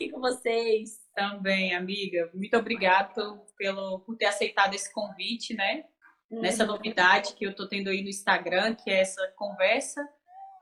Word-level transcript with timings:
aqui 0.00 0.08
com 0.08 0.20
vocês. 0.20 0.98
Também, 1.14 1.74
amiga. 1.74 2.30
Muito 2.32 2.56
obrigado 2.56 3.42
pelo, 3.58 4.00
por 4.00 4.16
ter 4.16 4.24
aceitado 4.24 4.72
esse 4.72 4.90
convite, 4.92 5.54
né? 5.54 5.84
Uhum. 6.30 6.40
Nessa 6.40 6.64
novidade 6.64 7.34
que 7.34 7.44
eu 7.44 7.54
tô 7.54 7.68
tendo 7.68 7.90
aí 7.90 8.02
no 8.02 8.08
Instagram, 8.08 8.74
que 8.74 8.90
é 8.90 9.00
essa 9.00 9.26
conversa, 9.36 10.08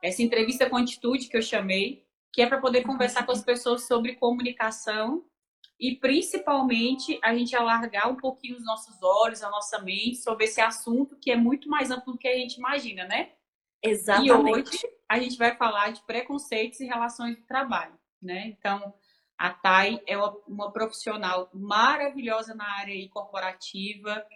essa 0.03 0.23
entrevista 0.23 0.69
com 0.69 0.77
atitude 0.77 1.29
que 1.29 1.37
eu 1.37 1.43
chamei, 1.43 2.05
que 2.33 2.43
é 2.43 2.47
para 2.47 2.61
poder 2.61 2.83
conversar 2.83 3.25
com 3.25 3.31
as 3.31 3.45
pessoas 3.45 3.87
sobre 3.87 4.17
comunicação 4.17 5.25
e 5.79 5.95
principalmente 5.95 7.21
a 7.23 7.33
gente 7.33 7.55
alargar 7.55 8.11
um 8.11 8.17
pouquinho 8.17 8.57
os 8.57 8.65
nossos 8.65 9.01
olhos, 9.01 9.45
a 9.45 9.51
nossa 9.51 9.79
mente 9.81 10.17
sobre 10.17 10.47
esse 10.47 10.61
assunto 10.61 11.17
que 11.21 11.31
é 11.31 11.37
muito 11.37 11.69
mais 11.69 11.93
amplo 11.93 12.15
do 12.15 12.19
que 12.19 12.27
a 12.27 12.35
gente 12.35 12.57
imagina, 12.57 13.05
né? 13.05 13.31
Exatamente. 13.81 14.27
E 14.27 14.33
hoje 14.33 14.89
a 15.09 15.21
gente 15.21 15.39
vai 15.39 15.55
falar 15.57 15.93
de 15.93 16.03
preconceitos 16.03 16.81
e 16.81 16.87
relações 16.87 17.37
de 17.37 17.43
trabalho, 17.43 17.97
né? 18.21 18.49
Então, 18.49 18.93
a 19.39 19.51
Thay 19.51 20.03
é 20.05 20.19
uma, 20.49 20.73
profissional 20.73 21.49
maravilhosa 21.55 22.55
na 22.57 22.69
área 22.79 23.09
corporativa. 23.09 24.27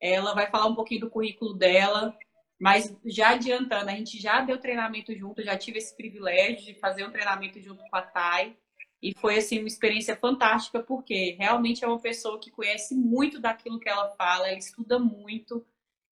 Ela 0.00 0.34
vai 0.34 0.48
falar 0.48 0.66
um 0.66 0.74
pouquinho 0.74 1.00
do 1.00 1.10
currículo 1.10 1.54
dela, 1.54 2.16
mas 2.60 2.96
já 3.04 3.30
adiantando, 3.30 3.90
a 3.90 3.94
gente 3.94 4.20
já 4.22 4.40
deu 4.40 4.58
treinamento 4.58 5.12
junto, 5.16 5.42
já 5.42 5.58
tive 5.58 5.78
esse 5.78 5.96
privilégio 5.96 6.64
de 6.64 6.78
fazer 6.78 7.04
um 7.04 7.10
treinamento 7.10 7.60
junto 7.60 7.82
com 7.82 7.96
a 7.96 8.02
Thay. 8.02 8.56
E 9.02 9.12
foi 9.18 9.36
assim 9.38 9.58
uma 9.58 9.66
experiência 9.66 10.14
fantástica 10.14 10.80
porque 10.80 11.36
realmente 11.36 11.84
é 11.84 11.88
uma 11.88 11.98
pessoa 11.98 12.38
que 12.38 12.52
conhece 12.52 12.94
muito 12.94 13.40
daquilo 13.40 13.80
que 13.80 13.88
ela 13.88 14.10
fala, 14.10 14.46
ela 14.48 14.56
estuda 14.56 14.96
muito. 14.96 15.66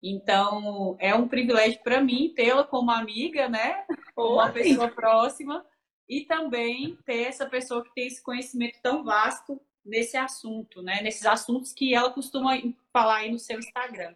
Então, 0.03 0.97
é 0.99 1.15
um 1.15 1.29
privilégio 1.29 1.83
para 1.83 2.01
mim 2.01 2.33
tê-la 2.35 2.65
como 2.65 2.91
amiga, 2.91 3.47
né? 3.47 3.85
Como 4.15 4.37
uma 4.37 4.51
pessoa 4.51 4.89
próxima 4.89 5.67
e 6.09 6.23
também 6.23 6.97
ter 7.05 7.25
essa 7.25 7.47
pessoa 7.47 7.85
que 7.85 7.95
tem 7.95 8.07
esse 8.07 8.23
conhecimento 8.23 8.79
tão 8.83 9.05
vasto 9.05 9.61
nesse 9.85 10.17
assunto, 10.17 10.83
né? 10.83 11.03
Nesses 11.03 11.27
assuntos 11.27 11.73
que 11.73 11.95
ela 11.95 12.11
costuma 12.11 12.57
falar 12.93 13.19
aí 13.19 13.31
no 13.31 13.39
seu 13.39 13.59
Instagram. 13.59 14.15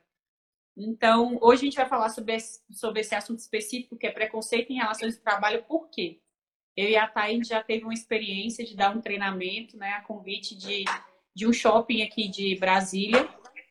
Então, 0.77 1.39
hoje 1.43 1.63
a 1.63 1.65
gente 1.65 1.77
vai 1.77 1.89
falar 1.89 2.09
sobre 2.09 2.35
esse, 2.35 2.63
sobre 2.71 3.01
esse 3.01 3.15
assunto 3.15 3.41
específico, 3.41 3.97
que 3.97 4.07
é 4.07 4.11
preconceito 4.11 4.71
em 4.71 4.77
relações 4.77 5.15
de 5.15 5.21
trabalho, 5.21 5.65
por 5.65 5.91
quê? 5.91 6.19
Eu 6.75 6.89
e 6.89 6.97
a 6.97 7.07
Thay 7.07 7.45
já 7.45 7.63
teve 7.63 7.85
uma 7.85 7.93
experiência 7.93 8.65
de 8.65 8.75
dar 8.75 8.97
um 8.97 9.01
treinamento, 9.01 9.77
né, 9.77 9.91
a 9.93 10.01
convite 10.01 10.57
de, 10.57 10.85
de 11.35 11.47
um 11.47 11.53
shopping 11.53 12.03
aqui 12.03 12.27
de 12.29 12.57
Brasília, 12.57 13.29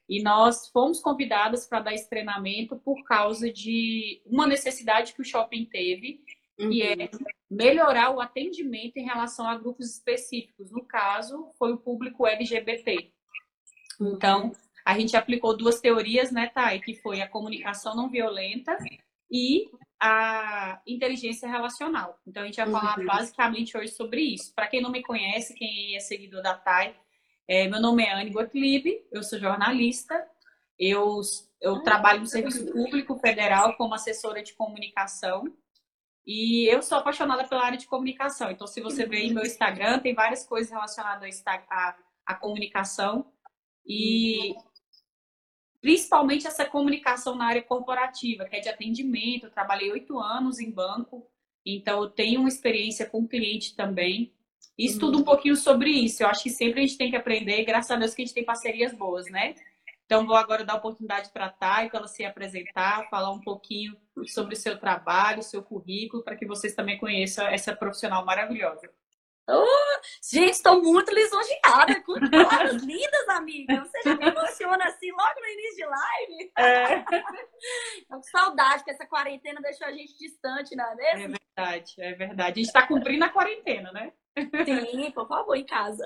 e 0.07 0.21
nós 0.21 0.67
fomos 0.67 0.99
convidadas 0.99 1.65
para 1.65 1.79
dar 1.79 1.93
esse 1.93 2.07
treinamento 2.07 2.75
por 2.75 3.03
causa 3.03 3.51
de 3.51 4.21
uma 4.25 4.45
necessidade 4.45 5.13
que 5.13 5.21
o 5.21 5.25
shopping 5.25 5.65
teve, 5.65 6.23
uhum. 6.59 6.69
que 6.69 6.83
é 6.83 7.09
melhorar 7.49 8.11
o 8.11 8.21
atendimento 8.21 8.97
em 8.97 9.05
relação 9.05 9.47
a 9.47 9.57
grupos 9.57 9.91
específicos. 9.91 10.71
No 10.71 10.85
caso, 10.85 11.49
foi 11.57 11.73
o 11.73 11.77
público 11.77 12.25
LGBT. 12.25 13.11
Então, 13.99 14.51
a 14.85 14.97
gente 14.97 15.15
aplicou 15.15 15.55
duas 15.55 15.79
teorias, 15.79 16.31
né, 16.31 16.47
Thay? 16.47 16.79
Que 16.79 16.95
foi 16.95 17.21
a 17.21 17.27
comunicação 17.27 17.95
não 17.95 18.09
violenta 18.09 18.77
e 19.29 19.69
a 19.99 20.81
inteligência 20.87 21.47
relacional. 21.47 22.19
Então, 22.25 22.43
a 22.43 22.45
gente 22.45 22.57
vai 22.57 22.71
falar 22.71 22.99
uhum. 22.99 23.05
basicamente 23.05 23.77
hoje 23.77 23.89
sobre 23.89 24.21
isso. 24.21 24.53
Para 24.55 24.67
quem 24.67 24.81
não 24.81 24.91
me 24.91 25.03
conhece, 25.03 25.53
quem 25.53 25.95
é 25.95 25.99
seguidor 25.99 26.41
da 26.41 26.55
Thay, 26.55 26.95
é, 27.47 27.67
meu 27.67 27.81
nome 27.81 28.03
é 28.03 28.13
Anne 28.13 28.31
Gottlieb, 28.31 29.03
eu 29.11 29.21
sou 29.21 29.37
jornalista, 29.37 30.25
eu, 30.79 31.19
eu 31.59 31.75
ah, 31.75 31.83
trabalho 31.83 32.21
no 32.21 32.25
Serviço 32.25 32.65
Público 32.71 33.17
Federal 33.19 33.75
como 33.75 33.93
assessora 33.93 34.41
de 34.41 34.53
comunicação 34.53 35.43
e 36.25 36.67
eu 36.67 36.81
sou 36.81 36.97
apaixonada 36.97 37.47
pela 37.47 37.65
área 37.65 37.77
de 37.77 37.87
comunicação. 37.87 38.51
Então, 38.51 38.67
se 38.67 38.79
você 38.81 39.03
aí 39.03 39.33
meu 39.33 39.43
Instagram, 39.43 39.99
tem 39.99 40.13
várias 40.13 40.45
coisas 40.45 40.71
relacionadas 40.71 41.43
à, 41.45 41.95
à 42.25 42.35
comunicação 42.35 43.31
e 43.85 44.53
principalmente 45.81 46.45
essa 46.45 46.63
comunicação 46.63 47.35
na 47.35 47.45
área 47.45 47.63
corporativa, 47.63 48.45
que 48.45 48.55
é 48.55 48.59
de 48.59 48.69
atendimento. 48.69 49.47
Eu 49.47 49.51
trabalhei 49.51 49.91
oito 49.91 50.19
anos 50.19 50.59
em 50.59 50.69
banco, 50.69 51.27
então 51.65 52.03
eu 52.03 52.09
tenho 52.09 52.41
uma 52.41 52.49
experiência 52.49 53.09
com 53.09 53.27
cliente 53.27 53.75
também. 53.75 54.31
E 54.77 54.85
estudo 54.85 55.19
um 55.19 55.23
pouquinho 55.23 55.55
sobre 55.55 55.89
isso. 55.89 56.23
Eu 56.23 56.27
acho 56.27 56.43
que 56.43 56.49
sempre 56.49 56.79
a 56.79 56.85
gente 56.85 56.97
tem 56.97 57.09
que 57.09 57.15
aprender, 57.15 57.65
graças 57.65 57.91
a 57.91 57.95
Deus 57.95 58.13
que 58.13 58.21
a 58.21 58.25
gente 58.25 58.33
tem 58.33 58.45
parcerias 58.45 58.93
boas, 58.93 59.25
né? 59.29 59.55
Então 60.11 60.27
vou 60.27 60.35
agora 60.35 60.65
dar 60.65 60.75
oportunidade 60.75 61.31
para 61.31 61.45
a 61.45 61.49
Thay, 61.49 61.89
para 61.89 61.99
ela 61.99 62.07
se 62.09 62.25
apresentar, 62.25 63.07
falar 63.09 63.31
um 63.31 63.39
pouquinho 63.39 63.95
sobre 64.27 64.55
o 64.55 64.57
seu 64.57 64.77
trabalho, 64.77 65.39
o 65.39 65.41
seu 65.41 65.63
currículo, 65.63 66.21
para 66.21 66.35
que 66.35 66.45
vocês 66.45 66.75
também 66.75 66.97
conheçam 66.97 67.47
essa 67.47 67.73
profissional 67.73 68.25
maravilhosa. 68.25 68.91
Oh, 69.49 70.01
gente, 70.21 70.51
estou 70.51 70.83
muito 70.83 71.13
lisonjeada 71.13 72.03
com 72.03 72.19
palavras 72.29 72.83
lindas, 72.83 73.29
amiga. 73.29 73.85
Você 73.85 74.01
já 74.03 74.17
me 74.17 74.27
emociona 74.27 74.83
assim 74.83 75.09
logo 75.11 75.39
no 75.39 75.47
início 75.47 75.75
de 75.77 75.85
live. 75.85 76.51
É. 76.57 77.05
Com 78.09 78.21
saudade, 78.23 78.83
que 78.83 78.91
essa 78.91 79.05
quarentena 79.05 79.61
deixou 79.61 79.87
a 79.87 79.93
gente 79.93 80.17
distante, 80.17 80.75
não 80.75 80.91
é 80.91 80.95
mesmo? 80.95 81.35
É 81.35 81.61
verdade, 81.63 81.93
é 81.99 82.13
verdade. 82.13 82.51
A 82.51 82.63
gente 82.63 82.67
está 82.67 82.85
cumprindo 82.85 83.23
a 83.23 83.29
quarentena, 83.29 83.93
né? 83.93 84.11
Sim, 84.65 85.09
por 85.11 85.25
favor, 85.25 85.55
em 85.55 85.65
casa. 85.65 86.03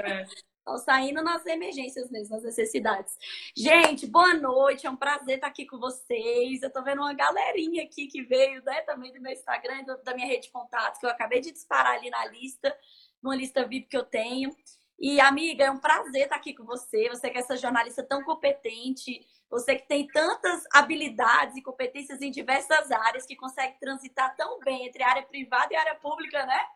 É. 0.00 0.26
Estão 0.66 0.78
saindo 0.78 1.22
nas 1.22 1.46
emergências 1.46 2.10
mesmo, 2.10 2.34
nas 2.34 2.42
necessidades. 2.42 3.16
Gente, 3.56 4.04
boa 4.04 4.34
noite. 4.34 4.84
É 4.84 4.90
um 4.90 4.96
prazer 4.96 5.36
estar 5.36 5.46
aqui 5.46 5.64
com 5.64 5.78
vocês. 5.78 6.60
Eu 6.60 6.72
tô 6.72 6.82
vendo 6.82 7.02
uma 7.02 7.14
galerinha 7.14 7.84
aqui 7.84 8.08
que 8.08 8.22
veio 8.22 8.60
né, 8.64 8.80
também 8.80 9.12
do 9.12 9.20
meu 9.20 9.32
Instagram, 9.32 9.84
da 10.02 10.12
minha 10.12 10.26
rede 10.26 10.48
de 10.48 10.50
contatos, 10.50 10.98
que 10.98 11.06
eu 11.06 11.10
acabei 11.10 11.40
de 11.40 11.52
disparar 11.52 11.94
ali 11.94 12.10
na 12.10 12.26
lista, 12.26 12.76
numa 13.22 13.36
lista 13.36 13.64
VIP 13.64 13.86
que 13.90 13.96
eu 13.96 14.02
tenho. 14.02 14.50
E, 14.98 15.20
amiga, 15.20 15.66
é 15.66 15.70
um 15.70 15.78
prazer 15.78 16.24
estar 16.24 16.34
aqui 16.34 16.52
com 16.52 16.64
você. 16.64 17.08
Você 17.10 17.30
que 17.30 17.38
é 17.38 17.42
essa 17.42 17.56
jornalista 17.56 18.02
tão 18.02 18.24
competente, 18.24 19.24
você 19.50 19.76
que 19.76 19.86
tem 19.86 20.06
tantas 20.08 20.64
habilidades 20.72 21.56
e 21.56 21.62
competências 21.62 22.20
em 22.20 22.30
diversas 22.30 22.90
áreas, 22.90 23.24
que 23.24 23.36
consegue 23.36 23.78
transitar 23.78 24.34
tão 24.36 24.58
bem 24.60 24.86
entre 24.86 25.02
área 25.02 25.22
privada 25.22 25.72
e 25.72 25.76
área 25.76 25.94
pública, 25.94 26.44
né? 26.44 26.66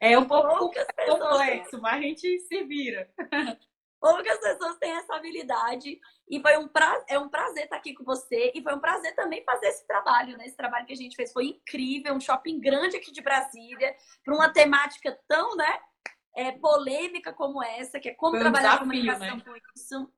É 0.00 0.18
um 0.18 0.26
pouco 0.26 0.70
complexo, 1.06 1.80
mas 1.80 1.94
a 1.94 2.00
gente 2.00 2.40
se 2.40 2.64
vira. 2.64 3.10
Poucas 4.00 4.38
pessoas 4.38 4.76
têm 4.78 4.92
essa 4.92 5.14
habilidade. 5.14 5.98
E 6.28 6.40
foi 6.40 6.56
um 6.58 6.68
pra... 6.68 7.02
é 7.08 7.18
um 7.18 7.28
prazer 7.28 7.64
estar 7.64 7.76
aqui 7.76 7.94
com 7.94 8.04
você. 8.04 8.52
E 8.54 8.62
foi 8.62 8.74
um 8.74 8.80
prazer 8.80 9.14
também 9.14 9.42
fazer 9.44 9.68
esse 9.68 9.86
trabalho, 9.86 10.36
né? 10.36 10.46
Esse 10.46 10.56
trabalho 10.56 10.86
que 10.86 10.92
a 10.92 10.96
gente 10.96 11.16
fez 11.16 11.32
foi 11.32 11.46
incrível. 11.46 12.14
Um 12.14 12.20
shopping 12.20 12.60
grande 12.60 12.96
aqui 12.96 13.10
de 13.10 13.22
Brasília, 13.22 13.94
para 14.22 14.34
uma 14.34 14.52
temática 14.52 15.18
tão, 15.26 15.56
né? 15.56 15.78
É, 16.36 16.52
polêmica 16.52 17.32
como 17.32 17.62
essa, 17.62 18.00
que 18.00 18.08
é 18.08 18.14
como 18.14 18.38
trabalhar 18.38 18.82
um 18.82 18.88
desafio, 18.88 19.18
comunicação 19.18 19.36
né? 19.36 19.42
com 19.44 19.56
isso 19.76 20.12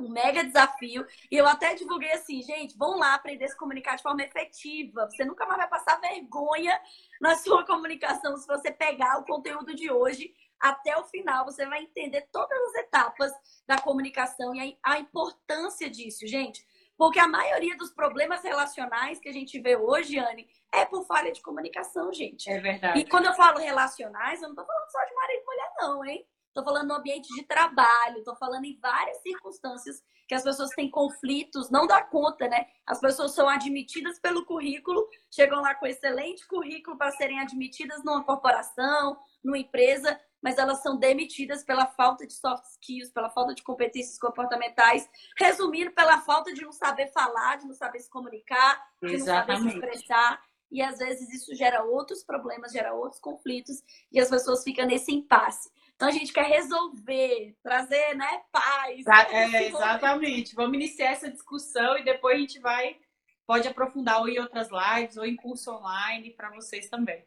um 0.00 0.08
mega 0.08 0.44
desafio. 0.44 1.06
E 1.30 1.36
eu 1.36 1.46
até 1.46 1.74
divulguei 1.74 2.12
assim, 2.12 2.42
gente, 2.42 2.76
vão 2.76 2.98
lá 2.98 3.14
aprender 3.14 3.44
a 3.44 3.48
se 3.48 3.56
comunicar 3.56 3.96
de 3.96 4.02
forma 4.02 4.22
efetiva. 4.22 5.08
Você 5.10 5.24
nunca 5.24 5.46
mais 5.46 5.58
vai 5.58 5.68
passar 5.68 6.00
vergonha 6.00 6.80
na 7.20 7.36
sua 7.36 7.64
comunicação 7.64 8.36
se 8.36 8.46
você 8.46 8.70
pegar 8.70 9.18
o 9.18 9.24
conteúdo 9.24 9.74
de 9.74 9.90
hoje 9.90 10.34
até 10.60 10.96
o 10.96 11.04
final. 11.04 11.44
Você 11.44 11.66
vai 11.66 11.82
entender 11.82 12.28
todas 12.32 12.58
as 12.68 12.74
etapas 12.76 13.32
da 13.66 13.80
comunicação 13.80 14.54
e 14.54 14.78
a 14.82 14.98
importância 14.98 15.88
disso, 15.88 16.26
gente. 16.26 16.66
Porque 16.96 17.20
a 17.20 17.28
maioria 17.28 17.76
dos 17.76 17.92
problemas 17.92 18.42
relacionais 18.42 19.20
que 19.20 19.28
a 19.28 19.32
gente 19.32 19.60
vê 19.60 19.76
hoje, 19.76 20.18
Anne, 20.18 20.48
é 20.72 20.84
por 20.84 21.06
falha 21.06 21.30
de 21.30 21.40
comunicação, 21.40 22.12
gente. 22.12 22.50
É 22.50 22.60
verdade. 22.60 22.98
E 22.98 23.08
quando 23.08 23.26
eu 23.26 23.34
falo 23.34 23.60
relacionais, 23.60 24.42
eu 24.42 24.48
não 24.48 24.56
tô 24.56 24.64
falando 24.64 24.90
só 24.90 25.04
de 25.04 25.14
marido 25.14 25.40
e 25.40 25.44
mulher, 25.44 25.72
não, 25.78 26.04
hein? 26.04 26.26
Estou 26.58 26.74
falando 26.74 26.88
no 26.88 26.94
ambiente 26.96 27.32
de 27.36 27.44
trabalho, 27.44 28.18
estou 28.18 28.34
falando 28.34 28.64
em 28.64 28.76
várias 28.80 29.18
circunstâncias 29.18 30.02
que 30.26 30.34
as 30.34 30.42
pessoas 30.42 30.70
têm 30.70 30.90
conflitos, 30.90 31.70
não 31.70 31.86
dá 31.86 32.02
conta, 32.02 32.48
né? 32.48 32.66
As 32.84 33.00
pessoas 33.00 33.32
são 33.32 33.48
admitidas 33.48 34.18
pelo 34.18 34.44
currículo, 34.44 35.08
chegam 35.30 35.60
lá 35.60 35.76
com 35.76 35.86
excelente 35.86 36.44
currículo 36.48 36.98
para 36.98 37.12
serem 37.12 37.38
admitidas 37.38 38.02
numa 38.02 38.24
corporação, 38.24 39.16
numa 39.42 39.56
empresa, 39.56 40.20
mas 40.42 40.58
elas 40.58 40.82
são 40.82 40.98
demitidas 40.98 41.62
pela 41.62 41.86
falta 41.86 42.26
de 42.26 42.32
soft 42.32 42.64
skills, 42.64 43.12
pela 43.12 43.30
falta 43.30 43.54
de 43.54 43.62
competências 43.62 44.18
comportamentais, 44.18 45.08
resumindo, 45.38 45.92
pela 45.92 46.20
falta 46.22 46.52
de 46.52 46.62
não 46.62 46.72
saber 46.72 47.06
falar, 47.12 47.58
de 47.58 47.66
não 47.66 47.74
saber 47.74 48.00
se 48.00 48.10
comunicar, 48.10 48.84
de 49.00 49.14
Exatamente. 49.14 49.62
não 49.62 49.70
saber 49.70 49.70
se 49.70 49.76
expressar. 49.76 50.42
E 50.70 50.82
às 50.82 50.98
vezes 50.98 51.32
isso 51.32 51.54
gera 51.54 51.82
outros 51.84 52.22
problemas, 52.22 52.72
gera 52.72 52.92
outros 52.92 53.20
conflitos, 53.20 53.82
e 54.12 54.20
as 54.20 54.28
pessoas 54.28 54.62
ficam 54.62 54.84
nesse 54.86 55.10
impasse. 55.12 55.70
Então 55.98 56.06
a 56.06 56.12
gente 56.12 56.32
quer 56.32 56.46
resolver, 56.46 57.56
trazer, 57.60 58.14
né, 58.14 58.42
paz. 58.52 59.04
É, 59.32 59.66
exatamente. 59.66 60.54
Vamos 60.54 60.74
iniciar 60.74 61.10
essa 61.10 61.28
discussão 61.28 61.98
e 61.98 62.04
depois 62.04 62.36
a 62.36 62.38
gente 62.38 62.60
vai 62.60 62.96
pode 63.44 63.66
aprofundar 63.66 64.20
ou 64.20 64.28
em 64.28 64.38
outras 64.38 64.68
lives 64.70 65.16
ou 65.16 65.24
em 65.24 65.34
curso 65.34 65.72
online 65.72 66.30
para 66.30 66.50
vocês 66.50 66.88
também. 66.88 67.26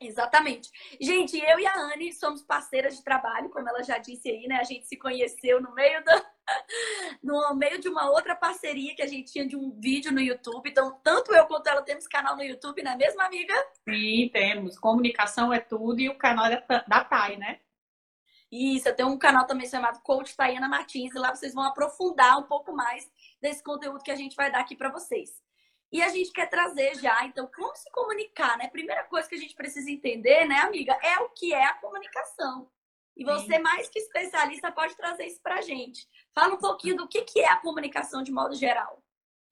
Exatamente. 0.00 0.70
Gente, 1.00 1.36
eu 1.36 1.58
e 1.58 1.66
a 1.66 1.74
Anne 1.74 2.12
somos 2.12 2.42
parceiras 2.44 2.96
de 2.96 3.02
trabalho, 3.02 3.50
como 3.50 3.68
ela 3.68 3.82
já 3.82 3.98
disse 3.98 4.30
aí, 4.30 4.46
né? 4.46 4.58
A 4.60 4.64
gente 4.64 4.86
se 4.86 4.96
conheceu 4.96 5.60
no 5.60 5.74
meio 5.74 6.04
da 6.04 6.24
no 7.20 7.54
meio 7.56 7.80
de 7.80 7.88
uma 7.88 8.08
outra 8.08 8.36
parceria 8.36 8.94
que 8.94 9.02
a 9.02 9.06
gente 9.06 9.32
tinha 9.32 9.46
de 9.46 9.56
um 9.56 9.68
vídeo 9.80 10.12
no 10.12 10.20
YouTube. 10.20 10.70
Então, 10.70 10.96
tanto 11.02 11.34
eu 11.34 11.44
quanto 11.46 11.66
ela 11.66 11.82
temos 11.82 12.06
canal 12.06 12.36
no 12.36 12.44
YouTube, 12.44 12.84
não 12.84 12.92
é 12.92 12.96
mesmo, 12.96 13.20
amiga? 13.20 13.54
Sim, 13.88 14.30
temos. 14.32 14.78
Comunicação 14.78 15.52
é 15.52 15.58
tudo 15.58 15.98
e 15.98 16.08
o 16.08 16.16
canal 16.16 16.46
é 16.46 16.64
da 16.86 17.04
Thay, 17.04 17.36
né? 17.36 17.58
Isso, 18.50 18.88
eu 18.88 18.96
tenho 18.96 19.08
um 19.08 19.18
canal 19.18 19.46
também 19.46 19.68
chamado 19.68 20.00
Coach 20.02 20.36
Tayana 20.36 20.68
Martins, 20.68 21.14
e 21.14 21.18
lá 21.18 21.34
vocês 21.34 21.54
vão 21.54 21.62
aprofundar 21.62 22.38
um 22.38 22.44
pouco 22.44 22.72
mais 22.72 23.08
desse 23.40 23.62
conteúdo 23.62 24.02
que 24.02 24.10
a 24.10 24.16
gente 24.16 24.34
vai 24.34 24.50
dar 24.50 24.60
aqui 24.60 24.74
para 24.74 24.90
vocês. 24.90 25.40
E 25.92 26.02
a 26.02 26.08
gente 26.08 26.32
quer 26.32 26.48
trazer 26.48 26.96
já, 26.96 27.24
então, 27.24 27.48
como 27.54 27.74
se 27.76 27.90
comunicar, 27.90 28.56
né? 28.58 28.68
Primeira 28.68 29.04
coisa 29.04 29.28
que 29.28 29.34
a 29.34 29.38
gente 29.38 29.54
precisa 29.54 29.90
entender, 29.90 30.46
né, 30.46 30.56
amiga, 30.60 30.96
é 31.02 31.18
o 31.20 31.30
que 31.30 31.52
é 31.52 31.64
a 31.64 31.74
comunicação. 31.74 32.68
E 33.16 33.24
você, 33.24 33.56
Sim. 33.56 33.62
mais 33.62 33.88
que 33.88 33.98
especialista, 33.98 34.72
pode 34.72 34.96
trazer 34.96 35.26
isso 35.26 35.40
pra 35.42 35.60
gente. 35.60 36.08
Fala 36.32 36.54
um 36.54 36.58
pouquinho 36.58 36.96
do 36.96 37.08
que, 37.08 37.22
que 37.22 37.40
é 37.40 37.48
a 37.48 37.56
comunicação 37.56 38.22
de 38.22 38.32
modo 38.32 38.54
geral. 38.54 39.02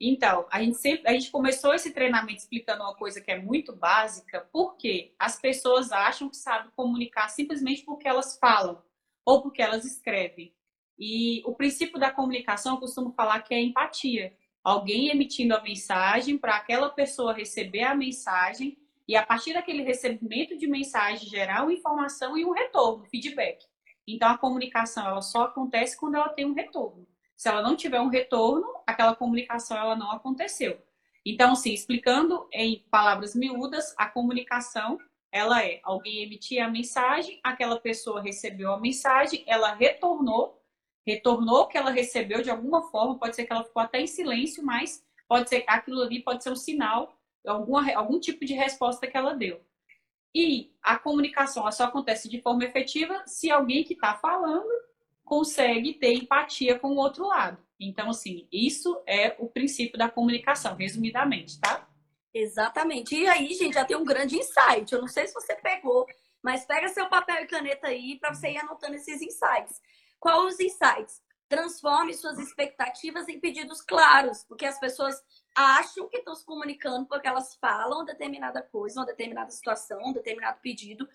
Então, 0.01 0.47
a 0.49 0.61
gente 0.63 0.77
sempre, 0.77 1.09
a 1.09 1.11
gente 1.11 1.29
começou 1.29 1.73
esse 1.73 1.91
treinamento 1.91 2.39
explicando 2.39 2.83
uma 2.83 2.95
coisa 2.95 3.19
que 3.19 3.31
é 3.31 3.37
muito 3.37 3.75
básica, 3.75 4.47
porque 4.51 5.13
as 5.19 5.37
pessoas 5.37 5.91
acham 5.91 6.29
que 6.29 6.37
sabem 6.37 6.71
comunicar 6.71 7.27
simplesmente 7.27 7.83
porque 7.83 8.07
elas 8.07 8.37
falam 8.37 8.81
ou 9.29 9.43
porque 9.43 9.61
elas 9.61 9.85
escrevem. 9.85 10.51
E 10.97 11.43
o 11.45 11.53
princípio 11.53 11.99
da 11.99 12.09
comunicação, 12.09 12.73
eu 12.73 12.79
costumo 12.79 13.11
falar 13.11 13.43
que 13.43 13.53
é 13.53 13.61
empatia 13.61 14.35
alguém 14.63 15.09
emitindo 15.09 15.55
a 15.55 15.61
mensagem 15.61 16.35
para 16.35 16.55
aquela 16.55 16.89
pessoa 16.89 17.31
receber 17.31 17.83
a 17.83 17.93
mensagem 17.93 18.75
e 19.07 19.15
a 19.15 19.23
partir 19.23 19.53
daquele 19.53 19.83
recebimento 19.83 20.57
de 20.57 20.65
mensagem 20.65 21.29
gerar 21.29 21.61
uma 21.61 21.73
informação 21.73 22.35
e 22.35 22.43
um 22.43 22.51
retorno, 22.51 23.05
feedback. 23.05 23.63
Então 24.07 24.29
a 24.29 24.37
comunicação 24.37 25.05
ela 25.05 25.21
só 25.21 25.43
acontece 25.43 25.95
quando 25.95 26.15
ela 26.15 26.29
tem 26.29 26.45
um 26.45 26.55
retorno. 26.55 27.07
Se 27.37 27.47
ela 27.47 27.61
não 27.61 27.75
tiver 27.75 28.01
um 28.01 28.09
retorno, 28.09 28.67
aquela 28.87 29.15
comunicação 29.15 29.77
ela 29.77 29.95
não 29.95 30.11
aconteceu. 30.11 30.81
Então, 31.23 31.51
assim, 31.51 31.71
explicando 31.71 32.47
em 32.51 32.83
palavras 32.89 33.35
miúdas, 33.35 33.93
a 33.95 34.07
comunicação 34.07 34.97
ela 35.31 35.63
é 35.63 35.79
alguém 35.83 36.23
emitir 36.23 36.63
a 36.63 36.69
mensagem, 36.69 37.39
aquela 37.43 37.79
pessoa 37.79 38.21
recebeu 38.21 38.71
a 38.71 38.79
mensagem, 38.79 39.43
ela 39.47 39.73
retornou 39.73 40.59
retornou 41.09 41.67
que 41.67 41.77
ela 41.77 41.89
recebeu 41.89 42.41
de 42.41 42.51
alguma 42.51 42.83
forma, 42.89 43.17
pode 43.17 43.35
ser 43.35 43.45
que 43.45 43.51
ela 43.51 43.63
ficou 43.63 43.81
até 43.81 43.99
em 43.99 44.07
silêncio, 44.07 44.63
mas 44.63 45.03
pode 45.27 45.49
ser 45.49 45.63
aquilo 45.67 46.01
ali 46.01 46.21
pode 46.21 46.43
ser 46.43 46.51
um 46.51 46.55
sinal, 46.55 47.17
alguma, 47.45 47.91
algum 47.93 48.19
tipo 48.19 48.45
de 48.45 48.53
resposta 48.53 49.07
que 49.07 49.17
ela 49.17 49.33
deu. 49.33 49.59
E 50.33 50.71
a 50.83 50.97
comunicação 50.97 51.69
só 51.71 51.85
acontece 51.85 52.29
de 52.29 52.41
forma 52.41 52.63
efetiva 52.63 53.23
se 53.25 53.49
alguém 53.49 53.83
que 53.83 53.93
está 53.93 54.15
falando 54.15 54.69
consegue 55.23 55.93
ter 55.93 56.13
empatia 56.13 56.77
com 56.77 56.89
o 56.89 56.97
outro 56.97 57.25
lado. 57.25 57.57
Então, 57.79 58.09
assim, 58.09 58.47
isso 58.51 59.01
é 59.07 59.35
o 59.39 59.47
princípio 59.47 59.97
da 59.97 60.09
comunicação, 60.09 60.75
resumidamente, 60.75 61.59
tá? 61.59 61.88
Exatamente. 62.33 63.15
E 63.15 63.27
aí, 63.27 63.53
gente, 63.53 63.73
já 63.73 63.85
tem 63.85 63.97
um 63.97 64.05
grande 64.05 64.37
insight. 64.37 64.93
Eu 64.93 65.01
não 65.01 65.07
sei 65.07 65.27
se 65.27 65.33
você 65.33 65.55
pegou, 65.55 66.05
mas 66.43 66.65
pega 66.65 66.87
seu 66.89 67.09
papel 67.09 67.43
e 67.43 67.47
caneta 67.47 67.87
aí 67.87 68.19
para 68.19 68.33
você 68.33 68.49
ir 68.51 68.57
anotando 68.57 68.95
esses 68.95 69.21
insights. 69.21 69.81
Qual 70.19 70.45
os 70.45 70.59
insights? 70.59 71.21
Transforme 71.47 72.13
suas 72.13 72.37
expectativas 72.37 73.27
em 73.27 73.39
pedidos 73.39 73.81
claros, 73.81 74.43
porque 74.43 74.65
as 74.65 74.79
pessoas 74.79 75.19
acham 75.55 76.07
que 76.07 76.17
estão 76.17 76.35
se 76.35 76.45
comunicando 76.45 77.07
porque 77.07 77.27
elas 77.27 77.55
falam 77.55 78.05
determinada 78.05 78.61
coisa, 78.61 78.99
uma 78.99 79.05
determinada 79.05 79.49
situação, 79.49 79.99
um 80.05 80.13
determinado 80.13 80.59
pedido, 80.61 81.09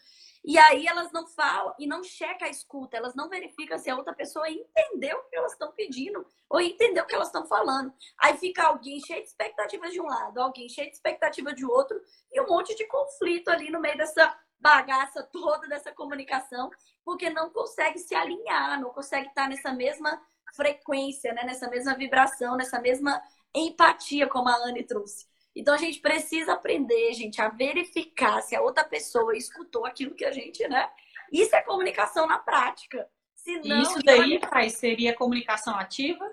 e 0.44 0.58
aí 0.58 0.86
elas 0.86 1.10
não 1.10 1.26
falam 1.26 1.74
e 1.78 1.86
não 1.86 2.04
checam 2.04 2.46
a 2.46 2.50
escuta, 2.50 2.96
elas 2.96 3.14
não 3.14 3.30
verificam 3.30 3.78
se 3.78 3.88
a 3.88 3.96
outra 3.96 4.12
pessoa 4.12 4.48
entendeu 4.48 5.18
o 5.18 5.22
que 5.30 5.36
elas 5.36 5.52
estão 5.52 5.72
pedindo 5.72 6.24
ou 6.50 6.60
entendeu 6.60 7.02
o 7.02 7.06
que 7.06 7.14
elas 7.14 7.28
estão 7.28 7.46
falando. 7.46 7.92
Aí 8.18 8.36
fica 8.36 8.64
alguém 8.64 9.00
cheio 9.00 9.22
de 9.22 9.28
expectativas 9.28 9.90
de 9.90 10.00
um 10.00 10.06
lado, 10.06 10.40
alguém 10.40 10.68
cheio 10.68 10.88
de 10.88 10.96
expectativa 10.96 11.54
de 11.54 11.64
outro, 11.64 11.98
e 12.30 12.40
um 12.40 12.46
monte 12.46 12.76
de 12.76 12.86
conflito 12.86 13.48
ali 13.48 13.70
no 13.70 13.80
meio 13.80 13.96
dessa 13.96 14.38
bagaça 14.60 15.22
toda 15.22 15.66
dessa 15.66 15.92
comunicação, 15.92 16.70
porque 17.04 17.30
não 17.30 17.50
consegue 17.50 17.98
se 17.98 18.14
alinhar, 18.14 18.80
não 18.80 18.90
consegue 18.90 19.28
estar 19.28 19.48
nessa 19.48 19.72
mesma 19.72 20.20
frequência, 20.54 21.32
né? 21.32 21.44
nessa 21.44 21.68
mesma 21.68 21.94
vibração, 21.94 22.56
nessa 22.56 22.80
mesma 22.80 23.20
empatia, 23.54 24.26
como 24.26 24.48
a 24.48 24.56
Anne 24.56 24.84
trouxe. 24.84 25.26
Então 25.54 25.74
a 25.74 25.78
gente 25.78 26.00
precisa 26.00 26.54
aprender, 26.54 27.12
gente, 27.14 27.40
a 27.40 27.48
verificar 27.48 28.42
se 28.42 28.56
a 28.56 28.62
outra 28.62 28.84
pessoa 28.84 29.36
escutou 29.36 29.86
aquilo 29.86 30.14
que 30.14 30.24
a 30.24 30.32
gente, 30.32 30.66
né? 30.68 30.90
Isso 31.32 31.54
é 31.54 31.62
comunicação 31.62 32.26
na 32.26 32.38
prática. 32.38 33.08
Senão, 33.36 33.82
Isso 33.82 34.02
daí, 34.02 34.40
Pai, 34.40 34.70
seria 34.70 35.14
comunicação 35.14 35.76
ativa? 35.76 36.28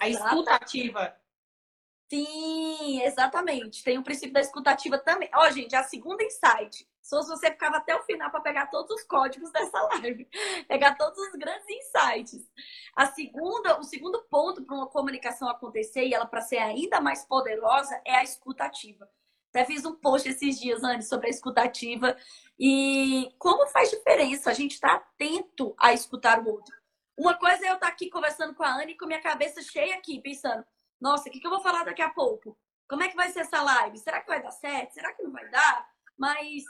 A 0.00 0.08
escuta 0.08 0.54
ativa 0.54 1.19
Sim, 2.10 3.02
exatamente. 3.02 3.84
Tem 3.84 3.96
o 3.96 4.02
princípio 4.02 4.32
da 4.32 4.40
escutativa 4.40 4.98
também. 4.98 5.30
Ó, 5.32 5.48
gente, 5.50 5.76
a 5.76 5.84
segunda 5.84 6.24
insight. 6.24 6.84
Só 7.00 7.22
se 7.22 7.28
você 7.28 7.50
ficava 7.50 7.76
até 7.76 7.94
o 7.94 8.02
final 8.02 8.30
para 8.30 8.40
pegar 8.40 8.66
todos 8.66 8.90
os 8.96 9.04
códigos 9.04 9.50
dessa 9.52 9.80
live, 9.94 10.28
pegar 10.66 10.96
todos 10.96 11.18
os 11.18 11.32
grandes 11.36 11.66
insights. 11.68 12.50
A 12.96 13.06
segunda, 13.06 13.78
o 13.78 13.84
segundo 13.84 14.22
ponto 14.24 14.64
para 14.64 14.74
uma 14.74 14.88
comunicação 14.88 15.48
acontecer 15.48 16.04
e 16.04 16.12
ela 16.12 16.26
para 16.26 16.40
ser 16.40 16.58
ainda 16.58 17.00
mais 17.00 17.24
poderosa 17.24 18.00
é 18.04 18.16
a 18.16 18.24
escutativa. 18.24 19.08
Até 19.50 19.64
fiz 19.64 19.84
um 19.84 19.94
post 19.94 20.28
esses 20.28 20.58
dias, 20.58 20.82
Anne, 20.82 21.02
sobre 21.02 21.28
a 21.28 21.30
escutativa 21.30 22.16
e 22.58 23.32
como 23.38 23.66
faz 23.68 23.90
diferença 23.90 24.50
a 24.50 24.54
gente 24.54 24.72
estar 24.72 24.98
tá 24.98 25.06
atento 25.14 25.74
a 25.78 25.92
escutar 25.92 26.40
o 26.40 26.48
outro. 26.48 26.74
Uma 27.16 27.34
coisa 27.34 27.66
é 27.66 27.70
eu 27.70 27.74
estar 27.74 27.86
tá 27.86 27.92
aqui 27.92 28.08
conversando 28.08 28.54
com 28.54 28.62
a 28.62 28.80
Anne 28.80 28.96
com 28.96 29.06
minha 29.06 29.20
cabeça 29.20 29.60
cheia 29.62 29.94
aqui, 29.96 30.20
pensando, 30.20 30.64
nossa, 31.00 31.28
o 31.28 31.32
que, 31.32 31.40
que 31.40 31.46
eu 31.46 31.50
vou 31.50 31.60
falar 31.60 31.84
daqui 31.84 32.02
a 32.02 32.10
pouco? 32.10 32.58
Como 32.88 33.02
é 33.02 33.08
que 33.08 33.16
vai 33.16 33.30
ser 33.30 33.40
essa 33.40 33.62
live? 33.62 33.98
Será 33.98 34.20
que 34.20 34.28
vai 34.28 34.42
dar 34.42 34.50
certo? 34.50 34.92
Será 34.92 35.12
que 35.12 35.22
não 35.22 35.30
vai 35.30 35.48
dar? 35.48 35.88
Mas 36.18 36.64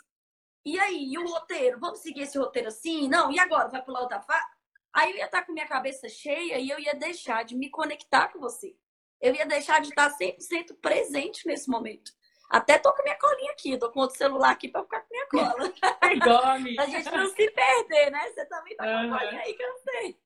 e 0.65 0.79
aí? 0.79 1.13
E 1.13 1.19
o 1.19 1.27
roteiro? 1.27 1.79
Vamos 1.81 2.01
seguir 2.01 2.23
esse 2.23 2.39
roteiro 2.39 2.69
assim? 2.69 3.09
Não, 3.09 3.33
e 3.33 3.39
agora? 3.39 3.69
Vai 3.69 3.83
pular 3.83 4.01
outra 4.01 4.21
fase? 4.21 4.47
Aí 4.93 5.11
eu 5.13 5.17
ia 5.19 5.25
estar 5.25 5.43
com 5.43 5.53
minha 5.53 5.67
cabeça 5.67 6.09
cheia 6.09 6.59
e 6.59 6.69
eu 6.69 6.79
ia 6.79 6.95
deixar 6.95 7.45
de 7.45 7.57
me 7.57 7.71
conectar 7.71 8.29
com 8.29 8.41
você. 8.41 8.77
Eu 9.21 9.35
ia 9.35 9.47
deixar 9.47 9.81
de 9.81 9.89
estar 9.89 10.11
100% 10.11 10.77
presente 10.81 11.47
nesse 11.47 11.69
momento. 11.71 12.13
Até 12.51 12.79
tô 12.79 12.93
com 12.93 13.03
minha 13.03 13.17
colinha 13.17 13.53
aqui, 13.53 13.79
tô 13.79 13.91
com 13.93 14.01
outro 14.01 14.17
celular 14.17 14.51
aqui 14.51 14.69
para 14.69 14.83
ficar 14.83 15.01
com 15.03 15.09
minha 15.11 15.27
cola. 15.29 15.73
Dorme. 16.25 16.77
a 16.79 16.87
gente 16.87 17.11
não 17.11 17.27
se 17.29 17.51
perder, 17.51 18.11
né? 18.11 18.29
Você 18.31 18.45
também 18.47 18.77
tá 18.77 18.85
com 18.85 19.15
a 19.15 19.19
colinha 19.19 19.43
aí 19.43 19.55
que 19.55 19.63
eu 19.63 19.79
sei. 19.79 20.21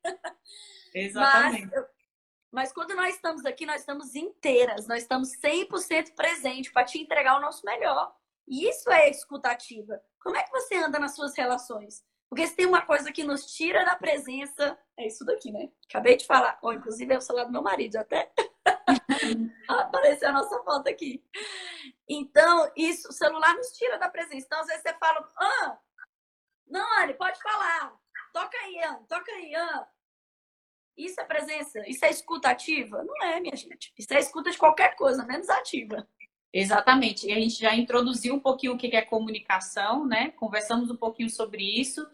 Exatamente. 0.95 1.67
Mas, 1.67 1.85
mas 2.55 2.71
quando 2.71 2.95
nós 2.95 3.15
estamos 3.15 3.45
aqui, 3.45 3.65
nós 3.65 3.81
estamos 3.81 4.15
inteiras, 4.15 4.87
nós 4.87 5.01
estamos 5.01 5.35
100% 5.41 6.15
presentes 6.15 6.71
para 6.71 6.85
te 6.85 6.97
entregar 6.97 7.37
o 7.37 7.41
nosso 7.41 7.65
melhor. 7.65 8.15
E 8.47 8.69
isso 8.69 8.89
é 8.89 9.09
escutativa. 9.09 10.01
Como 10.23 10.37
é 10.37 10.43
que 10.43 10.51
você 10.51 10.75
anda 10.75 10.97
nas 10.97 11.15
suas 11.15 11.35
relações? 11.35 12.01
Porque 12.29 12.47
se 12.47 12.55
tem 12.55 12.65
uma 12.65 12.81
coisa 12.81 13.11
que 13.11 13.25
nos 13.25 13.53
tira 13.53 13.83
da 13.83 13.97
presença, 13.97 14.79
é 14.97 15.05
isso 15.05 15.25
daqui, 15.25 15.51
né? 15.51 15.69
Acabei 15.89 16.15
de 16.15 16.25
falar. 16.25 16.57
Oh, 16.61 16.71
inclusive 16.71 17.13
é 17.13 17.17
o 17.17 17.21
celular 17.21 17.43
do 17.43 17.51
meu 17.51 17.61
marido 17.61 17.97
até. 17.97 18.31
Apareceu 19.67 20.29
a 20.29 20.31
nossa 20.31 20.57
foto 20.63 20.87
aqui. 20.87 21.21
Então, 22.07 22.71
isso, 22.77 23.09
o 23.09 23.13
celular 23.13 23.53
nos 23.55 23.67
tira 23.71 23.99
da 23.99 24.07
presença. 24.07 24.45
Então, 24.45 24.61
às 24.61 24.67
vezes 24.67 24.81
você 24.81 24.93
fala, 24.93 25.29
ah, 25.37 25.77
não, 26.65 27.01
Anne, 27.01 27.15
pode 27.15 27.37
falar. 27.41 27.93
Toca 28.31 28.57
aí, 28.59 28.81
Anne, 28.81 29.05
toca 29.09 29.29
aí, 29.33 29.53
Anne. 29.53 29.94
Isso 30.97 31.19
é 31.19 31.23
presença? 31.23 31.87
Isso 31.87 32.05
é 32.05 32.09
escuta 32.09 32.49
ativa? 32.49 33.03
Não 33.03 33.23
é, 33.23 33.39
minha 33.39 33.55
gente. 33.55 33.93
Isso 33.97 34.13
é 34.13 34.19
escuta 34.19 34.49
de 34.49 34.57
qualquer 34.57 34.95
coisa, 34.95 35.25
menos 35.25 35.49
ativa. 35.49 36.07
Exatamente. 36.53 37.27
E 37.27 37.33
a 37.33 37.35
gente 37.35 37.59
já 37.59 37.75
introduziu 37.75 38.33
um 38.33 38.39
pouquinho 38.39 38.73
o 38.73 38.77
que 38.77 38.95
é 38.95 39.01
comunicação, 39.01 40.05
né? 40.05 40.31
Conversamos 40.31 40.89
um 40.89 40.95
pouquinho 40.95 41.29
sobre 41.29 41.61
isso. 41.63 42.07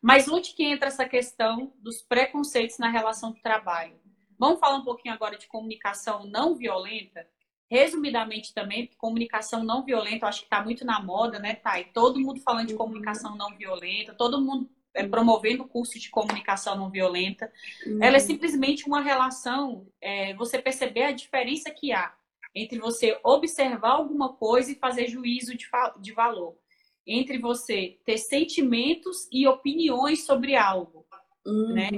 Mas 0.00 0.28
onde 0.28 0.54
que 0.54 0.62
entra 0.62 0.86
essa 0.86 1.04
questão 1.04 1.72
dos 1.80 2.00
preconceitos 2.00 2.78
na 2.78 2.88
relação 2.88 3.32
do 3.32 3.40
trabalho? 3.40 3.98
Vamos 4.38 4.60
falar 4.60 4.76
um 4.76 4.84
pouquinho 4.84 5.12
agora 5.12 5.36
de 5.36 5.48
comunicação 5.48 6.24
não 6.24 6.54
violenta? 6.54 7.26
Resumidamente 7.68 8.54
também, 8.54 8.86
porque 8.86 8.96
comunicação 8.96 9.64
não 9.64 9.84
violenta, 9.84 10.24
eu 10.24 10.28
acho 10.28 10.40
que 10.40 10.46
está 10.46 10.62
muito 10.62 10.86
na 10.86 11.02
moda, 11.02 11.38
né, 11.40 11.56
Thay? 11.56 11.86
Todo 11.92 12.20
mundo 12.20 12.40
falando 12.40 12.68
de 12.68 12.74
comunicação 12.74 13.36
não 13.36 13.54
violenta, 13.56 14.14
todo 14.14 14.40
mundo 14.40 14.70
promovendo 15.06 15.68
curso 15.68 15.98
de 15.98 16.10
comunicação 16.10 16.76
não 16.76 16.90
violenta. 16.90 17.52
Uhum. 17.86 18.02
Ela 18.02 18.16
é 18.16 18.20
simplesmente 18.20 18.86
uma 18.86 19.00
relação, 19.00 19.86
é, 20.00 20.34
você 20.34 20.58
perceber 20.58 21.04
a 21.04 21.12
diferença 21.12 21.70
que 21.70 21.92
há 21.92 22.14
entre 22.54 22.78
você 22.78 23.18
observar 23.22 23.90
alguma 23.90 24.34
coisa 24.34 24.72
e 24.72 24.76
fazer 24.76 25.06
juízo 25.06 25.54
de, 25.56 25.68
de 26.00 26.12
valor, 26.12 26.56
entre 27.06 27.38
você 27.38 27.98
ter 28.04 28.18
sentimentos 28.18 29.28
e 29.32 29.46
opiniões 29.46 30.24
sobre 30.24 30.56
algo, 30.56 31.06
uhum. 31.46 31.74
né? 31.74 31.90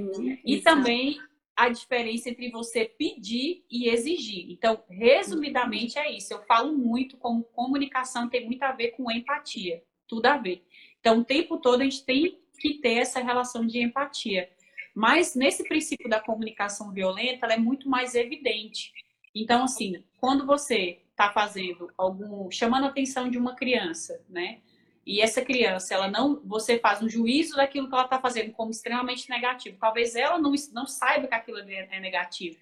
E 0.45 0.61
também 0.61 1.19
a 1.57 1.69
diferença 1.69 2.30
entre 2.30 2.50
você 2.50 2.85
pedir 2.87 3.64
e 3.71 3.88
exigir. 3.88 4.50
Então, 4.50 4.83
resumidamente 4.88 5.99
é 5.99 6.11
isso. 6.11 6.33
Eu 6.33 6.42
falo 6.42 6.73
muito 6.73 7.16
como 7.16 7.45
comunicação 7.45 8.28
tem 8.28 8.47
muito 8.47 8.62
a 8.62 8.73
ver 8.73 8.92
com 8.92 9.11
empatia. 9.11 9.83
tudo 10.07 10.26
a 10.26 10.37
ver. 10.37 10.64
Então, 11.00 11.21
o 11.21 11.25
tempo 11.25 11.59
todo 11.59 11.83
a 11.83 11.85
gente 11.85 12.04
tem 12.04 12.40
que 12.61 12.75
ter 12.75 12.99
essa 12.99 13.21
relação 13.21 13.67
de 13.67 13.81
empatia. 13.83 14.49
Mas 14.95 15.35
nesse 15.35 15.64
princípio 15.64 16.09
da 16.09 16.21
comunicação 16.21 16.93
violenta, 16.93 17.47
ela 17.47 17.55
é 17.55 17.59
muito 17.59 17.88
mais 17.88 18.14
evidente. 18.14 18.93
Então, 19.35 19.64
assim, 19.64 20.05
quando 20.19 20.47
você 20.47 21.02
está 21.11 21.33
fazendo 21.33 21.90
algum, 21.97 22.50
chamando 22.50 22.85
a 22.85 22.88
atenção 22.88 23.31
de 23.31 23.38
uma 23.38 23.55
criança, 23.55 24.25
né? 24.29 24.61
E 25.07 25.21
essa 25.21 25.43
criança, 25.43 25.95
ela 25.95 26.09
não, 26.09 26.40
você 26.45 26.79
faz 26.79 27.02
um 27.02 27.09
juízo 27.09 27.57
daquilo 27.57 27.88
que 27.88 27.95
ela 27.95 28.05
está 28.05 28.21
fazendo 28.21 28.52
como 28.52 28.71
extremamente 28.71 29.29
negativo. 29.31 29.79
Talvez 29.81 30.14
ela 30.14 30.38
não, 30.38 30.52
não 30.73 30.87
saiba 30.87 31.26
que 31.26 31.35
aquilo 31.35 31.59
é 31.59 32.00
negativo. 32.00 32.59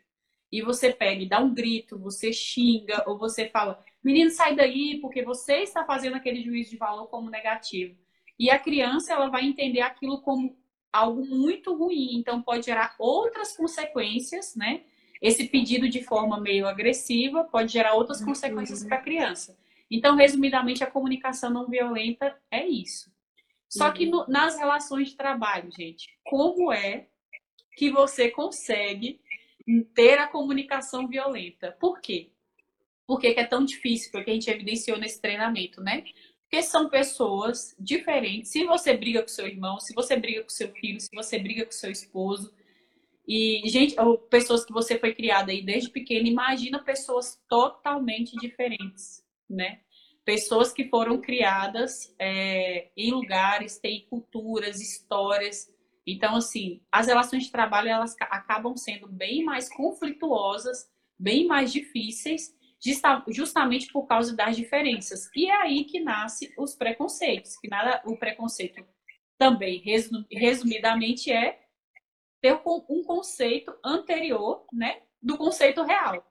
E 0.51 0.63
você 0.63 0.93
pega 0.93 1.23
e 1.23 1.29
dá 1.29 1.41
um 1.41 1.53
grito, 1.53 1.99
você 1.99 2.33
xinga, 2.33 3.05
ou 3.07 3.19
você 3.19 3.49
fala, 3.49 3.85
menino, 4.03 4.31
sai 4.31 4.55
daí, 4.55 4.99
porque 5.01 5.23
você 5.23 5.59
está 5.59 5.85
fazendo 5.85 6.17
aquele 6.17 6.43
juízo 6.43 6.71
de 6.71 6.77
valor 6.77 7.07
como 7.09 7.29
negativo. 7.29 7.97
E 8.39 8.51
a 8.51 8.59
criança, 8.59 9.13
ela 9.13 9.29
vai 9.29 9.45
entender 9.45 9.81
aquilo 9.81 10.21
como 10.21 10.57
algo 10.93 11.25
muito 11.27 11.75
ruim, 11.75 12.17
então 12.17 12.41
pode 12.41 12.67
gerar 12.67 12.95
outras 12.99 13.57
consequências, 13.57 14.55
né? 14.55 14.83
Esse 15.21 15.49
pedido 15.49 15.89
de 15.89 16.03
forma 16.03 16.41
meio 16.41 16.67
agressiva 16.67 17.45
pode 17.45 17.73
gerar 17.73 17.95
outras 17.95 18.21
uhum. 18.21 18.27
consequências 18.27 18.85
para 18.85 18.97
a 18.97 19.03
criança. 19.03 19.59
Então, 19.91 20.17
resumidamente, 20.17 20.85
a 20.85 20.91
comunicação 20.91 21.51
não 21.51 21.67
violenta 21.67 22.39
é 22.51 22.67
isso. 22.67 23.11
Só 23.69 23.91
que 23.91 24.07
no, 24.07 24.27
nas 24.29 24.57
relações 24.57 25.11
de 25.11 25.17
trabalho, 25.17 25.71
gente, 25.71 26.09
como 26.25 26.73
é 26.73 27.07
que 27.77 27.91
você 27.91 28.31
consegue 28.31 29.21
ter 29.95 30.19
a 30.19 30.27
comunicação 30.27 31.07
violenta? 31.07 31.73
Por 31.73 32.01
quê? 32.01 32.31
Por 33.07 33.21
que, 33.21 33.35
que 33.35 33.41
é 33.41 33.45
tão 33.45 33.65
difícil? 33.65 34.11
Porque 34.11 34.31
a 34.31 34.35
gente 34.35 34.51
evidenciou 34.51 34.99
nesse 34.99 35.21
treinamento, 35.21 35.83
né? 35.83 36.05
Porque 36.49 36.63
são 36.63 36.89
pessoas 36.89 37.77
diferentes. 37.79 38.51
Se 38.51 38.65
você 38.65 38.97
briga 38.97 39.21
com 39.21 39.29
seu 39.29 39.47
irmão, 39.47 39.79
se 39.79 39.93
você 39.95 40.17
briga 40.17 40.43
com 40.43 40.49
seu 40.49 40.73
filho, 40.73 40.99
se 40.99 41.11
você 41.15 41.39
briga 41.39 41.67
com 41.67 41.73
seu 41.73 41.91
esposo, 41.91 42.55
e, 43.29 43.69
gente, 43.69 43.95
pessoas 44.31 44.65
que 44.65 44.73
você 44.73 44.99
foi 44.99 45.15
criada 45.15 45.53
aí 45.53 45.63
desde 45.63 45.91
pequena, 45.91 46.27
imagina 46.27 46.83
pessoas 46.83 47.39
totalmente 47.47 48.35
diferentes, 48.39 49.23
né? 49.49 49.81
Pessoas 50.25 50.73
que 50.73 50.89
foram 50.89 51.21
criadas 51.21 52.15
é, 52.19 52.89
em 52.97 53.11
lugares, 53.11 53.79
têm 53.79 54.07
culturas, 54.09 54.81
histórias. 54.81 55.71
Então, 56.07 56.37
assim, 56.37 56.81
as 56.91 57.09
relações 57.09 57.45
de 57.45 57.53
trabalho, 57.53 57.91
elas 57.91 58.17
acabam 58.19 58.75
sendo 58.75 59.07
bem 59.07 59.45
mais 59.45 59.69
conflituosas, 59.69 60.91
bem 61.19 61.47
mais 61.47 61.71
difíceis, 61.71 62.57
justamente 63.29 63.93
por 63.93 64.07
causa 64.07 64.35
das 64.35 64.57
diferenças. 64.57 65.29
E 65.35 65.47
é 65.51 65.63
aí 65.63 65.85
que 65.85 66.01
nasce 66.01 66.53
os 66.57 66.75
preconceitos, 66.75 67.57
que 67.57 67.69
nada, 67.69 68.03
o 68.05 68.17
preconceito 68.17 68.85
também, 69.37 69.83
resumidamente, 70.31 71.33
é 71.33 71.61
ter 72.41 72.61
um 72.89 73.03
conceito 73.03 73.75
anterior, 73.85 74.65
né, 74.73 75.03
do 75.21 75.37
conceito 75.37 75.83
real, 75.83 76.25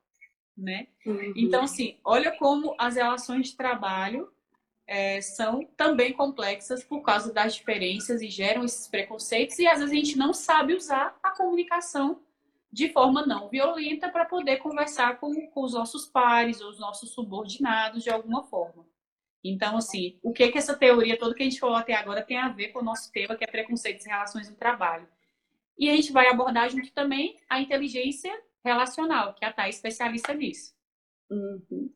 né? 0.57 0.87
Uhum. 1.05 1.33
Então, 1.35 1.63
assim, 1.63 1.97
olha 2.03 2.31
como 2.31 2.75
as 2.77 2.95
relações 2.95 3.49
de 3.49 3.57
trabalho 3.57 4.31
é, 4.87 5.19
são 5.19 5.67
também 5.75 6.13
complexas 6.13 6.83
por 6.83 7.01
causa 7.01 7.33
das 7.33 7.55
diferenças 7.55 8.21
e 8.21 8.29
geram 8.29 8.63
esses 8.63 8.87
preconceitos 8.87 9.59
e 9.59 9.67
às 9.67 9.79
vezes 9.79 9.91
a 9.93 9.97
gente 9.97 10.17
não 10.17 10.31
sabe 10.31 10.73
usar 10.73 11.17
a 11.21 11.31
comunicação 11.31 12.21
de 12.71 12.89
forma 12.89 13.25
não 13.25 13.50
violenta 13.50 14.09
para 14.09 14.25
poder 14.25 14.57
conversar 14.57 15.19
com, 15.19 15.47
com 15.47 15.63
os 15.63 15.74
nossos 15.74 16.05
pares 16.05 16.62
ou 16.62 16.69
os 16.69 16.79
nossos 16.79 17.12
subordinados 17.12 18.03
de 18.03 18.09
alguma 18.09 18.43
forma. 18.43 18.86
Então, 19.43 19.77
assim, 19.77 20.19
o 20.21 20.33
que 20.33 20.50
que 20.50 20.57
essa 20.57 20.75
teoria 20.75 21.17
toda 21.17 21.33
que 21.33 21.41
a 21.41 21.45
gente 21.45 21.59
falou 21.59 21.75
até 21.75 21.93
agora 21.93 22.24
tem 22.24 22.38
a 22.38 22.50
ver 22.50 22.69
com 22.69 22.79
o 22.79 22.83
nosso 22.83 23.12
tema, 23.12 23.36
que 23.36 23.43
é 23.43 23.47
preconceitos 23.47 24.05
e 24.05 24.09
relações 24.09 24.50
no 24.50 24.55
trabalho? 24.55 25.07
E 25.77 25.89
a 25.89 25.95
gente 25.95 26.12
vai 26.12 26.27
abordar 26.27 26.69
junto 26.69 26.91
também 26.91 27.39
a 27.50 27.62
inteligência 27.62 28.33
relacional, 28.63 29.33
que 29.36 29.45
a 29.45 29.53
Thay 29.53 29.67
é 29.67 29.69
especialista 29.69 30.33
nisso. 30.33 30.74
Uhum. 31.29 31.93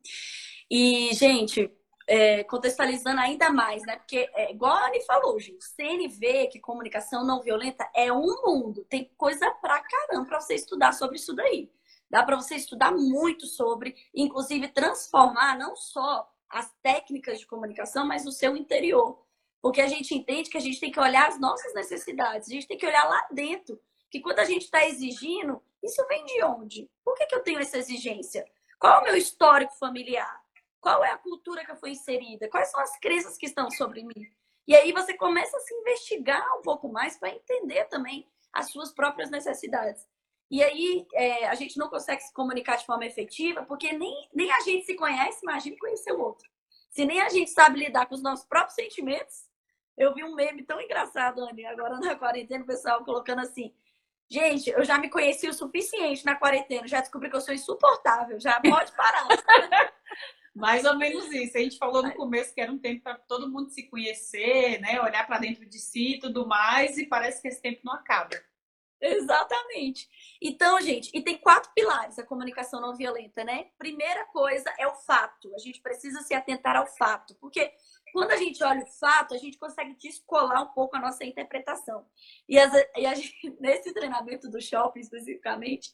E, 0.70 1.12
gente, 1.14 1.70
é, 2.06 2.44
contextualizando 2.44 3.20
ainda 3.20 3.50
mais, 3.50 3.82
né? 3.82 3.96
Porque, 3.96 4.28
é, 4.34 4.52
igual 4.52 4.72
a 4.72 4.86
Anne 4.86 5.04
falou, 5.04 5.38
gente, 5.38 5.64
CNV, 5.64 6.48
que 6.48 6.60
comunicação 6.60 7.24
não 7.24 7.40
violenta, 7.40 7.88
é 7.94 8.12
um 8.12 8.42
mundo. 8.44 8.84
Tem 8.88 9.10
coisa 9.16 9.50
pra 9.60 9.82
caramba 9.82 10.26
pra 10.26 10.40
você 10.40 10.54
estudar 10.54 10.92
sobre 10.92 11.16
isso 11.16 11.34
daí. 11.34 11.70
Dá 12.10 12.22
para 12.22 12.36
você 12.36 12.56
estudar 12.56 12.92
muito 12.92 13.46
sobre, 13.46 13.96
inclusive 14.14 14.68
transformar 14.68 15.58
não 15.58 15.74
só 15.74 16.28
as 16.50 16.70
técnicas 16.82 17.40
de 17.40 17.46
comunicação, 17.46 18.06
mas 18.06 18.26
o 18.26 18.32
seu 18.32 18.56
interior. 18.56 19.24
Porque 19.62 19.80
a 19.80 19.86
gente 19.86 20.14
entende 20.14 20.50
que 20.50 20.58
a 20.58 20.60
gente 20.60 20.78
tem 20.78 20.90
que 20.90 21.00
olhar 21.00 21.28
as 21.28 21.40
nossas 21.40 21.72
necessidades, 21.72 22.48
a 22.48 22.52
gente 22.52 22.66
tem 22.66 22.76
que 22.76 22.86
olhar 22.86 23.08
lá 23.08 23.26
dentro. 23.30 23.80
Que 24.10 24.20
quando 24.20 24.40
a 24.40 24.44
gente 24.44 24.64
está 24.64 24.86
exigindo, 24.86 25.62
isso 25.82 26.06
vem 26.06 26.24
de 26.26 26.44
onde? 26.44 26.90
Por 27.02 27.14
que, 27.14 27.24
que 27.24 27.34
eu 27.34 27.42
tenho 27.42 27.60
essa 27.60 27.78
exigência? 27.78 28.44
Qual 28.78 28.98
é 28.98 29.00
o 29.00 29.04
meu 29.04 29.16
histórico 29.16 29.74
familiar? 29.78 30.41
Qual 30.82 31.04
é 31.04 31.12
a 31.12 31.16
cultura 31.16 31.64
que 31.64 31.70
eu 31.70 31.76
fui 31.76 31.90
inserida? 31.90 32.48
Quais 32.48 32.68
são 32.68 32.80
as 32.80 32.98
crenças 32.98 33.38
que 33.38 33.46
estão 33.46 33.70
sobre 33.70 34.02
mim? 34.02 34.28
E 34.66 34.74
aí 34.74 34.92
você 34.92 35.14
começa 35.14 35.56
a 35.56 35.60
se 35.60 35.72
investigar 35.72 36.44
um 36.58 36.60
pouco 36.60 36.88
mais 36.88 37.16
para 37.16 37.30
entender 37.30 37.84
também 37.84 38.28
as 38.52 38.72
suas 38.72 38.92
próprias 38.92 39.30
necessidades. 39.30 40.04
E 40.50 40.60
aí 40.60 41.06
é, 41.14 41.46
a 41.46 41.54
gente 41.54 41.78
não 41.78 41.88
consegue 41.88 42.20
se 42.20 42.32
comunicar 42.34 42.76
de 42.76 42.84
forma 42.84 43.06
efetiva 43.06 43.64
porque 43.64 43.92
nem, 43.92 44.28
nem 44.34 44.50
a 44.50 44.60
gente 44.62 44.84
se 44.84 44.96
conhece, 44.96 45.38
imagine 45.44 45.78
conhecer 45.78 46.12
o 46.12 46.20
outro. 46.20 46.50
Se 46.90 47.04
nem 47.04 47.20
a 47.20 47.28
gente 47.28 47.52
sabe 47.52 47.78
lidar 47.78 48.06
com 48.06 48.16
os 48.16 48.22
nossos 48.22 48.44
próprios 48.44 48.74
sentimentos, 48.74 49.46
eu 49.96 50.12
vi 50.12 50.24
um 50.24 50.34
meme 50.34 50.64
tão 50.64 50.80
engraçado, 50.80 51.42
Anny, 51.42 51.64
agora 51.64 51.96
na 52.00 52.16
quarentena, 52.16 52.64
o 52.64 52.66
pessoal 52.66 53.04
colocando 53.04 53.40
assim: 53.40 53.72
Gente, 54.28 54.68
eu 54.68 54.82
já 54.82 54.98
me 54.98 55.08
conheci 55.08 55.48
o 55.48 55.54
suficiente 55.54 56.24
na 56.24 56.34
quarentena, 56.34 56.88
já 56.88 57.00
descobri 57.00 57.30
que 57.30 57.36
eu 57.36 57.40
sou 57.40 57.54
insuportável, 57.54 58.40
já 58.40 58.60
pode 58.60 58.90
parar. 58.92 59.28
Mais 60.54 60.84
ou 60.84 60.96
menos 60.96 61.30
isso. 61.32 61.56
A 61.56 61.60
gente 61.60 61.78
falou 61.78 62.02
no 62.02 62.14
começo 62.14 62.54
que 62.54 62.60
era 62.60 62.70
um 62.70 62.78
tempo 62.78 63.02
para 63.02 63.16
todo 63.16 63.50
mundo 63.50 63.70
se 63.70 63.84
conhecer, 63.84 64.80
né? 64.80 65.00
Olhar 65.00 65.26
para 65.26 65.38
dentro 65.38 65.64
de 65.66 65.78
si 65.78 66.14
e 66.14 66.18
tudo 66.20 66.46
mais, 66.46 66.98
e 66.98 67.06
parece 67.06 67.40
que 67.40 67.48
esse 67.48 67.60
tempo 67.60 67.80
não 67.84 67.94
acaba. 67.94 68.36
Exatamente. 69.00 70.08
Então, 70.40 70.80
gente, 70.80 71.10
e 71.12 71.20
tem 71.20 71.36
quatro 71.36 71.72
pilares 71.74 72.20
a 72.20 72.26
comunicação 72.26 72.80
não 72.80 72.94
violenta, 72.94 73.42
né? 73.42 73.66
Primeira 73.76 74.24
coisa 74.26 74.72
é 74.78 74.86
o 74.86 74.94
fato. 74.94 75.52
A 75.56 75.58
gente 75.58 75.80
precisa 75.80 76.20
se 76.20 76.32
atentar 76.34 76.76
ao 76.76 76.86
fato, 76.86 77.34
porque 77.40 77.72
quando 78.12 78.30
a 78.32 78.36
gente 78.36 78.62
olha 78.62 78.82
o 78.82 78.86
fato, 78.86 79.34
a 79.34 79.38
gente 79.38 79.58
consegue 79.58 79.94
descolar 79.96 80.62
um 80.62 80.72
pouco 80.74 80.96
a 80.96 81.00
nossa 81.00 81.24
interpretação. 81.24 82.06
E, 82.48 82.58
as, 82.58 82.72
e 82.96 83.06
a 83.06 83.14
gente, 83.14 83.32
nesse 83.58 83.92
treinamento 83.92 84.50
do 84.50 84.60
shopping, 84.60 85.00
especificamente, 85.00 85.92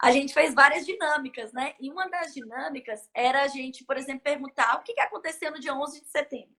a 0.00 0.10
gente 0.10 0.32
fez 0.32 0.54
várias 0.54 0.86
dinâmicas, 0.86 1.52
né? 1.52 1.74
E 1.78 1.90
uma 1.90 2.08
das 2.08 2.32
dinâmicas 2.32 3.08
era 3.14 3.42
a 3.42 3.48
gente, 3.48 3.84
por 3.84 3.96
exemplo, 3.96 4.22
perguntar 4.22 4.76
o 4.76 4.82
que, 4.82 4.94
que 4.94 5.00
aconteceu 5.00 5.50
no 5.50 5.60
dia 5.60 5.74
11 5.74 6.00
de 6.00 6.08
setembro. 6.08 6.56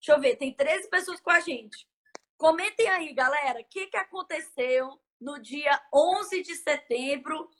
Deixa 0.00 0.12
eu 0.12 0.20
ver, 0.20 0.36
tem 0.36 0.54
13 0.54 0.88
pessoas 0.88 1.20
com 1.20 1.30
a 1.30 1.40
gente. 1.40 1.86
Comentem 2.36 2.88
aí, 2.88 3.12
galera, 3.12 3.60
o 3.60 3.64
que, 3.64 3.88
que 3.88 3.96
aconteceu 3.96 4.98
no 5.20 5.40
dia 5.40 5.80
11 5.92 6.42
de 6.42 6.54
setembro. 6.54 7.50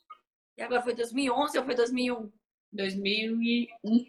E 0.57 0.63
agora 0.63 0.83
foi 0.83 0.95
2011 0.95 1.59
ou 1.59 1.65
foi 1.65 1.75
2001? 1.75 2.33
2001. 2.73 4.07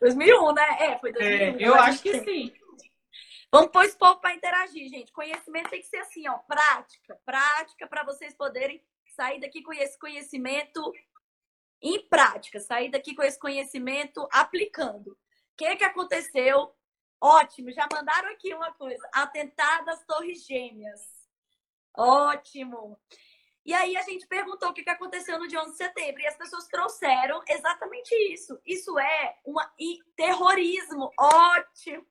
2001, 0.00 0.52
né? 0.52 0.76
É, 0.80 0.98
foi 0.98 1.12
2001. 1.12 1.58
É, 1.58 1.68
eu 1.68 1.74
acho 1.74 2.02
que 2.02 2.18
sim. 2.20 2.52
Vamos 3.50 3.70
pôr 3.70 3.84
esse 3.84 3.96
povo 3.96 4.20
para 4.20 4.34
interagir, 4.34 4.88
gente. 4.88 5.12
Conhecimento 5.12 5.70
tem 5.70 5.80
que 5.80 5.86
ser 5.86 5.98
assim, 5.98 6.28
ó, 6.28 6.38
prática. 6.38 7.18
Prática 7.24 7.86
para 7.86 8.04
vocês 8.04 8.34
poderem 8.34 8.82
sair 9.14 9.40
daqui 9.40 9.62
com 9.62 9.72
esse 9.72 9.98
conhecimento 9.98 10.92
em 11.80 12.06
prática. 12.08 12.60
Sair 12.60 12.90
daqui 12.90 13.14
com 13.14 13.22
esse 13.22 13.38
conhecimento 13.38 14.26
aplicando. 14.32 15.12
O 15.12 15.16
que, 15.56 15.76
que 15.76 15.84
aconteceu? 15.84 16.74
Ótimo, 17.20 17.72
já 17.72 17.88
mandaram 17.90 18.30
aqui 18.30 18.52
uma 18.52 18.72
coisa. 18.72 19.08
Atentado 19.12 19.88
às 19.88 20.04
Torres 20.04 20.44
Gêmeas. 20.44 21.00
Ótimo. 21.96 22.98
E 23.66 23.74
aí 23.74 23.96
a 23.96 24.02
gente 24.02 24.28
perguntou 24.28 24.68
o 24.68 24.72
que 24.72 24.88
aconteceu 24.88 25.40
no 25.40 25.48
dia 25.48 25.60
11 25.60 25.72
de 25.72 25.76
setembro 25.76 26.22
e 26.22 26.26
as 26.28 26.36
pessoas 26.36 26.68
trouxeram 26.68 27.42
exatamente 27.48 28.14
isso. 28.32 28.60
Isso 28.64 28.96
é 28.96 29.40
um 29.44 29.56
terrorismo. 30.14 31.10
Ótimo. 31.18 32.06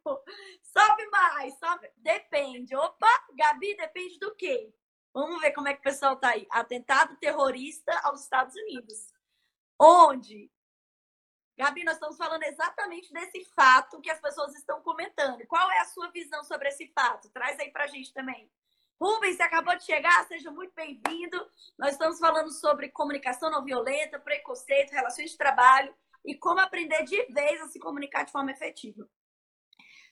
Sobe 0.62 1.08
mais, 1.08 1.58
sobe. 1.58 1.90
Depende. 1.96 2.76
Opa, 2.76 3.26
Gabi, 3.34 3.74
depende 3.78 4.20
do 4.20 4.36
quê? 4.36 4.70
Vamos 5.14 5.40
ver 5.40 5.54
como 5.54 5.70
é 5.70 5.74
que 5.74 5.80
o 5.80 5.84
pessoal 5.84 6.18
tá 6.18 6.32
aí. 6.32 6.46
Atentado 6.52 7.16
terrorista 7.22 7.98
aos 8.04 8.24
Estados 8.24 8.54
Unidos. 8.54 9.14
Onde? 9.80 10.52
Gabi, 11.58 11.86
nós 11.86 11.94
estamos 11.94 12.18
falando 12.18 12.44
exatamente 12.44 13.14
desse 13.14 13.46
fato 13.56 14.02
que 14.02 14.12
as 14.12 14.20
pessoas 14.20 14.54
estão 14.56 14.82
comentando. 14.82 15.48
Qual 15.48 15.72
é 15.72 15.80
a 15.80 15.86
sua 15.86 16.12
visão 16.12 16.44
sobre 16.44 16.68
esse 16.68 16.88
fato? 16.88 17.30
Traz 17.30 17.58
aí 17.62 17.72
pra 17.72 17.88
gente 17.88 18.14
também. 18.14 18.52
Rubens, 19.02 19.36
você 19.36 19.44
acabou 19.44 19.76
de 19.76 19.84
chegar, 19.84 20.26
seja 20.28 20.50
muito 20.52 20.74
bem-vindo. 20.74 21.38
Nós 21.78 21.92
estamos 21.92 22.18
falando 22.18 22.50
sobre 22.52 22.90
comunicação 22.90 23.52
não 23.52 23.64
violenta, 23.64 24.20
preconceito, 24.20 24.92
relações 24.92 25.32
de 25.32 25.38
trabalho 25.38 25.94
e 26.24 26.34
como 26.36 26.62
aprender 26.62 27.04
de 27.04 27.26
vez 27.26 27.62
a 27.62 27.68
se 27.68 27.78
comunicar 27.78 28.24
de 28.24 28.32
forma 28.32 28.52
efetiva. 28.52 29.08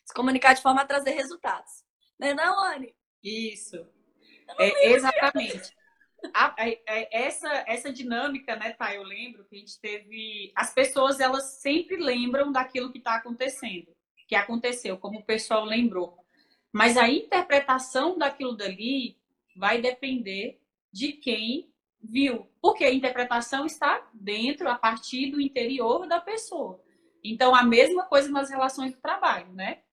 Se 0.03 0.13
comunicar 0.13 0.53
de 0.53 0.61
forma 0.61 0.81
a 0.81 0.85
trazer 0.85 1.11
resultados. 1.11 1.83
Não 2.19 2.27
é 2.27 2.33
não, 2.33 2.63
Anne? 2.65 2.93
Isso. 3.23 3.87
É, 4.59 4.89
exatamente. 4.91 5.73
A, 6.33 6.47
a, 6.47 6.63
a, 6.63 7.07
essa, 7.11 7.49
essa 7.67 7.91
dinâmica, 7.91 8.55
né, 8.57 8.73
tá? 8.73 8.93
Eu 8.93 9.03
lembro 9.03 9.45
que 9.45 9.55
a 9.55 9.59
gente 9.59 9.79
teve. 9.79 10.51
As 10.55 10.73
pessoas, 10.73 11.21
elas 11.21 11.61
sempre 11.61 11.97
lembram 11.97 12.51
daquilo 12.51 12.91
que 12.91 12.97
está 12.97 13.15
acontecendo, 13.15 13.95
que 14.27 14.35
aconteceu, 14.35 14.97
como 14.97 15.19
o 15.19 15.25
pessoal 15.25 15.63
lembrou. 15.63 16.22
Mas 16.73 16.97
a 16.97 17.07
interpretação 17.07 18.17
daquilo 18.17 18.57
dali 18.57 19.15
vai 19.55 19.79
depender 19.79 20.59
de 20.91 21.13
quem 21.13 21.71
viu, 22.01 22.49
porque 22.59 22.83
a 22.83 22.93
interpretação 22.93 23.65
está 23.65 24.05
dentro, 24.11 24.67
a 24.67 24.75
partir 24.75 25.31
do 25.31 25.39
interior 25.39 26.07
da 26.07 26.19
pessoa. 26.19 26.83
Então, 27.23 27.55
a 27.55 27.63
mesma 27.63 28.05
coisa 28.05 28.29
nas 28.29 28.49
relações 28.49 28.91
de 28.91 28.97
trabalho, 28.97 29.53
né? 29.53 29.83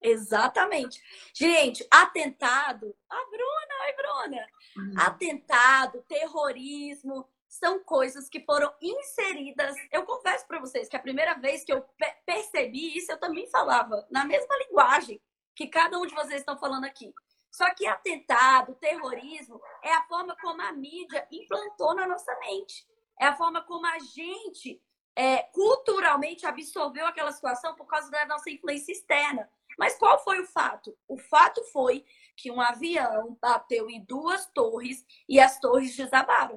Exatamente. 0.00 1.02
Gente, 1.34 1.86
atentado. 1.90 2.96
A 3.10 3.16
Bruna, 3.16 3.74
oi, 3.84 3.92
Bruna. 3.96 4.46
Uhum. 4.76 4.94
Atentado, 4.96 6.02
terrorismo, 6.08 7.28
são 7.48 7.82
coisas 7.82 8.28
que 8.28 8.40
foram 8.40 8.72
inseridas. 8.80 9.74
Eu 9.90 10.04
confesso 10.06 10.46
para 10.46 10.60
vocês 10.60 10.88
que 10.88 10.96
a 10.96 11.02
primeira 11.02 11.34
vez 11.34 11.64
que 11.64 11.72
eu 11.72 11.84
percebi 12.24 12.96
isso, 12.96 13.10
eu 13.10 13.18
também 13.18 13.48
falava 13.48 14.06
na 14.10 14.24
mesma 14.24 14.56
linguagem 14.58 15.20
que 15.58 15.66
cada 15.66 15.98
um 15.98 16.06
de 16.06 16.14
vocês 16.14 16.38
estão 16.38 16.56
falando 16.56 16.84
aqui. 16.84 17.12
Só 17.50 17.68
que 17.74 17.84
atentado, 17.84 18.76
terrorismo, 18.76 19.60
é 19.82 19.92
a 19.92 20.04
forma 20.04 20.36
como 20.40 20.62
a 20.62 20.70
mídia 20.70 21.26
implantou 21.32 21.96
na 21.96 22.06
nossa 22.06 22.32
mente. 22.38 22.86
É 23.20 23.26
a 23.26 23.36
forma 23.36 23.60
como 23.62 23.84
a 23.84 23.98
gente 23.98 24.80
é, 25.16 25.42
culturalmente 25.52 26.46
absorveu 26.46 27.04
aquela 27.04 27.32
situação 27.32 27.74
por 27.74 27.86
causa 27.88 28.08
da 28.08 28.24
nossa 28.26 28.48
influência 28.48 28.92
externa. 28.92 29.50
Mas 29.76 29.98
qual 29.98 30.22
foi 30.22 30.40
o 30.40 30.46
fato? 30.46 30.96
O 31.08 31.18
fato 31.18 31.60
foi 31.72 32.06
que 32.36 32.52
um 32.52 32.60
avião 32.60 33.36
bateu 33.42 33.90
em 33.90 34.04
duas 34.04 34.46
torres 34.52 35.04
e 35.28 35.40
as 35.40 35.58
torres 35.58 35.96
desabaram. 35.96 36.56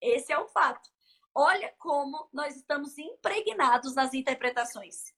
Esse 0.00 0.32
é 0.32 0.38
o 0.40 0.48
fato. 0.48 0.90
Olha 1.32 1.72
como 1.78 2.28
nós 2.32 2.56
estamos 2.56 2.98
impregnados 2.98 3.94
nas 3.94 4.12
interpretações. 4.12 5.13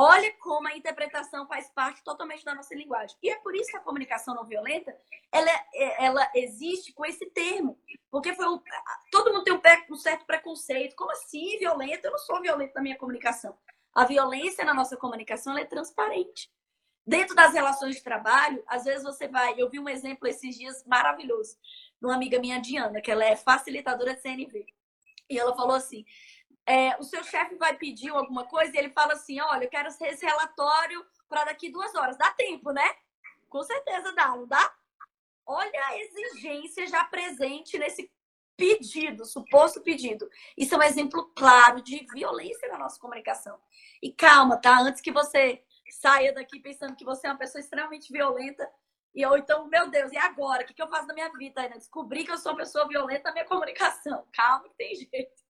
Olha 0.00 0.32
como 0.34 0.68
a 0.68 0.76
interpretação 0.76 1.44
faz 1.48 1.72
parte 1.72 2.04
totalmente 2.04 2.44
da 2.44 2.54
nossa 2.54 2.72
linguagem. 2.72 3.16
E 3.20 3.30
é 3.30 3.34
por 3.40 3.56
isso 3.56 3.68
que 3.68 3.76
a 3.76 3.80
comunicação 3.80 4.32
não 4.32 4.44
violenta, 4.44 4.96
ela, 5.32 5.50
é, 5.74 6.04
ela 6.04 6.30
existe 6.36 6.92
com 6.92 7.04
esse 7.04 7.26
termo. 7.30 7.76
Porque 8.08 8.32
foi 8.32 8.46
todo 9.10 9.32
mundo 9.32 9.42
tem 9.42 9.52
um, 9.52 9.60
um 9.92 9.96
certo 9.96 10.24
preconceito. 10.24 10.94
Como 10.94 11.10
assim 11.10 11.58
violenta? 11.58 12.06
Eu 12.06 12.12
não 12.12 12.18
sou 12.18 12.40
violenta 12.40 12.74
na 12.76 12.82
minha 12.82 12.96
comunicação. 12.96 13.58
A 13.92 14.04
violência 14.04 14.64
na 14.64 14.72
nossa 14.72 14.96
comunicação 14.96 15.58
é 15.58 15.64
transparente. 15.64 16.48
Dentro 17.04 17.34
das 17.34 17.52
relações 17.52 17.96
de 17.96 18.02
trabalho, 18.04 18.62
às 18.68 18.84
vezes 18.84 19.02
você 19.02 19.26
vai. 19.26 19.60
Eu 19.60 19.68
vi 19.68 19.80
um 19.80 19.88
exemplo 19.88 20.28
esses 20.28 20.56
dias 20.56 20.84
maravilhoso 20.86 21.56
de 22.00 22.06
uma 22.06 22.14
amiga 22.14 22.38
minha, 22.38 22.60
Diana, 22.60 23.00
que 23.00 23.10
ela 23.10 23.24
é 23.24 23.34
facilitadora 23.34 24.14
de 24.14 24.20
CNV. 24.20 24.64
E 25.28 25.36
ela 25.36 25.56
falou 25.56 25.74
assim: 25.74 26.04
é, 26.68 26.94
o 26.98 27.02
seu 27.02 27.24
chefe 27.24 27.54
vai 27.54 27.74
pedir 27.78 28.10
alguma 28.10 28.44
coisa 28.44 28.70
e 28.74 28.78
ele 28.78 28.90
fala 28.90 29.14
assim: 29.14 29.40
olha, 29.40 29.64
eu 29.64 29.70
quero 29.70 29.88
esse 29.88 30.26
relatório 30.26 31.02
para 31.26 31.44
daqui 31.44 31.70
duas 31.70 31.94
horas. 31.94 32.18
Dá 32.18 32.30
tempo, 32.32 32.70
né? 32.72 32.94
Com 33.48 33.62
certeza 33.62 34.12
dá, 34.12 34.28
não 34.28 34.46
dá? 34.46 34.74
Olha 35.46 35.86
a 35.86 35.98
exigência 35.98 36.86
já 36.86 37.04
presente 37.04 37.78
nesse 37.78 38.12
pedido, 38.54 39.24
suposto 39.24 39.80
pedido. 39.80 40.28
Isso 40.58 40.74
é 40.74 40.78
um 40.78 40.82
exemplo 40.82 41.32
claro 41.34 41.80
de 41.80 42.06
violência 42.12 42.68
na 42.68 42.76
nossa 42.76 43.00
comunicação. 43.00 43.58
E 44.02 44.12
calma, 44.12 44.58
tá? 44.58 44.78
Antes 44.78 45.00
que 45.00 45.10
você 45.10 45.64
saia 45.90 46.34
daqui 46.34 46.60
pensando 46.60 46.96
que 46.96 47.04
você 47.04 47.28
é 47.28 47.30
uma 47.30 47.38
pessoa 47.38 47.60
extremamente 47.60 48.12
violenta, 48.12 48.70
e 49.14 49.22
eu, 49.22 49.34
então, 49.38 49.66
meu 49.68 49.88
Deus, 49.88 50.12
e 50.12 50.18
agora? 50.18 50.64
O 50.64 50.66
que, 50.66 50.74
que 50.74 50.82
eu 50.82 50.88
faço 50.88 51.06
na 51.06 51.14
minha 51.14 51.32
vida? 51.32 51.62
Ainda 51.62 51.78
descobri 51.78 52.24
que 52.24 52.30
eu 52.30 52.36
sou 52.36 52.52
uma 52.52 52.58
pessoa 52.58 52.86
violenta 52.86 53.30
na 53.30 53.32
minha 53.32 53.46
comunicação. 53.46 54.26
Calma, 54.32 54.68
que 54.68 54.76
tem 54.76 54.94
jeito. 54.94 55.47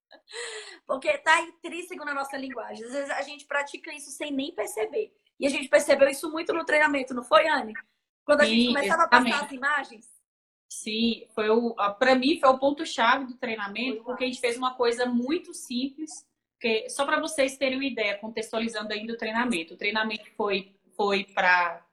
Porque 0.85 1.09
está 1.09 1.41
intrínseco 1.41 2.03
na 2.05 2.13
nossa 2.13 2.37
linguagem. 2.37 2.85
Às 2.85 2.91
vezes 2.91 3.09
a 3.09 3.21
gente 3.21 3.45
pratica 3.45 3.93
isso 3.93 4.11
sem 4.11 4.31
nem 4.31 4.53
perceber. 4.53 5.13
E 5.39 5.47
a 5.47 5.49
gente 5.49 5.69
percebeu 5.69 6.09
isso 6.09 6.29
muito 6.31 6.53
no 6.53 6.65
treinamento, 6.65 7.13
não 7.13 7.23
foi, 7.23 7.47
Anne? 7.47 7.73
Quando 8.25 8.41
a 8.41 8.45
Sim, 8.45 8.51
gente 8.51 8.67
começava 8.67 9.01
exatamente. 9.03 9.31
a 9.31 9.33
passar 9.33 9.45
as 9.45 9.51
imagens. 9.51 10.19
Sim, 10.71 11.25
foi 11.33 11.49
o 11.49 11.73
para 11.97 12.13
mim 12.13 12.39
foi 12.39 12.49
o 12.49 12.59
ponto 12.59 12.85
chave 12.85 13.25
do 13.25 13.37
treinamento, 13.37 14.03
porque 14.03 14.23
a 14.23 14.27
gente 14.27 14.39
fez 14.39 14.55
uma 14.55 14.75
coisa 14.75 15.05
muito 15.07 15.51
simples, 15.51 16.11
que 16.59 16.87
só 16.89 17.05
para 17.05 17.19
vocês 17.19 17.57
terem 17.57 17.79
uma 17.79 17.85
ideia, 17.85 18.19
contextualizando 18.19 18.93
ainda 18.93 19.13
o 19.13 19.17
treinamento. 19.17 19.73
O 19.73 19.77
treinamento 19.77 20.29
foi 20.35 20.75
foi 20.95 21.23
para 21.23 21.83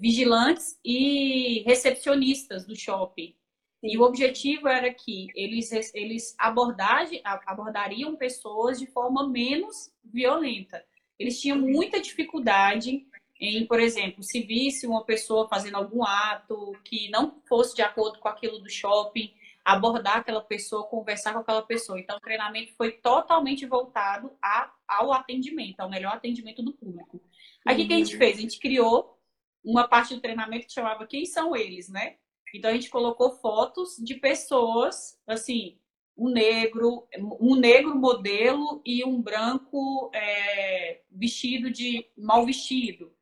vigilantes 0.00 0.78
e 0.84 1.62
recepcionistas 1.64 2.66
do 2.66 2.74
shopping. 2.74 3.37
E 3.82 3.96
o 3.96 4.02
objetivo 4.02 4.66
era 4.66 4.92
que 4.92 5.28
eles, 5.34 5.70
eles 5.94 6.34
abordagem, 6.38 7.20
abordariam 7.24 8.16
pessoas 8.16 8.78
de 8.78 8.86
forma 8.86 9.28
menos 9.28 9.92
violenta. 10.04 10.84
Eles 11.18 11.40
tinham 11.40 11.58
muita 11.58 12.00
dificuldade 12.00 13.06
em, 13.40 13.66
por 13.66 13.78
exemplo, 13.78 14.22
se 14.22 14.40
visse 14.40 14.86
uma 14.86 15.04
pessoa 15.04 15.48
fazendo 15.48 15.76
algum 15.76 16.02
ato 16.02 16.72
que 16.84 17.08
não 17.10 17.40
fosse 17.48 17.74
de 17.74 17.82
acordo 17.82 18.18
com 18.18 18.28
aquilo 18.28 18.58
do 18.58 18.68
shopping, 18.68 19.32
abordar 19.64 20.16
aquela 20.16 20.40
pessoa, 20.40 20.88
conversar 20.88 21.34
com 21.34 21.38
aquela 21.38 21.62
pessoa. 21.62 22.00
Então, 22.00 22.16
o 22.16 22.20
treinamento 22.20 22.74
foi 22.74 22.92
totalmente 22.92 23.64
voltado 23.64 24.32
a, 24.42 24.72
ao 24.88 25.12
atendimento, 25.12 25.78
ao 25.80 25.90
melhor 25.90 26.14
atendimento 26.14 26.62
do 26.62 26.72
público. 26.72 27.22
Aí, 27.64 27.76
o 27.76 27.80
uhum. 27.80 27.86
que 27.86 27.92
a 27.92 27.96
gente 27.98 28.12
uhum. 28.14 28.18
fez? 28.18 28.38
A 28.38 28.40
gente 28.40 28.58
criou 28.58 29.16
uma 29.62 29.86
parte 29.86 30.14
do 30.14 30.20
treinamento 30.20 30.66
que 30.66 30.72
chamava 30.72 31.06
Quem 31.06 31.24
são 31.24 31.54
eles, 31.54 31.88
né? 31.88 32.16
Então 32.54 32.70
a 32.70 32.74
gente 32.74 32.90
colocou 32.90 33.30
fotos 33.30 33.96
de 33.98 34.14
pessoas, 34.14 35.18
assim, 35.26 35.78
um 36.16 36.28
negro, 36.28 37.06
um 37.40 37.54
negro 37.54 37.94
modelo 37.94 38.82
e 38.84 39.04
um 39.04 39.22
branco 39.22 40.10
é, 40.12 41.02
vestido 41.10 41.70
de 41.70 42.04
mal 42.16 42.44
vestido. 42.44 43.12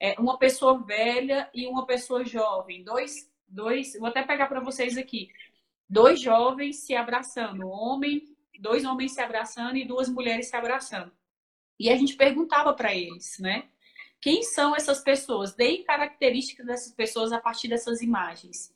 É, 0.00 0.18
uma 0.18 0.38
pessoa 0.38 0.78
velha 0.82 1.50
e 1.54 1.66
uma 1.66 1.86
pessoa 1.86 2.24
jovem. 2.24 2.82
Dois, 2.82 3.30
dois, 3.46 3.92
vou 3.98 4.08
até 4.08 4.22
pegar 4.22 4.46
para 4.46 4.60
vocês 4.60 4.96
aqui. 4.96 5.28
Dois 5.88 6.20
jovens 6.20 6.76
se 6.76 6.94
abraçando, 6.94 7.66
um 7.66 7.70
homem, 7.70 8.24
dois 8.58 8.84
homens 8.84 9.12
se 9.12 9.20
abraçando 9.20 9.76
e 9.76 9.86
duas 9.86 10.08
mulheres 10.08 10.48
se 10.48 10.56
abraçando. 10.56 11.12
E 11.78 11.90
a 11.90 11.96
gente 11.96 12.16
perguntava 12.16 12.72
para 12.72 12.94
eles, 12.94 13.38
né? 13.38 13.68
Quem 14.20 14.42
são 14.42 14.74
essas 14.74 15.00
pessoas? 15.00 15.54
Deem 15.54 15.84
características 15.84 16.66
dessas 16.66 16.92
pessoas 16.92 17.32
a 17.32 17.38
partir 17.38 17.68
dessas 17.68 18.00
imagens. 18.00 18.74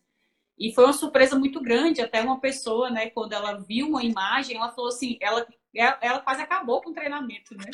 E 0.61 0.75
foi 0.75 0.85
uma 0.85 0.93
surpresa 0.93 1.39
muito 1.39 1.59
grande, 1.59 2.03
até 2.03 2.21
uma 2.21 2.39
pessoa, 2.39 2.91
né, 2.91 3.09
quando 3.09 3.33
ela 3.33 3.55
viu 3.55 3.89
uma 3.89 4.05
imagem, 4.05 4.59
ela 4.59 4.71
falou 4.71 4.89
assim, 4.89 5.17
ela, 5.19 5.47
ela 5.75 6.21
quase 6.21 6.43
acabou 6.43 6.83
com 6.83 6.91
o 6.91 6.93
treinamento, 6.93 7.57
né? 7.57 7.71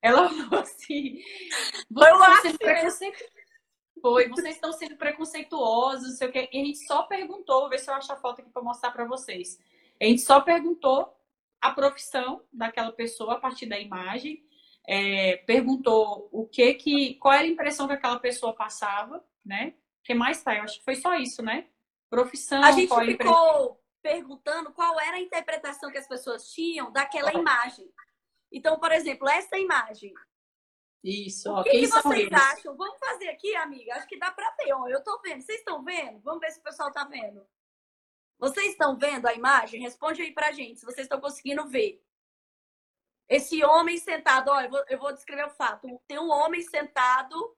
Ela 0.00 0.28
falou 0.30 0.60
assim, 0.60 1.20
vocês, 1.90 2.56
preconce... 2.56 3.12
foi, 4.00 4.28
vocês 4.28 4.54
estão 4.54 4.72
sendo 4.72 4.96
preconceituosos, 4.96 6.10
não 6.10 6.16
sei 6.16 6.28
o 6.28 6.32
quê. 6.32 6.48
E 6.52 6.60
a 6.60 6.64
gente 6.64 6.86
só 6.86 7.02
perguntou, 7.02 7.62
vou 7.62 7.70
ver 7.70 7.80
se 7.80 7.90
eu 7.90 7.94
acho 7.94 8.12
a 8.12 8.16
foto 8.16 8.40
aqui 8.40 8.50
para 8.50 8.62
mostrar 8.62 8.92
para 8.92 9.04
vocês. 9.04 9.58
A 10.00 10.04
gente 10.04 10.22
só 10.22 10.40
perguntou 10.40 11.12
a 11.60 11.72
profissão 11.72 12.44
daquela 12.52 12.92
pessoa 12.92 13.34
a 13.34 13.40
partir 13.40 13.66
da 13.66 13.80
imagem, 13.80 14.44
é, 14.86 15.38
perguntou 15.38 16.28
o 16.30 16.46
que 16.46 16.74
que, 16.74 17.14
qual 17.14 17.34
era 17.34 17.42
a 17.42 17.48
impressão 17.48 17.88
que 17.88 17.94
aquela 17.94 18.20
pessoa 18.20 18.54
passava, 18.54 19.24
né? 19.44 19.74
O 20.00 20.04
que 20.04 20.14
mais 20.14 20.40
tá? 20.40 20.56
Eu 20.56 20.62
acho 20.62 20.78
que 20.78 20.84
foi 20.84 20.94
só 20.94 21.16
isso, 21.16 21.42
né? 21.42 21.66
Profissão. 22.12 22.62
A 22.62 22.72
gente 22.72 22.94
ficou 22.94 23.82
perguntando 24.02 24.70
qual 24.74 25.00
era 25.00 25.16
a 25.16 25.20
interpretação 25.20 25.90
que 25.90 25.96
as 25.96 26.06
pessoas 26.06 26.52
tinham 26.52 26.92
daquela 26.92 27.32
imagem. 27.32 27.90
Então, 28.52 28.78
por 28.78 28.92
exemplo, 28.92 29.26
essa 29.26 29.58
imagem. 29.58 30.12
Isso. 31.02 31.50
O 31.50 31.62
que, 31.62 31.70
que 31.70 31.86
vocês 31.86 32.20
eles? 32.20 32.32
acham? 32.34 32.76
Vamos 32.76 32.98
fazer 32.98 33.30
aqui, 33.30 33.56
amiga. 33.56 33.94
Acho 33.94 34.06
que 34.06 34.18
dá 34.18 34.30
para 34.30 34.54
ver. 34.58 34.74
Ó, 34.74 34.86
eu 34.88 35.02
tô 35.02 35.22
vendo. 35.22 35.40
Vocês 35.40 35.60
estão 35.60 35.82
vendo? 35.82 36.20
Vamos 36.20 36.40
ver 36.40 36.50
se 36.50 36.58
o 36.58 36.62
pessoal 36.62 36.92
tá 36.92 37.02
vendo. 37.04 37.48
Vocês 38.38 38.72
estão 38.72 38.94
vendo 38.98 39.26
a 39.26 39.32
imagem? 39.32 39.80
Responde 39.80 40.20
aí 40.20 40.34
pra 40.34 40.52
gente 40.52 40.80
se 40.80 40.84
vocês 40.84 41.06
estão 41.06 41.18
conseguindo 41.18 41.66
ver. 41.66 42.04
Esse 43.26 43.64
homem 43.64 43.96
sentado, 43.96 44.50
ó, 44.50 44.60
eu 44.60 44.68
vou, 44.68 44.84
eu 44.86 44.98
vou 44.98 45.14
descrever 45.14 45.46
o 45.46 45.54
fato. 45.54 45.88
Tem 46.06 46.18
um 46.18 46.30
homem 46.30 46.60
sentado 46.60 47.56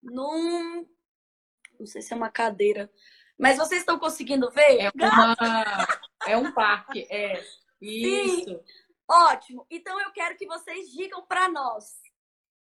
num. 0.00 0.88
Não 1.80 1.86
sei 1.86 2.00
se 2.00 2.12
é 2.12 2.16
uma 2.16 2.30
cadeira. 2.30 2.88
Mas 3.38 3.58
vocês 3.58 3.80
estão 3.80 3.98
conseguindo 3.98 4.50
ver? 4.50 4.80
É, 4.80 4.90
uma... 4.94 5.36
é 6.26 6.36
um 6.36 6.52
parque, 6.52 7.06
é. 7.10 7.42
Isso. 7.80 8.44
Sim. 8.44 8.60
Ótimo. 9.08 9.66
Então 9.70 10.00
eu 10.00 10.12
quero 10.12 10.36
que 10.36 10.46
vocês 10.46 10.90
digam 10.90 11.26
para 11.26 11.48
nós 11.48 12.00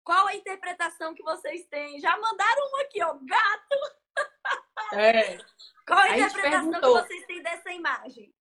qual 0.08 0.26
a 0.28 0.36
interpretação 0.36 1.14
que 1.14 1.22
vocês 1.22 1.66
têm. 1.66 2.00
Já 2.00 2.18
mandaram 2.18 2.72
um 2.72 2.82
aqui, 2.82 3.04
ó, 3.04 3.14
gato. 3.14 3.98
É. 4.94 5.38
Qual 5.86 6.00
a, 6.00 6.04
a 6.04 6.18
interpretação 6.18 6.72
que 6.72 6.80
vocês 6.82 7.26
têm 7.26 7.42
dessa 7.42 7.72
imagem? 7.72 8.34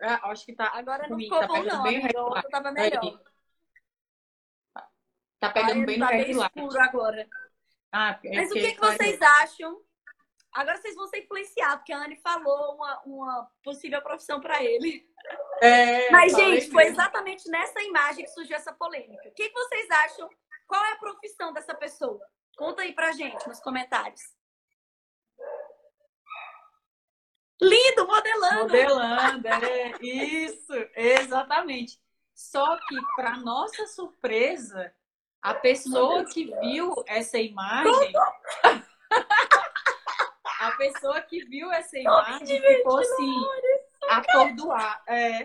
Ah, 0.00 0.30
acho 0.30 0.46
que 0.46 0.54
tá. 0.54 0.70
Agora 0.74 1.06
não 1.08 1.18
ficou 1.18 1.40
tá 1.40 1.46
bom, 1.46 1.62
não. 1.62 1.82
Bem 1.82 2.06
o 2.14 2.20
outro 2.20 2.48
tava 2.50 2.72
melhor. 2.72 3.20
Tá 5.38 5.50
pegando 5.50 5.80
Ai, 5.80 5.86
bem 5.86 5.98
tá 5.98 6.06
no 6.06 6.10
red 6.10 6.30
escuro 6.30 6.80
agora. 6.80 7.28
Ah, 7.92 8.18
é 8.24 8.36
Mas 8.36 8.50
o 8.50 8.54
que, 8.54 8.72
que 8.72 8.80
vocês 8.80 9.20
acham? 9.20 9.82
Agora 10.54 10.78
vocês 10.78 10.94
vão 10.94 11.08
ser 11.08 11.18
influenciados, 11.18 11.78
porque 11.78 11.92
a 11.92 11.98
Anne 11.98 12.16
falou 12.22 12.76
uma, 12.76 13.02
uma 13.04 13.50
possível 13.64 14.00
profissão 14.00 14.40
para 14.40 14.62
ele. 14.62 15.04
É, 15.60 16.08
Mas, 16.12 16.32
gente, 16.32 16.70
foi 16.70 16.84
exatamente 16.84 17.50
nessa 17.50 17.82
imagem 17.82 18.24
que 18.24 18.30
surgiu 18.30 18.56
essa 18.56 18.72
polêmica. 18.72 19.28
O 19.28 19.32
que, 19.32 19.48
que 19.48 19.54
vocês 19.54 19.90
acham? 19.90 20.30
Qual 20.68 20.84
é 20.84 20.92
a 20.92 20.98
profissão 20.98 21.52
dessa 21.52 21.74
pessoa? 21.74 22.24
Conta 22.56 22.82
aí 22.82 22.92
pra 22.92 23.10
gente 23.10 23.48
nos 23.48 23.58
comentários. 23.58 24.22
Lindo, 27.60 28.06
modelando. 28.06 28.62
Modelando, 28.62 29.48
é 29.48 29.92
isso, 30.00 30.72
exatamente. 30.94 31.98
Só 32.32 32.76
que, 32.76 32.96
para 33.16 33.38
nossa 33.38 33.86
surpresa, 33.88 34.94
a 35.42 35.54
pessoa 35.54 36.24
que 36.24 36.46
viu 36.60 36.94
essa 37.06 37.38
imagem. 37.38 38.12
A 40.74 40.76
pessoa 40.76 41.20
que 41.22 41.44
viu 41.44 41.72
essa 41.72 41.98
imagem 41.98 42.60
ficou 42.60 42.98
assim, 42.98 43.34
atordoada. 44.10 45.02
É, 45.08 45.42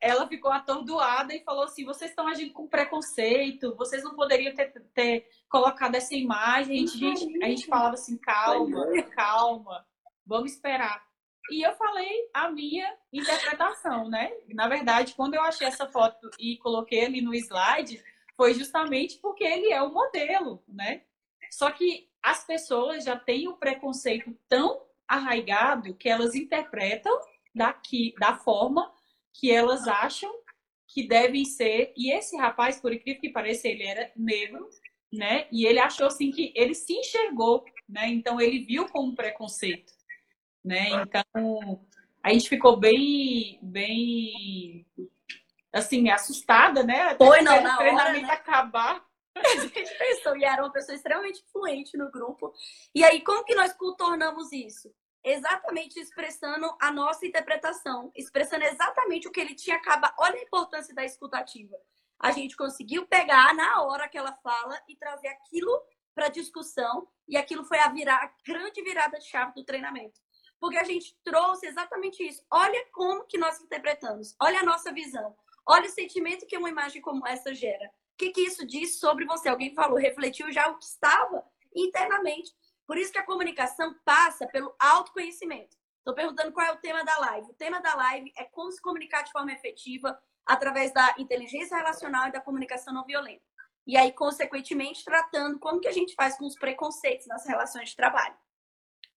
ela 0.00 0.28
ficou 0.28 0.50
atordoada 0.52 1.34
e 1.34 1.42
falou 1.42 1.64
assim: 1.64 1.84
vocês 1.84 2.10
estão 2.10 2.28
agindo 2.28 2.52
com 2.52 2.68
preconceito, 2.68 3.74
vocês 3.76 4.02
não 4.04 4.14
poderiam 4.14 4.54
ter, 4.54 4.72
ter 4.94 5.28
colocado 5.48 5.96
essa 5.96 6.14
imagem. 6.14 6.84
A 6.84 6.86
gente, 6.86 7.44
a 7.44 7.48
gente 7.48 7.66
falava 7.66 7.94
assim: 7.94 8.16
calma, 8.16 8.86
calma, 9.14 9.86
vamos 10.24 10.52
esperar. 10.52 11.04
E 11.50 11.62
eu 11.62 11.74
falei 11.76 12.28
a 12.34 12.50
minha 12.50 12.92
interpretação, 13.12 14.08
né? 14.08 14.32
Na 14.48 14.68
verdade, 14.68 15.14
quando 15.14 15.34
eu 15.34 15.42
achei 15.42 15.66
essa 15.66 15.86
foto 15.86 16.28
e 16.40 16.56
coloquei 16.58 17.04
ali 17.04 17.20
no 17.20 17.34
slide, 17.34 18.02
foi 18.36 18.52
justamente 18.52 19.18
porque 19.18 19.44
ele 19.44 19.72
é 19.72 19.80
o 19.80 19.92
modelo, 19.92 20.62
né? 20.66 21.02
Só 21.50 21.70
que 21.70 22.08
as 22.26 22.44
pessoas 22.44 23.04
já 23.04 23.16
têm 23.16 23.48
o 23.48 23.56
preconceito 23.56 24.36
tão 24.48 24.82
arraigado 25.06 25.94
que 25.94 26.08
elas 26.08 26.34
interpretam 26.34 27.12
daqui 27.54 28.14
da 28.18 28.36
forma 28.36 28.92
que 29.32 29.50
elas 29.50 29.86
acham 29.86 30.32
que 30.88 31.06
devem 31.06 31.44
ser. 31.44 31.92
E 31.96 32.12
esse 32.12 32.36
rapaz, 32.36 32.80
por 32.80 32.92
incrível 32.92 33.20
que 33.20 33.28
pareça, 33.30 33.68
ele 33.68 33.84
era 33.84 34.10
negro, 34.16 34.68
né? 35.12 35.46
E 35.52 35.66
ele 35.66 35.78
achou 35.78 36.06
assim 36.06 36.30
que 36.30 36.52
ele 36.56 36.74
se 36.74 36.94
enxergou, 36.94 37.64
né? 37.88 38.08
Então 38.08 38.40
ele 38.40 38.64
viu 38.64 38.88
como 38.88 39.14
preconceito 39.14 39.96
né? 40.66 40.90
Então 41.02 41.80
a 42.22 42.32
gente 42.32 42.48
ficou 42.48 42.76
bem, 42.76 43.60
bem 43.62 44.84
assim, 45.72 46.10
assustada, 46.10 46.82
né? 46.82 47.02
Até 47.02 47.24
Foi, 47.24 47.40
não, 47.40 47.54
o 47.54 47.76
treinamento 47.76 48.02
hora, 48.02 48.12
né? 48.20 48.30
acabar. 48.32 49.04
A 49.44 49.60
gente 49.60 49.98
pensou, 49.98 50.36
e 50.36 50.44
era 50.44 50.62
uma 50.62 50.72
pessoa 50.72 50.94
extremamente 50.94 51.42
influente 51.42 51.96
no 51.96 52.10
grupo. 52.10 52.52
E 52.94 53.04
aí, 53.04 53.22
como 53.22 53.44
que 53.44 53.54
nós 53.54 53.72
contornamos 53.74 54.50
isso? 54.52 54.92
Exatamente 55.22 56.00
expressando 56.00 56.74
a 56.80 56.90
nossa 56.90 57.26
interpretação, 57.26 58.10
expressando 58.14 58.64
exatamente 58.64 59.28
o 59.28 59.30
que 59.30 59.40
ele 59.40 59.54
tinha 59.54 59.76
acabado. 59.76 60.14
Olha 60.18 60.36
a 60.36 60.42
importância 60.42 60.94
da 60.94 61.04
escutativa. 61.04 61.76
A 62.18 62.30
gente 62.30 62.56
conseguiu 62.56 63.06
pegar 63.06 63.54
na 63.54 63.82
hora 63.82 64.04
aquela 64.04 64.32
fala 64.36 64.80
e 64.88 64.96
trazer 64.96 65.28
aquilo 65.28 65.70
para 66.14 66.28
discussão, 66.28 67.06
e 67.28 67.36
aquilo 67.36 67.64
foi 67.64 67.78
a, 67.78 67.88
virar, 67.88 68.16
a 68.16 68.32
grande 68.46 68.82
virada 68.82 69.18
de 69.18 69.26
chave 69.26 69.52
do 69.52 69.64
treinamento 69.64 70.18
porque 70.58 70.78
a 70.78 70.84
gente 70.84 71.14
trouxe 71.22 71.66
exatamente 71.66 72.26
isso. 72.26 72.42
Olha 72.50 72.86
como 72.92 73.26
que 73.26 73.36
nós 73.36 73.60
interpretamos, 73.60 74.34
olha 74.40 74.60
a 74.60 74.64
nossa 74.64 74.90
visão, 74.92 75.36
olha 75.66 75.86
o 75.86 75.90
sentimento 75.90 76.46
que 76.46 76.56
uma 76.56 76.70
imagem 76.70 77.02
como 77.02 77.26
essa 77.26 77.54
gera. 77.54 77.90
O 78.16 78.18
que, 78.18 78.30
que 78.30 78.40
isso 78.40 78.66
diz 78.66 78.98
sobre 78.98 79.26
você? 79.26 79.50
Alguém 79.50 79.74
falou, 79.74 79.98
refletiu 79.98 80.50
já 80.50 80.66
o 80.70 80.78
que 80.78 80.84
estava 80.86 81.44
internamente. 81.74 82.50
Por 82.86 82.96
isso 82.96 83.12
que 83.12 83.18
a 83.18 83.26
comunicação 83.26 83.94
passa 84.06 84.46
pelo 84.46 84.74
autoconhecimento. 84.78 85.76
Estou 85.98 86.14
perguntando 86.14 86.50
qual 86.50 86.66
é 86.66 86.72
o 86.72 86.78
tema 86.78 87.04
da 87.04 87.18
live. 87.18 87.50
O 87.50 87.54
tema 87.54 87.78
da 87.78 87.94
live 87.94 88.32
é 88.34 88.44
como 88.44 88.72
se 88.72 88.80
comunicar 88.80 89.22
de 89.22 89.32
forma 89.32 89.52
efetiva 89.52 90.18
através 90.46 90.94
da 90.94 91.14
inteligência 91.18 91.76
relacional 91.76 92.28
e 92.28 92.32
da 92.32 92.40
comunicação 92.40 92.94
não 92.94 93.04
violenta. 93.04 93.44
E 93.86 93.98
aí, 93.98 94.10
consequentemente, 94.12 95.04
tratando 95.04 95.58
como 95.58 95.78
que 95.78 95.88
a 95.88 95.92
gente 95.92 96.14
faz 96.14 96.38
com 96.38 96.46
os 96.46 96.54
preconceitos 96.54 97.26
nas 97.26 97.44
relações 97.44 97.90
de 97.90 97.96
trabalho 97.96 98.34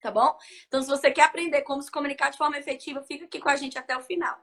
tá 0.01 0.11
bom? 0.11 0.37
Então, 0.67 0.81
se 0.81 0.89
você 0.89 1.11
quer 1.11 1.23
aprender 1.23 1.61
como 1.63 1.81
se 1.81 1.91
comunicar 1.91 2.29
de 2.29 2.37
forma 2.37 2.57
efetiva, 2.57 3.03
fica 3.03 3.25
aqui 3.25 3.39
com 3.39 3.49
a 3.49 3.55
gente 3.55 3.77
até 3.77 3.97
o 3.97 4.01
final. 4.01 4.37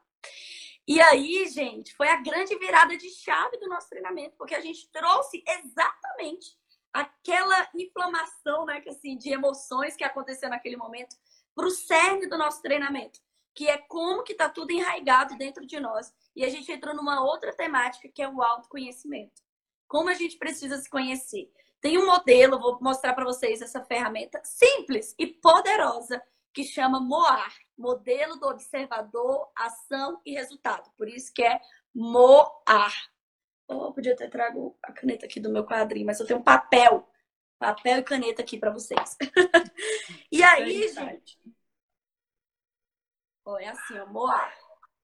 E 0.87 1.01
aí, 1.01 1.49
gente, 1.49 1.95
foi 1.95 2.09
a 2.09 2.23
grande 2.23 2.57
virada 2.57 2.97
de 2.97 3.11
chave 3.11 3.57
do 3.59 3.69
nosso 3.69 3.89
treinamento, 3.89 4.37
porque 4.37 4.55
a 4.55 4.61
gente 4.61 4.89
trouxe 4.91 5.43
exatamente 5.47 6.57
aquela 6.93 7.69
inflamação, 7.75 8.65
né, 8.65 8.81
que 8.81 8.89
assim, 8.89 9.17
de 9.17 9.31
emoções 9.31 9.97
que 9.97 10.05
aconteceu 10.05 10.49
naquele 10.49 10.77
momento 10.77 11.17
para 11.55 11.67
o 11.67 11.71
cerne 11.71 12.29
do 12.29 12.39
nosso 12.39 12.63
treinamento, 12.63 13.21
que 13.53 13.69
é 13.69 13.79
como 13.79 14.23
que 14.23 14.35
tá 14.35 14.49
tudo 14.49 14.71
enraizado 14.71 15.37
dentro 15.37 15.67
de 15.67 15.81
nós. 15.81 16.15
E 16.37 16.45
a 16.45 16.49
gente 16.49 16.71
entrou 16.71 16.95
numa 16.95 17.21
outra 17.21 17.53
temática 17.53 18.09
que 18.09 18.23
é 18.23 18.29
o 18.29 18.43
autoconhecimento. 18.43 19.43
Como 19.89 20.09
a 20.09 20.15
gente 20.15 20.37
precisa 20.37 20.79
se 20.79 20.89
conhecer. 20.89 21.51
Tem 21.81 21.99
um 21.99 22.07
modelo, 22.07 22.59
vou 22.59 22.79
mostrar 22.81 23.13
para 23.15 23.25
vocês 23.25 23.61
essa 23.61 23.85
ferramenta 23.85 24.41
simples 24.45 25.15
e 25.19 25.27
poderosa 25.27 26.23
que 26.53 26.65
chama 26.65 27.01
MOAR, 27.01 27.55
Modelo 27.77 28.37
do 28.37 28.47
Observador, 28.47 29.51
Ação 29.57 30.21
e 30.25 30.33
Resultado. 30.33 30.91
Por 30.97 31.09
isso 31.09 31.33
que 31.33 31.43
é 31.43 31.61
MOAR. 31.95 32.95
Oh, 33.69 33.93
podia 33.93 34.17
ter 34.17 34.31
trago 34.31 34.79
a 34.83 34.93
caneta 34.93 35.27
aqui 35.27 35.41
do 35.41 35.51
meu 35.51 35.67
quadrinho, 35.67 36.07
mas 36.07 36.21
eu 36.21 36.27
tenho 36.27 36.39
um 36.39 36.45
papel, 36.45 37.09
papel 37.59 37.99
e 37.99 38.03
caneta 38.03 38.43
aqui 38.43 38.59
para 38.59 38.71
vocês. 38.71 39.17
e 40.31 40.43
aí, 40.43 40.89
gente, 40.89 41.39
oh, 43.45 43.59
é 43.59 43.69
assim, 43.69 43.99
ó, 43.99 44.07
MOAR. 44.07 44.57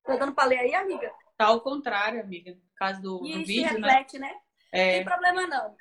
Tá 0.04 0.16
dando 0.16 0.34
para 0.34 0.48
ler 0.48 0.58
aí, 0.58 0.74
amiga? 0.74 1.12
Tá 1.36 1.46
ao 1.46 1.60
contrário, 1.60 2.20
amiga. 2.20 2.52
No 2.52 2.60
caso 2.76 3.00
do, 3.00 3.26
e 3.26 3.38
do 3.38 3.44
vídeo, 3.44 3.80
né? 3.80 3.88
reflete, 3.88 4.18
né? 4.18 4.28
né? 4.28 4.40
É... 4.72 4.86
Não 4.86 4.92
tem 4.92 5.04
problema 5.04 5.46
não. 5.46 5.76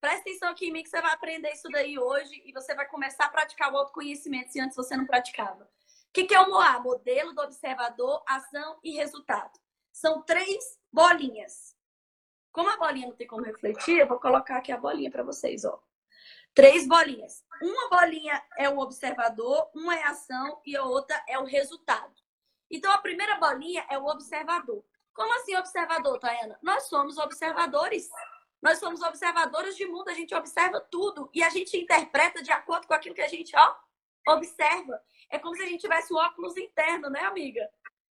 Presta 0.00 0.20
atenção 0.20 0.48
aqui 0.48 0.66
em 0.66 0.72
mim 0.72 0.82
que 0.82 0.88
você 0.88 1.00
vai 1.00 1.12
aprender 1.12 1.50
isso 1.52 1.68
daí 1.68 1.98
hoje 1.98 2.42
e 2.46 2.52
você 2.52 2.74
vai 2.74 2.86
começar 2.86 3.26
a 3.26 3.28
praticar 3.28 3.72
o 3.72 3.76
autoconhecimento 3.76 4.50
se 4.50 4.58
antes 4.58 4.74
você 4.74 4.96
não 4.96 5.06
praticava. 5.06 5.68
O 6.10 6.12
que, 6.12 6.34
é 6.34 6.40
o 6.40 6.50
MOA? 6.50 6.80
Modelo 6.80 7.32
do 7.32 7.40
observador, 7.40 8.22
ação 8.26 8.80
e 8.82 8.90
resultado. 8.96 9.56
São 9.92 10.22
três 10.22 10.76
bolinhas. 10.92 11.76
Como 12.50 12.68
a 12.68 12.76
bolinha 12.76 13.06
não 13.06 13.14
tem 13.14 13.28
como 13.28 13.44
refletir, 13.44 13.98
eu 13.98 14.08
vou 14.08 14.18
colocar 14.18 14.56
aqui 14.56 14.72
a 14.72 14.76
bolinha 14.76 15.08
para 15.08 15.22
vocês, 15.22 15.64
ó. 15.64 15.80
Três 16.52 16.84
bolinhas. 16.88 17.44
Uma 17.62 17.88
bolinha 17.88 18.42
é 18.58 18.68
o 18.68 18.80
observador, 18.80 19.70
uma 19.72 19.94
é 19.94 20.02
a 20.02 20.10
ação 20.10 20.60
e 20.66 20.76
a 20.76 20.82
outra 20.82 21.22
é 21.28 21.38
o 21.38 21.44
resultado. 21.44 22.12
Então, 22.68 22.90
a 22.90 22.98
primeira 22.98 23.36
bolinha 23.36 23.86
é 23.88 23.96
o 23.96 24.06
observador. 24.06 24.84
Como 25.14 25.32
assim 25.34 25.56
observador, 25.56 26.18
Tayana? 26.18 26.58
Nós 26.60 26.88
somos 26.88 27.18
observadores. 27.18 28.08
Nós 28.60 28.78
somos 28.78 29.00
observadores 29.00 29.76
de 29.76 29.86
mundo, 29.86 30.08
a 30.08 30.14
gente 30.14 30.34
observa 30.34 30.80
tudo 30.80 31.30
e 31.32 31.42
a 31.42 31.48
gente 31.50 31.76
interpreta 31.76 32.42
de 32.42 32.50
acordo 32.50 32.86
com 32.86 32.94
aquilo 32.94 33.14
que 33.14 33.22
a 33.22 33.28
gente 33.28 33.56
ó, 33.56 33.74
observa. 34.28 35.00
É 35.30 35.38
como 35.38 35.54
se 35.56 35.62
a 35.62 35.66
gente 35.66 35.80
tivesse 35.80 36.12
o 36.12 36.16
óculos 36.16 36.56
interno, 36.56 37.10
né, 37.10 37.20
amiga? 37.20 37.68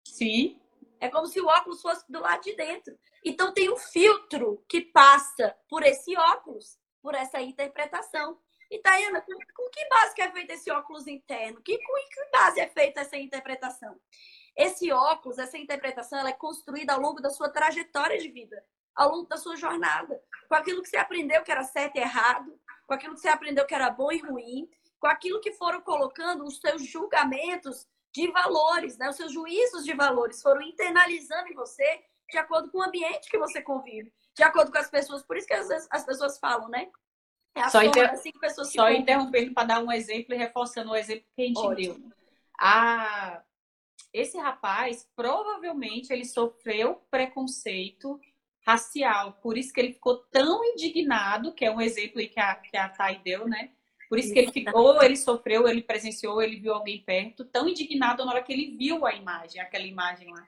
Sim. 0.04 0.60
É 1.00 1.08
como 1.08 1.26
se 1.26 1.40
o 1.40 1.46
óculos 1.46 1.80
fosse 1.80 2.04
do 2.10 2.20
lado 2.20 2.42
de 2.42 2.54
dentro. 2.54 2.98
Então 3.24 3.52
tem 3.52 3.70
um 3.72 3.76
filtro 3.76 4.64
que 4.68 4.80
passa 4.80 5.56
por 5.68 5.82
esse 5.82 6.16
óculos, 6.16 6.78
por 7.02 7.14
essa 7.14 7.40
interpretação. 7.40 8.38
E 8.70 8.78
Tayana, 8.78 9.20
com, 9.20 9.32
com 9.32 9.70
que 9.70 9.88
base 9.88 10.14
que 10.14 10.22
é 10.22 10.30
feito 10.30 10.50
esse 10.50 10.70
óculos 10.70 11.06
interno? 11.06 11.60
Que, 11.62 11.76
com 11.78 11.94
que 12.08 12.30
base 12.30 12.60
é 12.60 12.68
feita 12.68 13.00
essa 13.00 13.16
interpretação? 13.16 14.00
Esse 14.56 14.92
óculos, 14.92 15.38
essa 15.38 15.58
interpretação, 15.58 16.18
ela 16.18 16.30
é 16.30 16.34
construída 16.34 16.92
ao 16.92 17.00
longo 17.00 17.20
da 17.20 17.30
sua 17.30 17.48
trajetória 17.48 18.18
de 18.18 18.28
vida 18.28 18.64
ao 18.94 19.10
longo 19.10 19.28
da 19.28 19.36
sua 19.36 19.56
jornada, 19.56 20.22
com 20.48 20.54
aquilo 20.54 20.82
que 20.82 20.88
você 20.88 20.96
aprendeu 20.96 21.42
que 21.42 21.50
era 21.50 21.64
certo 21.64 21.96
e 21.96 22.00
errado, 22.00 22.52
com 22.86 22.94
aquilo 22.94 23.14
que 23.14 23.20
você 23.20 23.28
aprendeu 23.28 23.66
que 23.66 23.74
era 23.74 23.90
bom 23.90 24.10
e 24.12 24.18
ruim, 24.18 24.68
com 25.00 25.06
aquilo 25.06 25.40
que 25.40 25.52
foram 25.52 25.80
colocando 25.80 26.44
os 26.44 26.60
seus 26.60 26.86
julgamentos 26.86 27.88
de 28.12 28.30
valores, 28.30 28.98
né? 28.98 29.08
Os 29.08 29.16
seus 29.16 29.32
juízos 29.32 29.84
de 29.84 29.94
valores 29.94 30.42
foram 30.42 30.62
internalizando 30.62 31.48
em 31.48 31.54
você 31.54 32.04
de 32.30 32.38
acordo 32.38 32.70
com 32.70 32.78
o 32.78 32.82
ambiente 32.82 33.28
que 33.28 33.38
você 33.38 33.60
convive, 33.60 34.12
de 34.36 34.42
acordo 34.42 34.70
com 34.70 34.78
as 34.78 34.90
pessoas. 34.90 35.22
Por 35.22 35.36
isso 35.36 35.46
que 35.46 35.54
às 35.54 35.66
vezes 35.66 35.88
as 35.90 36.04
pessoas 36.04 36.38
falam, 36.38 36.68
né? 36.68 36.88
É 37.54 37.68
só 37.68 37.82
inter... 37.82 38.10
assim 38.10 38.30
que 38.30 38.38
pessoas 38.38 38.72
Só 38.72 38.90
interrompendo 38.90 39.52
para 39.52 39.66
dar 39.66 39.82
um 39.82 39.90
exemplo 39.90 40.34
e 40.34 40.38
reforçando 40.38 40.90
o 40.90 40.96
exemplo 40.96 41.24
que 41.34 41.42
a 41.42 41.46
gente 41.46 41.58
Ótimo. 41.58 41.94
deu. 41.94 42.12
A... 42.60 43.42
Esse 44.12 44.38
rapaz, 44.38 45.08
provavelmente, 45.16 46.12
ele 46.12 46.24
sofreu 46.24 46.96
preconceito 47.10 48.20
racial. 48.66 49.34
Por 49.34 49.56
isso 49.56 49.72
que 49.72 49.80
ele 49.80 49.92
ficou 49.92 50.18
tão 50.30 50.64
indignado, 50.64 51.52
que 51.52 51.64
é 51.64 51.70
um 51.70 51.80
exemplo 51.80 52.20
aí 52.20 52.28
que 52.28 52.38
a, 52.38 52.54
que 52.56 52.76
a 52.76 52.88
Thay 52.88 53.20
deu, 53.24 53.48
né? 53.48 53.72
Por 54.10 54.18
isso 54.18 54.32
que 54.32 54.40
ele 54.40 54.50
ficou, 54.50 55.00
ele 55.00 55.16
sofreu, 55.16 55.68
ele 55.68 55.82
presenciou, 55.82 56.42
ele 56.42 56.56
viu 56.56 56.74
alguém 56.74 57.00
perto, 57.00 57.44
tão 57.44 57.68
indignado 57.68 58.24
na 58.24 58.32
hora 58.32 58.42
que 58.42 58.52
ele 58.52 58.76
viu 58.76 59.06
a 59.06 59.14
imagem, 59.14 59.60
aquela 59.60 59.86
imagem 59.86 60.32
lá. 60.32 60.44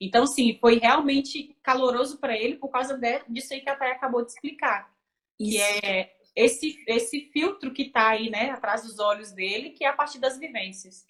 Então, 0.00 0.26
sim, 0.26 0.56
foi 0.58 0.78
realmente 0.78 1.54
caloroso 1.62 2.18
para 2.18 2.34
ele 2.34 2.56
por 2.56 2.70
causa 2.70 2.98
disso 3.28 3.52
aí 3.52 3.60
que 3.60 3.68
a 3.68 3.76
Thay 3.76 3.90
acabou 3.90 4.24
de 4.24 4.32
explicar. 4.32 4.90
Que 5.38 5.60
é 5.60 6.16
esse, 6.34 6.82
esse 6.88 7.30
filtro 7.34 7.74
que 7.74 7.82
está 7.82 8.08
aí, 8.08 8.30
né, 8.30 8.48
atrás 8.48 8.82
dos 8.82 8.98
olhos 8.98 9.30
dele, 9.30 9.70
que 9.70 9.84
é 9.84 9.88
a 9.88 9.92
partir 9.92 10.18
das 10.18 10.38
vivências. 10.38 11.04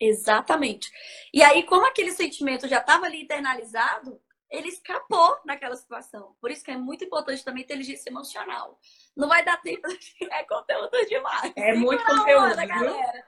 Exatamente. 0.00 0.90
E 1.34 1.42
aí, 1.42 1.64
como 1.64 1.86
aquele 1.86 2.12
sentimento 2.12 2.66
já 2.66 2.78
estava 2.78 3.04
ali 3.04 3.24
internalizado, 3.24 4.18
ele 4.52 4.68
escapou 4.68 5.40
naquela 5.46 5.74
situação. 5.74 6.36
Por 6.38 6.50
isso 6.50 6.62
que 6.62 6.70
é 6.70 6.76
muito 6.76 7.02
importante 7.02 7.42
também 7.42 7.64
inteligência 7.64 8.10
emocional. 8.10 8.78
Não 9.16 9.26
vai 9.26 9.42
dar 9.42 9.56
tempo, 9.62 9.88
é 10.30 10.44
conteúdo 10.44 11.06
demais. 11.06 11.52
É 11.56 11.72
muito 11.74 12.04
conteúdo, 12.04 12.52
onda, 12.52 12.66
galera. 12.66 13.26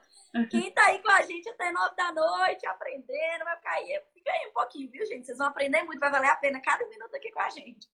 Quem 0.51 0.69
tá 0.71 0.85
aí 0.87 1.01
com 1.01 1.11
a 1.11 1.21
gente 1.23 1.49
até 1.49 1.71
nove 1.71 1.95
da 1.95 2.11
noite, 2.11 2.67
aprendendo, 2.67 3.45
vai 3.45 3.55
ficar 3.55 3.71
aí, 3.71 4.01
fica 4.13 4.31
aí 4.31 4.47
um 4.49 4.53
pouquinho, 4.53 4.91
viu, 4.91 5.05
gente? 5.05 5.25
Vocês 5.25 5.37
vão 5.37 5.47
aprender 5.47 5.81
muito, 5.83 5.99
vai 5.99 6.11
valer 6.11 6.29
a 6.29 6.35
pena 6.35 6.61
cada 6.61 6.85
minuto 6.87 7.15
aqui 7.15 7.31
com 7.31 7.39
a 7.39 7.49
gente. 7.49 7.89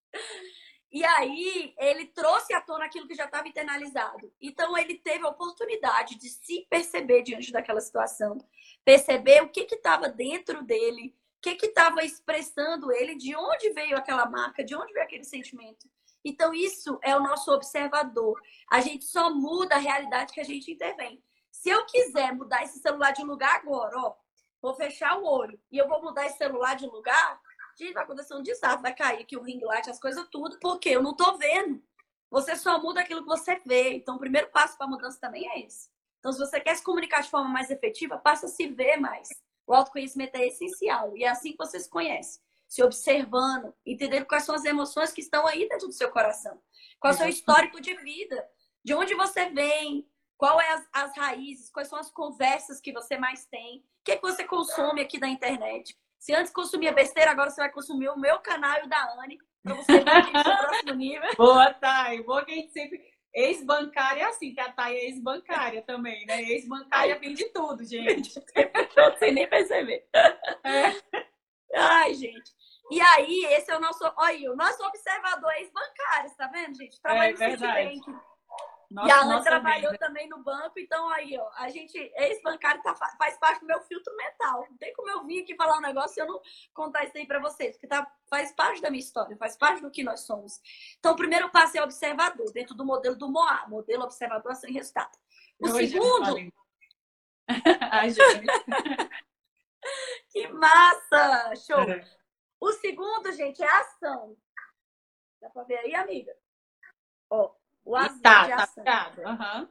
E 0.91 1.05
aí, 1.05 1.73
ele 1.77 2.07
trouxe 2.07 2.53
à 2.53 2.59
tona 2.59 2.85
aquilo 2.85 3.07
que 3.07 3.15
já 3.15 3.25
estava 3.25 3.47
internalizado. 3.47 4.33
Então, 4.41 4.77
ele 4.77 4.95
teve 4.95 5.23
a 5.23 5.29
oportunidade 5.29 6.17
de 6.17 6.29
se 6.29 6.67
perceber 6.69 7.21
diante 7.21 7.51
daquela 7.51 7.79
situação, 7.79 8.37
perceber 8.83 9.41
o 9.41 9.49
que 9.49 9.61
estava 9.61 10.09
dentro 10.09 10.63
dele, 10.63 11.15
o 11.49 11.57
que 11.57 11.65
estava 11.65 12.03
expressando 12.03 12.91
ele, 12.91 13.15
de 13.15 13.35
onde 13.35 13.71
veio 13.71 13.97
aquela 13.97 14.25
marca, 14.29 14.63
de 14.63 14.75
onde 14.75 14.93
veio 14.93 15.05
aquele 15.05 15.23
sentimento. 15.23 15.89
Então, 16.23 16.53
isso 16.53 16.99
é 17.01 17.15
o 17.15 17.19
nosso 17.19 17.51
observador. 17.51 18.39
A 18.69 18.79
gente 18.79 19.05
só 19.05 19.33
muda 19.33 19.75
a 19.75 19.79
realidade 19.79 20.33
que 20.33 20.39
a 20.39 20.45
gente 20.45 20.71
intervém. 20.71 21.21
Se 21.51 21.69
eu 21.69 21.85
quiser 21.85 22.33
mudar 22.33 22.63
esse 22.63 22.79
celular 22.79 23.11
de 23.11 23.23
lugar 23.23 23.55
agora, 23.55 23.97
ó, 23.97 24.15
vou 24.61 24.73
fechar 24.75 25.17
o 25.17 25.25
olho 25.25 25.59
e 25.71 25.77
eu 25.77 25.87
vou 25.87 26.01
mudar 26.01 26.27
esse 26.27 26.37
celular 26.37 26.75
de 26.75 26.85
lugar, 26.85 27.41
gente, 27.77 27.93
vai 27.93 28.03
acontecer 28.03 28.35
um 28.35 28.43
desastre, 28.43 28.81
vai 28.81 28.93
cair 28.93 29.21
aqui 29.21 29.35
o 29.35 29.41
ring 29.41 29.59
light, 29.63 29.89
as 29.89 29.99
coisas 29.99 30.27
tudo, 30.31 30.59
porque 30.59 30.89
eu 30.89 31.01
não 31.01 31.15
tô 31.15 31.37
vendo. 31.37 31.83
Você 32.29 32.55
só 32.55 32.81
muda 32.81 33.01
aquilo 33.01 33.23
que 33.23 33.27
você 33.27 33.59
vê. 33.65 33.93
Então, 33.93 34.15
o 34.15 34.19
primeiro 34.19 34.49
passo 34.51 34.77
para 34.77 34.87
a 34.87 34.89
mudança 34.89 35.19
também 35.19 35.49
é 35.49 35.65
esse. 35.65 35.89
Então, 36.19 36.31
se 36.31 36.39
você 36.39 36.61
quer 36.61 36.75
se 36.75 36.83
comunicar 36.83 37.21
de 37.21 37.29
forma 37.29 37.49
mais 37.49 37.69
efetiva, 37.69 38.17
passa 38.17 38.45
a 38.45 38.49
se 38.49 38.67
ver 38.67 38.97
mais. 38.97 39.27
O 39.67 39.73
autoconhecimento 39.73 40.35
é 40.37 40.47
essencial 40.47 41.15
e 41.15 41.23
é 41.23 41.29
assim 41.29 41.51
que 41.51 41.57
você 41.57 41.79
se 41.79 41.89
conhece. 41.89 42.39
Se 42.67 42.83
observando, 42.83 43.73
entendendo 43.85 44.25
quais 44.25 44.43
são 44.43 44.55
as 44.55 44.65
emoções 44.65 45.11
que 45.11 45.21
estão 45.21 45.45
aí 45.45 45.67
dentro 45.67 45.87
do 45.87 45.93
seu 45.93 46.09
coração. 46.09 46.59
Qual 46.99 47.11
é 47.11 47.15
o 47.15 47.17
seu 47.17 47.27
histórico 47.27 47.81
de 47.81 47.95
vida. 47.95 48.47
De 48.83 48.93
onde 48.93 49.13
você 49.13 49.49
vem, 49.49 50.07
qual 50.37 50.59
é 50.59 50.73
as, 50.73 50.87
as, 50.91 51.17
raízes, 51.17 51.69
quais 51.69 51.87
são 51.87 51.99
as 51.99 52.09
conversas 52.09 52.81
que 52.81 52.91
você 52.91 53.15
mais 53.15 53.45
tem, 53.45 53.77
o 53.77 53.83
que, 54.03 54.13
é 54.13 54.15
que 54.15 54.21
você 54.23 54.43
consome 54.43 54.99
aqui 54.99 55.19
da 55.19 55.27
internet. 55.27 55.95
Se 56.17 56.33
antes 56.33 56.51
consumia 56.51 56.91
besteira, 56.91 57.29
agora 57.29 57.51
você 57.51 57.61
vai 57.61 57.71
consumir 57.71 58.09
o 58.09 58.17
meu 58.17 58.39
canal 58.39 58.79
e 58.79 58.85
o 58.85 58.89
da 58.89 59.13
Anne, 59.19 59.37
para 59.63 59.75
você 59.75 59.99
ver 59.99 60.27
o 60.27 60.31
próximo 60.67 60.93
nível. 60.93 61.29
Boa, 61.37 61.71
Thay. 61.75 62.23
Boa 62.23 62.43
que 62.43 62.51
a 62.53 62.55
gente 62.55 62.71
sempre. 62.71 63.10
Ex-bancária 63.33 64.23
é 64.23 64.25
assim, 64.25 64.53
que 64.53 64.59
a 64.59 64.71
Thay 64.71 64.95
é 64.95 65.05
ex-bancária 65.05 65.81
também, 65.81 66.25
né? 66.25 66.41
Ex-bancária 66.43 67.17
vem 67.17 67.33
de 67.33 67.45
tudo, 67.49 67.83
gente. 67.83 68.33
Sem 69.19 69.33
nem 69.33 69.47
perceber. 69.47 70.05
É. 70.63 71.21
Ai, 71.73 72.13
gente. 72.13 72.51
E 72.91 72.99
aí, 72.99 73.45
esse 73.51 73.71
é 73.71 73.77
o 73.77 73.79
nosso. 73.79 74.03
Olha, 74.17 74.51
o 74.51 74.55
nosso 74.55 74.83
observador 74.85 75.51
ex-bancário, 75.53 76.35
tá 76.35 76.47
vendo, 76.47 76.75
gente? 76.75 76.99
Trabalha 77.01 77.29
é, 77.29 77.33
verdade. 77.33 78.01
Nossa, 78.91 79.07
e 79.07 79.11
a 79.11 79.21
Ana 79.21 79.41
trabalhou 79.41 79.91
vida. 79.93 80.05
também 80.05 80.27
no 80.27 80.43
banco, 80.43 80.77
então 80.77 81.07
aí, 81.09 81.37
ó, 81.37 81.49
a 81.55 81.69
gente, 81.69 81.97
ex-bancário 81.97 82.83
tá, 82.83 82.93
faz 82.93 83.37
parte 83.39 83.61
do 83.61 83.65
meu 83.65 83.79
filtro 83.83 84.13
mental. 84.17 84.67
Não 84.69 84.77
tem 84.77 84.93
como 84.93 85.09
eu 85.09 85.25
vir 85.25 85.43
aqui 85.43 85.55
falar 85.55 85.77
um 85.77 85.81
negócio 85.81 86.19
e 86.19 86.21
eu 86.21 86.27
não 86.27 86.41
contar 86.73 87.05
isso 87.05 87.17
aí 87.17 87.25
pra 87.25 87.39
vocês, 87.39 87.77
porque 87.77 87.87
tá, 87.87 88.05
faz 88.29 88.51
parte 88.51 88.81
da 88.81 88.89
minha 88.91 88.99
história, 88.99 89.37
faz 89.37 89.55
parte 89.55 89.81
do 89.81 89.89
que 89.89 90.03
nós 90.03 90.21
somos. 90.21 90.59
Então, 90.99 91.13
o 91.13 91.15
primeiro 91.15 91.49
passo 91.49 91.77
é 91.77 91.81
observador, 91.81 92.51
dentro 92.51 92.75
do 92.75 92.83
modelo 92.83 93.15
do 93.15 93.31
MOA, 93.31 93.65
modelo 93.69 94.03
observador 94.03 94.53
sem 94.55 94.73
resultado. 94.73 95.17
O 95.57 95.67
eu 95.69 95.75
segundo. 95.75 96.51
Ai, 97.91 98.09
gente. 98.09 98.45
que 100.31 100.49
massa! 100.49 101.55
Show! 101.55 101.89
É. 101.89 102.03
O 102.59 102.73
segundo, 102.73 103.31
gente, 103.31 103.63
é 103.63 103.71
ação. 103.77 104.35
Dá 105.39 105.49
pra 105.49 105.63
ver 105.63 105.77
aí, 105.77 105.95
amiga? 105.95 106.35
Ó, 107.29 107.55
o 107.83 107.95
azul 107.95 108.21
tá, 108.21 108.45
de 108.45 108.51
ação. 108.53 108.83
Tá, 108.83 109.13
uhum. 109.17 109.69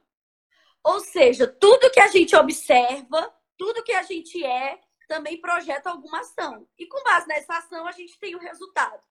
Ou 0.82 1.00
seja, 1.00 1.46
tudo 1.46 1.90
que 1.90 2.00
a 2.00 2.08
gente 2.08 2.34
observa, 2.34 3.34
tudo 3.56 3.82
que 3.82 3.92
a 3.92 4.02
gente 4.02 4.44
é, 4.44 4.80
também 5.06 5.40
projeta 5.40 5.90
alguma 5.90 6.20
ação. 6.20 6.66
E 6.78 6.86
com 6.86 7.02
base 7.02 7.26
nessa 7.28 7.58
ação, 7.58 7.86
a 7.86 7.92
gente 7.92 8.18
tem 8.18 8.34
o 8.34 8.38
resultado. 8.38 9.02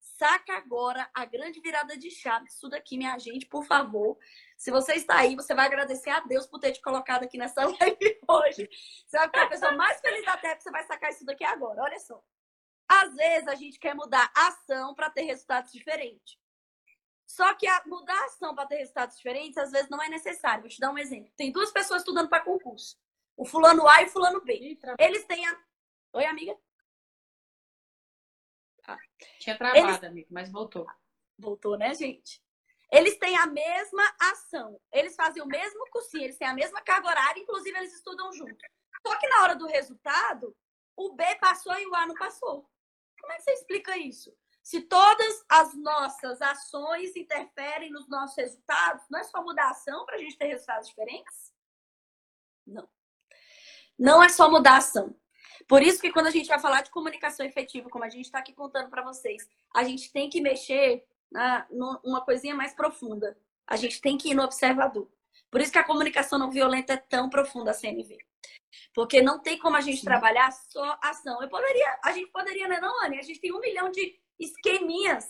Saca 0.00 0.56
agora 0.56 1.08
a 1.14 1.24
grande 1.24 1.60
virada 1.60 1.96
de 1.96 2.10
chave. 2.10 2.46
Isso 2.46 2.68
daqui, 2.68 2.96
minha 2.96 3.18
gente, 3.18 3.46
por 3.46 3.64
favor. 3.64 4.18
Se 4.56 4.70
você 4.70 4.94
está 4.94 5.18
aí, 5.18 5.34
você 5.34 5.54
vai 5.54 5.66
agradecer 5.66 6.10
a 6.10 6.20
Deus 6.20 6.46
por 6.46 6.58
ter 6.58 6.72
te 6.72 6.80
colocado 6.80 7.24
aqui 7.24 7.36
nessa 7.38 7.62
live 7.66 8.20
hoje. 8.28 8.68
Você 9.06 9.16
vai 9.16 9.26
ficar 9.26 9.44
a 9.44 9.48
pessoa 9.48 9.72
mais 9.72 10.00
feliz 10.00 10.24
da 10.24 10.36
Terra 10.36 10.56
que 10.56 10.62
você 10.62 10.70
vai 10.70 10.84
sacar 10.84 11.10
isso 11.10 11.24
daqui 11.24 11.44
agora. 11.44 11.82
Olha 11.82 11.98
só. 11.98 12.22
Às 12.88 13.14
vezes 13.14 13.48
a 13.48 13.54
gente 13.54 13.78
quer 13.78 13.94
mudar 13.94 14.30
a 14.36 14.48
ação 14.48 14.94
para 14.94 15.10
ter 15.10 15.22
resultados 15.22 15.72
diferentes. 15.72 16.38
Só 17.26 17.54
que 17.54 17.66
a 17.66 17.82
mudar 17.86 18.14
a 18.14 18.24
ação 18.26 18.54
para 18.54 18.66
ter 18.66 18.76
resultados 18.76 19.16
diferentes, 19.16 19.56
às 19.56 19.70
vezes 19.70 19.88
não 19.88 20.02
é 20.02 20.08
necessário. 20.08 20.62
Vou 20.62 20.70
te 20.70 20.80
dar 20.80 20.90
um 20.90 20.98
exemplo. 20.98 21.32
Tem 21.36 21.50
duas 21.50 21.70
pessoas 21.70 22.02
estudando 22.02 22.28
para 22.28 22.44
concurso. 22.44 22.98
O 23.36 23.44
fulano 23.44 23.88
A 23.88 24.02
e 24.02 24.06
o 24.06 24.10
fulano 24.10 24.40
B. 24.42 24.78
Eles 24.98 25.24
têm 25.24 25.46
a. 25.46 25.64
Oi, 26.12 26.24
amiga? 26.26 26.56
Ah. 28.86 28.98
Tinha 29.38 29.56
travado, 29.56 29.88
Eles... 29.88 30.04
amigo, 30.04 30.28
mas 30.30 30.50
voltou. 30.50 30.86
Voltou, 31.38 31.76
né, 31.76 31.94
gente? 31.94 32.42
Eles 32.92 33.18
têm 33.18 33.36
a 33.36 33.46
mesma 33.46 34.02
ação. 34.20 34.80
Eles 34.92 35.16
fazem 35.16 35.42
o 35.42 35.46
mesmo 35.46 35.84
cursinho, 35.90 36.24
eles 36.24 36.38
têm 36.38 36.46
a 36.46 36.54
mesma 36.54 36.80
carga 36.82 37.08
horária, 37.08 37.40
inclusive 37.40 37.76
eles 37.76 37.94
estudam 37.94 38.32
junto. 38.32 38.56
Só 39.04 39.18
que 39.18 39.28
na 39.28 39.42
hora 39.42 39.56
do 39.56 39.66
resultado, 39.66 40.56
o 40.96 41.12
B 41.12 41.24
passou 41.36 41.76
e 41.78 41.86
o 41.86 41.94
A 41.94 42.06
não 42.06 42.14
passou. 42.14 42.70
Como 43.20 43.32
é 43.32 43.36
que 43.36 43.42
você 43.42 43.52
explica 43.52 43.96
isso? 43.96 44.36
Se 44.64 44.80
todas 44.80 45.44
as 45.46 45.74
nossas 45.74 46.40
ações 46.40 47.14
interferem 47.14 47.90
nos 47.90 48.08
nossos 48.08 48.34
resultados, 48.34 49.04
não 49.10 49.20
é 49.20 49.24
só 49.24 49.44
mudar 49.44 49.66
a 49.66 49.70
ação 49.72 50.06
para 50.06 50.14
a 50.14 50.18
gente 50.18 50.38
ter 50.38 50.46
resultados 50.46 50.88
diferentes? 50.88 51.52
Não. 52.66 52.88
Não 53.98 54.22
é 54.22 54.30
só 54.30 54.50
mudar 54.50 54.72
a 54.72 54.78
ação. 54.78 55.14
Por 55.68 55.82
isso 55.82 56.00
que 56.00 56.10
quando 56.10 56.28
a 56.28 56.30
gente 56.30 56.48
vai 56.48 56.58
falar 56.58 56.80
de 56.80 56.90
comunicação 56.90 57.44
efetiva, 57.44 57.90
como 57.90 58.04
a 58.04 58.08
gente 58.08 58.24
está 58.24 58.38
aqui 58.38 58.54
contando 58.54 58.88
para 58.88 59.02
vocês, 59.02 59.46
a 59.74 59.84
gente 59.84 60.10
tem 60.10 60.30
que 60.30 60.40
mexer 60.40 61.04
na, 61.30 61.66
numa 61.70 62.24
coisinha 62.24 62.54
mais 62.54 62.72
profunda. 62.72 63.38
A 63.66 63.76
gente 63.76 64.00
tem 64.00 64.16
que 64.16 64.30
ir 64.30 64.34
no 64.34 64.44
observador. 64.44 65.10
Por 65.50 65.60
isso 65.60 65.72
que 65.72 65.78
a 65.78 65.84
comunicação 65.84 66.38
não 66.38 66.50
violenta 66.50 66.94
é 66.94 66.96
tão 66.96 67.28
profunda 67.28 67.72
a 67.72 67.74
CNV. 67.74 68.16
Porque 68.94 69.20
não 69.20 69.40
tem 69.40 69.58
como 69.58 69.76
a 69.76 69.82
gente 69.82 69.98
Sim. 69.98 70.06
trabalhar 70.06 70.50
só 70.52 70.98
ação. 71.02 71.42
Eu 71.42 71.50
poderia, 71.50 72.00
a 72.02 72.12
gente 72.12 72.30
poderia, 72.30 72.66
né, 72.66 72.80
não, 72.80 73.04
Anne? 73.04 73.18
A 73.18 73.22
gente 73.22 73.40
tem 73.40 73.52
um 73.52 73.60
milhão 73.60 73.90
de 73.90 74.23
esqueminhas. 74.38 75.26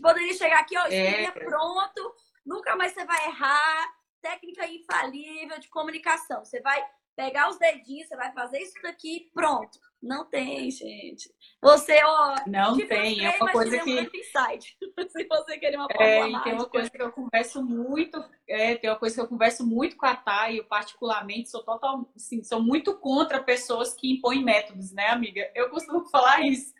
Poderia 0.00 0.34
chegar 0.34 0.60
aqui, 0.60 0.76
ó, 0.76 0.82
esqueminha 0.82 1.32
é. 1.34 1.44
pronto, 1.44 2.14
nunca 2.44 2.76
mais 2.76 2.92
você 2.92 3.04
vai 3.04 3.26
errar. 3.26 3.96
Técnica 4.20 4.66
infalível 4.66 5.58
de 5.60 5.68
comunicação. 5.68 6.44
Você 6.44 6.60
vai 6.60 6.84
pegar 7.16 7.48
os 7.48 7.58
dedinhos, 7.58 8.08
você 8.08 8.16
vai 8.16 8.32
fazer 8.32 8.60
isso 8.60 8.74
daqui, 8.82 9.30
pronto. 9.32 9.78
Não 10.02 10.24
tem, 10.24 10.70
gente. 10.70 11.28
Você, 11.60 11.98
ó. 12.04 12.36
Não 12.46 12.76
tem, 12.76 13.24
é 13.24 13.36
uma 13.40 13.50
coisa 13.50 13.78
que. 13.80 13.98
Um 13.98 14.06
Se 15.08 15.26
você 15.26 15.58
querer 15.58 15.76
uma 15.76 15.88
É, 15.90 16.20
tem 16.42 16.52
uma 16.52 16.68
coisa 16.68 16.90
que 16.90 17.02
eu 17.02 17.10
converso 17.10 17.64
muito, 17.64 18.22
é, 18.46 18.76
tem 18.76 18.90
uma 18.90 18.98
coisa 18.98 19.14
que 19.16 19.20
eu 19.22 19.28
converso 19.28 19.66
muito 19.66 19.96
com 19.96 20.06
a 20.06 20.14
Thay, 20.14 20.58
eu 20.58 20.64
particularmente 20.64 21.48
sou 21.48 21.64
total, 21.64 22.08
assim, 22.14 22.44
sou 22.44 22.62
muito 22.62 22.96
contra 22.98 23.42
pessoas 23.42 23.94
que 23.94 24.12
impõem 24.12 24.44
métodos, 24.44 24.92
né, 24.92 25.08
amiga? 25.08 25.50
Eu 25.54 25.70
costumo 25.70 26.04
falar 26.10 26.42
isso. 26.42 26.74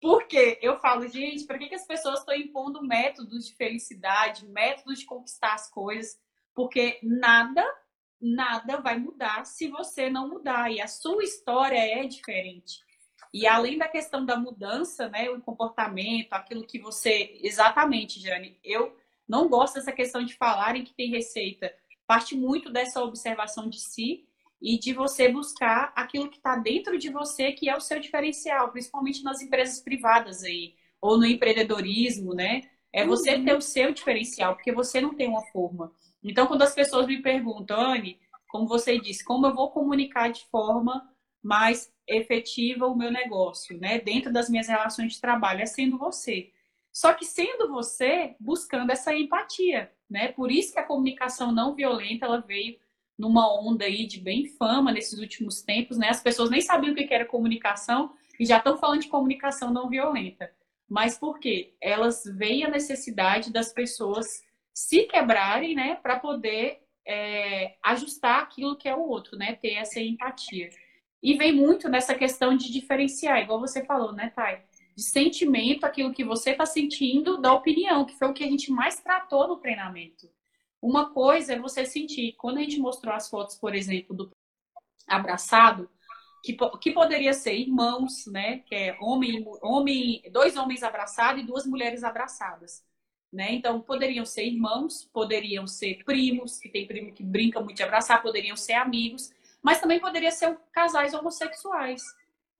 Porque 0.00 0.58
eu 0.62 0.78
falo, 0.78 1.08
gente, 1.08 1.44
para 1.44 1.58
que, 1.58 1.68
que 1.68 1.74
as 1.74 1.86
pessoas 1.86 2.20
estão 2.20 2.34
impondo 2.34 2.82
métodos 2.82 3.46
de 3.46 3.54
felicidade, 3.54 4.46
métodos 4.46 5.00
de 5.00 5.04
conquistar 5.04 5.54
as 5.54 5.68
coisas? 5.70 6.18
Porque 6.54 6.98
nada, 7.02 7.64
nada 8.20 8.80
vai 8.80 8.98
mudar 8.98 9.44
se 9.44 9.68
você 9.68 10.08
não 10.08 10.28
mudar. 10.28 10.70
E 10.70 10.80
a 10.80 10.86
sua 10.86 11.24
história 11.24 11.78
é 11.78 12.06
diferente. 12.06 12.80
E 13.32 13.46
além 13.46 13.76
da 13.76 13.88
questão 13.88 14.24
da 14.24 14.36
mudança, 14.36 15.08
né, 15.08 15.28
o 15.30 15.40
comportamento, 15.40 16.32
aquilo 16.32 16.66
que 16.66 16.78
você. 16.78 17.38
Exatamente, 17.42 18.20
Jane, 18.20 18.58
eu 18.62 18.96
não 19.26 19.48
gosto 19.48 19.74
dessa 19.74 19.92
questão 19.92 20.24
de 20.24 20.34
falarem 20.34 20.84
que 20.84 20.94
tem 20.94 21.10
receita. 21.10 21.74
Parte 22.06 22.36
muito 22.36 22.70
dessa 22.70 23.02
observação 23.02 23.68
de 23.68 23.80
si 23.80 24.27
e 24.60 24.78
de 24.78 24.92
você 24.92 25.28
buscar 25.28 25.92
aquilo 25.94 26.28
que 26.28 26.38
está 26.38 26.56
dentro 26.56 26.98
de 26.98 27.10
você, 27.10 27.52
que 27.52 27.68
é 27.68 27.76
o 27.76 27.80
seu 27.80 28.00
diferencial, 28.00 28.70
principalmente 28.70 29.22
nas 29.22 29.40
empresas 29.40 29.80
privadas 29.80 30.42
aí, 30.42 30.74
ou 31.00 31.16
no 31.16 31.26
empreendedorismo, 31.26 32.34
né? 32.34 32.62
É 32.92 33.06
você 33.06 33.36
uhum. 33.36 33.44
ter 33.44 33.56
o 33.56 33.60
seu 33.60 33.92
diferencial, 33.92 34.54
porque 34.54 34.72
você 34.72 35.00
não 35.00 35.14
tem 35.14 35.28
uma 35.28 35.44
forma. 35.52 35.92
Então, 36.22 36.46
quando 36.46 36.62
as 36.62 36.74
pessoas 36.74 37.06
me 37.06 37.22
perguntam, 37.22 37.80
Anne, 37.80 38.18
como 38.48 38.66
você 38.66 38.98
disse, 38.98 39.24
como 39.24 39.46
eu 39.46 39.54
vou 39.54 39.70
comunicar 39.70 40.32
de 40.32 40.44
forma 40.46 41.08
mais 41.42 41.92
efetiva 42.06 42.86
o 42.86 42.96
meu 42.96 43.12
negócio, 43.12 43.78
né? 43.78 44.00
Dentro 44.00 44.32
das 44.32 44.48
minhas 44.48 44.66
relações 44.66 45.12
de 45.12 45.20
trabalho, 45.20 45.60
é 45.60 45.66
sendo 45.66 45.98
você. 45.98 46.50
Só 46.92 47.12
que 47.14 47.24
sendo 47.24 47.68
você, 47.68 48.34
buscando 48.40 48.90
essa 48.90 49.14
empatia. 49.14 49.92
né? 50.10 50.32
Por 50.32 50.50
isso 50.50 50.72
que 50.72 50.80
a 50.80 50.86
comunicação 50.86 51.52
não 51.52 51.74
violenta 51.74 52.26
ela 52.26 52.40
veio 52.40 52.76
numa 53.18 53.52
onda 53.60 53.84
aí 53.84 54.06
de 54.06 54.20
bem 54.20 54.46
fama 54.46 54.92
nesses 54.92 55.18
últimos 55.18 55.60
tempos, 55.60 55.98
né? 55.98 56.08
As 56.08 56.22
pessoas 56.22 56.50
nem 56.50 56.60
sabiam 56.60 56.92
o 56.92 56.94
que 56.94 57.12
era 57.12 57.24
comunicação 57.24 58.12
e 58.38 58.46
já 58.46 58.58
estão 58.58 58.78
falando 58.78 59.00
de 59.00 59.08
comunicação 59.08 59.72
não 59.72 59.88
violenta. 59.88 60.50
Mas 60.88 61.18
por 61.18 61.38
quê? 61.38 61.74
Elas 61.80 62.22
veem 62.24 62.64
a 62.64 62.70
necessidade 62.70 63.52
das 63.52 63.72
pessoas 63.72 64.42
se 64.72 65.02
quebrarem, 65.04 65.74
né, 65.74 65.96
para 65.96 66.20
poder 66.20 66.78
é, 67.04 67.74
ajustar 67.82 68.42
aquilo 68.42 68.76
que 68.76 68.88
é 68.88 68.94
o 68.94 69.00
outro, 69.00 69.36
né, 69.36 69.54
ter 69.54 69.74
essa 69.74 70.00
empatia. 70.00 70.70
E 71.20 71.34
vem 71.36 71.52
muito 71.52 71.88
nessa 71.88 72.14
questão 72.14 72.56
de 72.56 72.72
diferenciar, 72.72 73.42
igual 73.42 73.58
você 73.58 73.84
falou, 73.84 74.12
né, 74.12 74.32
Thay? 74.36 74.60
De 74.94 75.02
sentimento, 75.02 75.84
aquilo 75.84 76.12
que 76.12 76.24
você 76.24 76.50
está 76.50 76.64
sentindo, 76.64 77.38
da 77.38 77.52
opinião, 77.52 78.04
que 78.04 78.16
foi 78.16 78.28
o 78.28 78.32
que 78.32 78.44
a 78.44 78.48
gente 78.48 78.70
mais 78.70 79.00
tratou 79.00 79.48
no 79.48 79.56
treinamento. 79.56 80.28
Uma 80.80 81.12
coisa 81.12 81.54
é 81.54 81.58
você 81.58 81.84
sentir, 81.84 82.34
quando 82.38 82.58
a 82.58 82.60
gente 82.60 82.78
mostrou 82.78 83.14
as 83.14 83.28
fotos, 83.28 83.56
por 83.56 83.74
exemplo, 83.74 84.14
do 84.14 84.30
abraçado, 85.06 85.90
que, 86.42 86.56
que 86.80 86.92
poderia 86.92 87.32
ser 87.32 87.54
irmãos, 87.54 88.26
né? 88.26 88.58
Que 88.60 88.74
é 88.74 88.98
homem, 89.00 89.44
homem, 89.62 90.22
dois 90.30 90.56
homens 90.56 90.82
abraçados 90.82 91.42
e 91.42 91.46
duas 91.46 91.66
mulheres 91.66 92.04
abraçadas. 92.04 92.84
Né? 93.30 93.52
Então, 93.52 93.80
poderiam 93.80 94.24
ser 94.24 94.46
irmãos, 94.46 95.04
poderiam 95.12 95.66
ser 95.66 96.02
primos, 96.04 96.58
que 96.58 96.68
tem 96.68 96.86
primo 96.86 97.12
que 97.12 97.22
brinca 97.22 97.60
muito 97.60 97.76
de 97.76 97.82
abraçar, 97.82 98.22
poderiam 98.22 98.56
ser 98.56 98.72
amigos, 98.72 99.30
mas 99.62 99.80
também 99.80 100.00
poderia 100.00 100.30
ser 100.30 100.58
casais 100.72 101.12
homossexuais. 101.12 102.02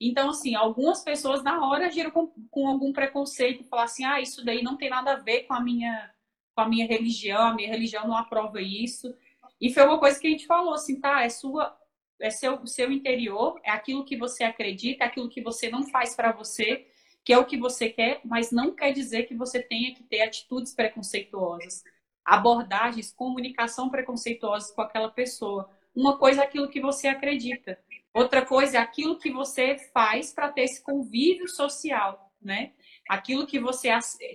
Então, 0.00 0.30
assim, 0.30 0.54
algumas 0.54 1.02
pessoas 1.02 1.42
na 1.42 1.66
hora 1.66 1.90
giram 1.90 2.10
com, 2.10 2.28
com 2.50 2.68
algum 2.68 2.92
preconceito, 2.92 3.64
falar 3.64 3.84
assim, 3.84 4.04
ah, 4.04 4.20
isso 4.20 4.44
daí 4.44 4.62
não 4.62 4.76
tem 4.76 4.90
nada 4.90 5.12
a 5.12 5.16
ver 5.16 5.44
com 5.44 5.54
a 5.54 5.60
minha 5.60 6.12
com 6.58 6.62
a 6.62 6.68
minha 6.68 6.88
religião, 6.88 7.40
a 7.40 7.54
minha 7.54 7.68
religião 7.68 8.08
não 8.08 8.16
aprova 8.16 8.60
isso. 8.60 9.14
E 9.60 9.72
foi 9.72 9.84
uma 9.84 9.96
coisa 9.96 10.18
que 10.18 10.26
a 10.26 10.30
gente 10.30 10.44
falou, 10.44 10.74
assim, 10.74 11.00
tá, 11.00 11.22
é 11.22 11.28
sua, 11.28 11.72
é 12.20 12.30
seu, 12.30 12.66
seu 12.66 12.90
interior, 12.90 13.60
é 13.62 13.70
aquilo 13.70 14.04
que 14.04 14.16
você 14.16 14.42
acredita, 14.42 15.04
é 15.04 15.06
aquilo 15.06 15.28
que 15.28 15.40
você 15.40 15.70
não 15.70 15.84
faz 15.84 16.16
para 16.16 16.32
você, 16.32 16.88
que 17.24 17.32
é 17.32 17.38
o 17.38 17.44
que 17.44 17.56
você 17.56 17.90
quer, 17.90 18.20
mas 18.24 18.50
não 18.50 18.74
quer 18.74 18.90
dizer 18.90 19.28
que 19.28 19.36
você 19.36 19.62
tenha 19.62 19.94
que 19.94 20.02
ter 20.02 20.20
atitudes 20.20 20.74
preconceituosas, 20.74 21.84
abordagens, 22.24 23.12
comunicação 23.12 23.88
preconceituosa 23.88 24.74
com 24.74 24.82
aquela 24.82 25.10
pessoa. 25.10 25.70
Uma 25.94 26.18
coisa 26.18 26.40
é 26.40 26.44
aquilo 26.44 26.68
que 26.68 26.80
você 26.80 27.06
acredita, 27.06 27.78
outra 28.12 28.44
coisa 28.44 28.78
é 28.78 28.80
aquilo 28.80 29.16
que 29.16 29.30
você 29.30 29.78
faz 29.94 30.32
para 30.32 30.50
ter 30.50 30.62
esse 30.62 30.82
convívio 30.82 31.46
social, 31.46 32.32
né? 32.42 32.72
Aquilo 33.08 33.46
que 33.46 33.58
você 33.58 33.90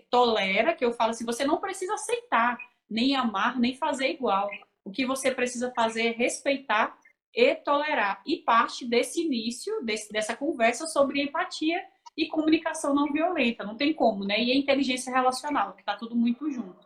tolera, 0.10 0.74
que 0.74 0.84
eu 0.84 0.94
falo 0.94 1.12
assim, 1.12 1.26
você 1.26 1.46
não 1.46 1.60
precisa 1.60 1.94
aceitar, 1.94 2.58
nem 2.90 3.16
amar, 3.16 3.60
nem 3.60 3.76
fazer 3.76 4.10
igual. 4.10 4.50
O 4.84 4.92
que 4.92 5.06
você 5.06 5.32
precisa 5.32 5.72
fazer 5.76 6.08
é 6.08 6.12
respeitar 6.12 6.98
e 7.34 7.56
tolerar. 7.56 8.22
E 8.26 8.38
parte 8.38 8.86
desse 8.86 9.22
início, 9.22 9.82
desse, 9.84 10.12
dessa 10.12 10.36
conversa 10.36 10.88
sobre 10.88 11.22
empatia 11.22 11.84
e 12.18 12.28
comunicação 12.28 12.94
não 12.94 13.12
violenta. 13.12 13.64
Não 13.64 13.78
tem 13.78 13.94
como, 13.94 14.26
né? 14.26 14.42
E 14.42 14.52
a 14.52 14.56
inteligência 14.56 15.14
relacional, 15.14 15.74
que 15.74 15.84
tá 15.84 15.96
tudo 15.96 16.16
muito 16.16 16.50
junto. 16.52 16.86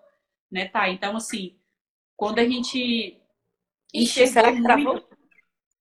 Né, 0.49 0.67
tá? 0.67 0.87
Então, 0.87 1.17
assim, 1.17 1.57
quando 2.15 2.39
a 2.39 2.45
gente 2.45 3.21
Ixi, 3.93 4.27
será 4.27 4.53
que 4.53 4.61
travou? 4.61 4.93
Muito... 4.93 5.17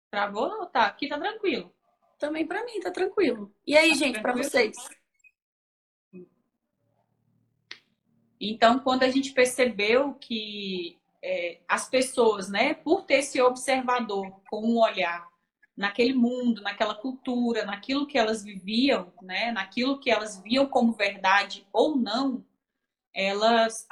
Travou? 0.09 0.47
Não, 0.49 0.65
tá. 0.67 0.85
Aqui 0.85 1.07
tá 1.07 1.19
tranquilo. 1.19 1.73
Também 2.19 2.45
para 2.45 2.63
mim 2.63 2.79
tá 2.79 2.91
tranquilo. 2.91 3.53
E 3.65 3.75
aí, 3.75 3.89
tá 3.89 3.95
gente, 3.95 4.21
para 4.21 4.33
vocês? 4.33 4.77
Então, 8.45 8.77
quando 8.77 9.03
a 9.03 9.09
gente 9.09 9.31
percebeu 9.31 10.15
que 10.15 10.99
é, 11.23 11.61
as 11.65 11.89
pessoas, 11.89 12.49
né, 12.49 12.73
por 12.73 13.03
ter 13.03 13.19
esse 13.19 13.41
observador 13.41 14.41
com 14.49 14.61
um 14.61 14.79
olhar 14.81 15.25
naquele 15.77 16.13
mundo, 16.13 16.61
naquela 16.61 16.93
cultura, 16.93 17.63
naquilo 17.63 18.05
que 18.05 18.17
elas 18.17 18.43
viviam, 18.43 19.13
né, 19.21 19.53
naquilo 19.53 19.97
que 19.97 20.11
elas 20.11 20.41
viam 20.41 20.65
como 20.65 20.91
verdade 20.91 21.65
ou 21.71 21.95
não, 21.95 22.45
elas 23.13 23.87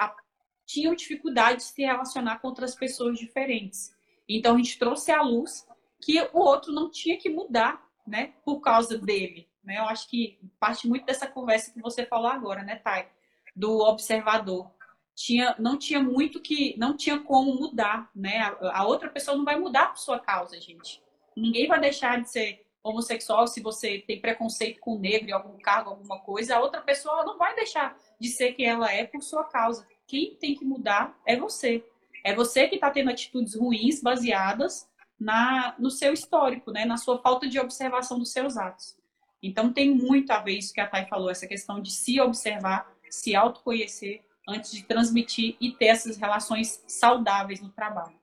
tinham 0.66 0.96
dificuldade 0.96 1.60
de 1.60 1.64
se 1.64 1.84
relacionar 1.84 2.40
com 2.40 2.50
outras 2.50 2.76
pessoas 2.76 3.18
diferentes. 3.18 3.96
Então, 4.28 4.56
a 4.56 4.58
gente 4.58 4.78
trouxe 4.78 5.14
à 5.14 5.22
luz 5.22 5.66
que 6.02 6.22
o 6.34 6.40
outro 6.40 6.74
não 6.74 6.92
tinha 6.92 7.18
que 7.18 7.30
mudar, 7.30 7.82
né, 8.06 8.34
por 8.44 8.60
causa 8.60 8.98
dele. 8.98 9.48
Né? 9.64 9.78
Eu 9.78 9.86
acho 9.86 10.10
que 10.10 10.38
parte 10.60 10.90
muito 10.90 11.06
dessa 11.06 11.26
conversa 11.26 11.72
que 11.72 11.82
você 11.82 12.06
falou 12.06 12.28
agora, 12.28 12.64
né, 12.64 12.76
Thay? 12.76 13.08
Do 13.56 13.80
observador. 13.80 14.72
Tinha, 15.16 15.56
não 15.60 15.78
tinha 15.78 16.02
muito 16.02 16.40
que, 16.40 16.76
não 16.78 16.96
tinha 16.96 17.20
como 17.20 17.54
mudar, 17.56 18.10
né? 18.16 18.40
A, 18.40 18.80
a 18.80 18.88
outra 18.88 19.10
pessoa 19.10 19.38
não 19.38 19.46
vai 19.46 19.60
mudar 19.60 19.88
por 19.88 19.98
sua 19.98 20.20
causa, 20.20 20.60
gente. 20.60 21.02
Ninguém 21.36 21.68
vai 21.68 21.80
deixar 21.80 22.22
de 22.22 22.30
ser 22.30 22.66
homossexual 22.84 23.48
se 23.48 23.62
você 23.62 24.00
tem 24.00 24.20
preconceito 24.20 24.80
com 24.80 24.98
negro 24.98 25.30
em 25.30 25.34
algum 25.34 25.58
cargo, 25.60 25.92
alguma 25.92 26.20
coisa. 26.20 26.56
A 26.56 26.62
outra 26.62 26.82
pessoa 26.82 27.24
não 27.24 27.38
vai 27.38 27.56
deixar 27.56 27.96
de 28.20 28.30
ser 28.30 28.54
quem 28.54 28.66
ela 28.66 28.92
é 28.92 29.06
por 29.06 29.22
sua 29.22 29.44
causa. 29.44 29.88
Quem 30.08 30.36
tem 30.36 30.56
que 30.56 30.66
mudar 30.66 31.18
é 31.26 31.38
você. 31.38 31.86
É 32.24 32.34
você 32.34 32.68
que 32.68 32.76
está 32.76 32.90
tendo 32.90 33.10
atitudes 33.10 33.56
ruins 33.56 34.02
baseadas 34.02 34.88
na, 35.20 35.76
no 35.78 35.90
seu 35.90 36.14
histórico, 36.14 36.72
né? 36.72 36.86
na 36.86 36.98
sua 36.98 37.22
falta 37.22 37.48
de 37.48 37.60
observação 37.60 38.18
dos 38.18 38.32
seus 38.32 38.58
atos. 38.58 38.96
Então 39.42 39.72
tem 39.74 39.94
muito 39.94 40.32
a 40.32 40.40
ver 40.40 40.58
isso 40.58 40.74
que 40.74 40.82
a 40.82 40.88
Thay 40.88 41.08
falou, 41.08 41.30
essa 41.30 41.48
questão 41.48 41.82
de 41.82 41.92
se 41.92 42.20
observar 42.20 42.91
se 43.12 43.36
autoconhecer 43.36 44.24
antes 44.48 44.72
de 44.72 44.84
transmitir 44.84 45.58
e 45.60 45.72
ter 45.74 45.88
essas 45.88 46.18
relações 46.18 46.84
saudáveis 46.88 47.62
no 47.62 47.70
trabalho. 47.70 48.20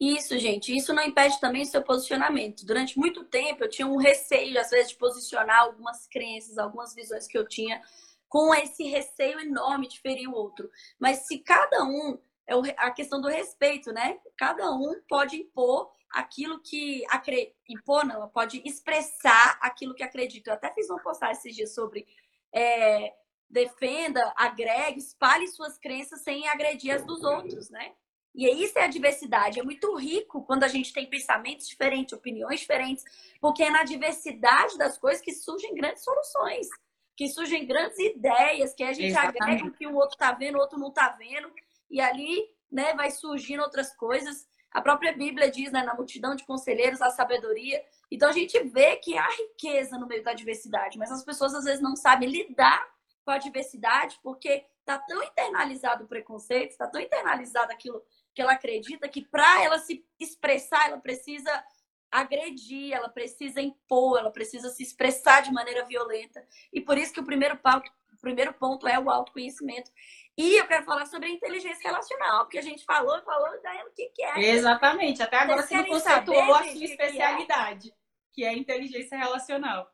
Isso, 0.00 0.38
gente. 0.38 0.74
Isso 0.74 0.94
não 0.94 1.02
impede 1.02 1.38
também 1.38 1.62
o 1.62 1.66
seu 1.66 1.82
posicionamento. 1.82 2.64
Durante 2.64 2.98
muito 2.98 3.24
tempo 3.24 3.64
eu 3.64 3.68
tinha 3.68 3.86
um 3.86 3.98
receio, 3.98 4.58
às 4.58 4.70
vezes, 4.70 4.92
de 4.92 4.96
posicionar 4.96 5.60
algumas 5.60 6.06
crenças, 6.06 6.56
algumas 6.56 6.94
visões 6.94 7.26
que 7.26 7.36
eu 7.36 7.46
tinha, 7.46 7.82
com 8.26 8.54
esse 8.54 8.84
receio 8.84 9.38
enorme 9.40 9.88
de 9.88 10.00
ferir 10.00 10.28
o 10.28 10.34
outro. 10.34 10.70
Mas 10.98 11.26
se 11.26 11.38
cada 11.40 11.84
um, 11.84 12.18
é 12.46 12.54
a 12.78 12.90
questão 12.90 13.20
do 13.20 13.28
respeito, 13.28 13.92
né? 13.92 14.18
Cada 14.38 14.72
um 14.72 15.02
pode 15.06 15.36
impor 15.36 15.90
aquilo 16.10 16.60
que 16.60 17.04
acredita. 17.10 17.54
Impor, 17.68 18.06
não, 18.06 18.26
pode 18.30 18.62
expressar 18.64 19.58
aquilo 19.60 19.94
que 19.94 20.02
acredita. 20.02 20.50
Eu 20.50 20.54
até 20.54 20.72
fiz 20.72 20.88
uma 20.88 21.02
postagem 21.02 21.36
esses 21.36 21.54
dias 21.54 21.74
sobre 21.74 22.06
é, 22.52 23.12
defenda, 23.50 24.32
agregue, 24.36 25.00
espalhe 25.00 25.48
suas 25.48 25.76
crenças 25.76 26.22
sem 26.22 26.48
agredir 26.48 26.94
as 26.94 27.04
dos 27.04 27.22
outros, 27.24 27.68
né? 27.68 27.92
E 28.32 28.48
isso 28.48 28.78
é 28.78 28.84
a 28.84 28.88
diversidade. 28.88 29.58
É 29.58 29.62
muito 29.62 29.92
rico 29.96 30.42
quando 30.44 30.62
a 30.62 30.68
gente 30.68 30.92
tem 30.92 31.10
pensamentos 31.10 31.66
diferentes, 31.66 32.12
opiniões 32.12 32.60
diferentes, 32.60 33.04
porque 33.40 33.64
é 33.64 33.70
na 33.70 33.82
diversidade 33.82 34.78
das 34.78 34.96
coisas 34.96 35.20
que 35.20 35.32
surgem 35.32 35.74
grandes 35.74 36.04
soluções, 36.04 36.68
que 37.16 37.28
surgem 37.28 37.66
grandes 37.66 37.98
ideias, 37.98 38.72
que 38.72 38.84
a 38.84 38.92
gente 38.92 39.08
Exatamente. 39.08 39.42
agrega 39.42 39.66
o 39.66 39.72
que 39.72 39.86
o 39.86 39.96
outro 39.96 40.14
está 40.14 40.32
vendo, 40.32 40.56
o 40.56 40.60
outro 40.60 40.78
não 40.78 40.88
está 40.88 41.08
vendo, 41.08 41.52
e 41.90 42.00
ali 42.00 42.48
né, 42.70 42.94
vai 42.94 43.10
surgindo 43.10 43.62
outras 43.62 43.94
coisas. 43.96 44.46
A 44.70 44.80
própria 44.80 45.12
Bíblia 45.12 45.50
diz, 45.50 45.72
né, 45.72 45.82
na 45.82 45.94
multidão 45.94 46.36
de 46.36 46.44
conselheiros, 46.44 47.02
a 47.02 47.10
sabedoria. 47.10 47.82
Então 48.08 48.28
a 48.28 48.32
gente 48.32 48.56
vê 48.68 48.94
que 48.94 49.18
há 49.18 49.28
riqueza 49.28 49.98
no 49.98 50.06
meio 50.06 50.22
da 50.22 50.32
diversidade, 50.32 50.96
mas 50.96 51.10
as 51.10 51.24
pessoas 51.24 51.52
às 51.52 51.64
vezes 51.64 51.80
não 51.80 51.96
sabem 51.96 52.28
lidar 52.28 52.88
com 53.24 53.30
a 53.30 53.38
diversidade, 53.38 54.18
porque 54.22 54.66
está 54.78 54.98
tão 54.98 55.22
internalizado 55.22 56.04
o 56.04 56.08
preconceito, 56.08 56.70
está 56.70 56.86
tão 56.86 57.00
internalizado 57.00 57.72
aquilo 57.72 58.02
que 58.34 58.42
ela 58.42 58.52
acredita, 58.52 59.08
que 59.08 59.22
para 59.22 59.62
ela 59.62 59.78
se 59.78 60.04
expressar, 60.18 60.88
ela 60.88 61.00
precisa 61.00 61.64
agredir, 62.10 62.92
ela 62.92 63.08
precisa 63.08 63.60
impor, 63.60 64.18
ela 64.18 64.32
precisa 64.32 64.68
se 64.70 64.82
expressar 64.82 65.42
de 65.42 65.52
maneira 65.52 65.84
violenta. 65.84 66.44
E 66.72 66.80
por 66.80 66.98
isso 66.98 67.12
que 67.12 67.20
o 67.20 67.24
primeiro 67.24 67.56
ponto, 67.56 67.88
o 68.12 68.16
primeiro 68.20 68.52
ponto 68.54 68.88
é 68.88 68.98
o 68.98 69.08
autoconhecimento. 69.08 69.90
E 70.36 70.56
eu 70.56 70.66
quero 70.66 70.84
falar 70.84 71.06
sobre 71.06 71.28
a 71.28 71.30
inteligência 71.30 71.88
relacional, 71.88 72.44
porque 72.44 72.58
a 72.58 72.62
gente 72.62 72.84
falou, 72.84 73.20
falou, 73.22 73.60
Daiane, 73.62 73.88
o 73.88 73.92
que, 73.92 74.06
que 74.06 74.22
é? 74.22 74.40
Exatamente. 74.40 75.22
Até 75.22 75.36
agora 75.36 75.62
você 75.62 75.76
não 75.76 75.86
conceituou 75.86 76.54
a 76.54 76.64
sua 76.64 76.84
especialidade, 76.84 77.90
que 77.90 77.94
é? 77.94 78.00
que 78.32 78.44
é 78.44 78.48
a 78.48 78.56
inteligência 78.56 79.16
relacional. 79.16 79.88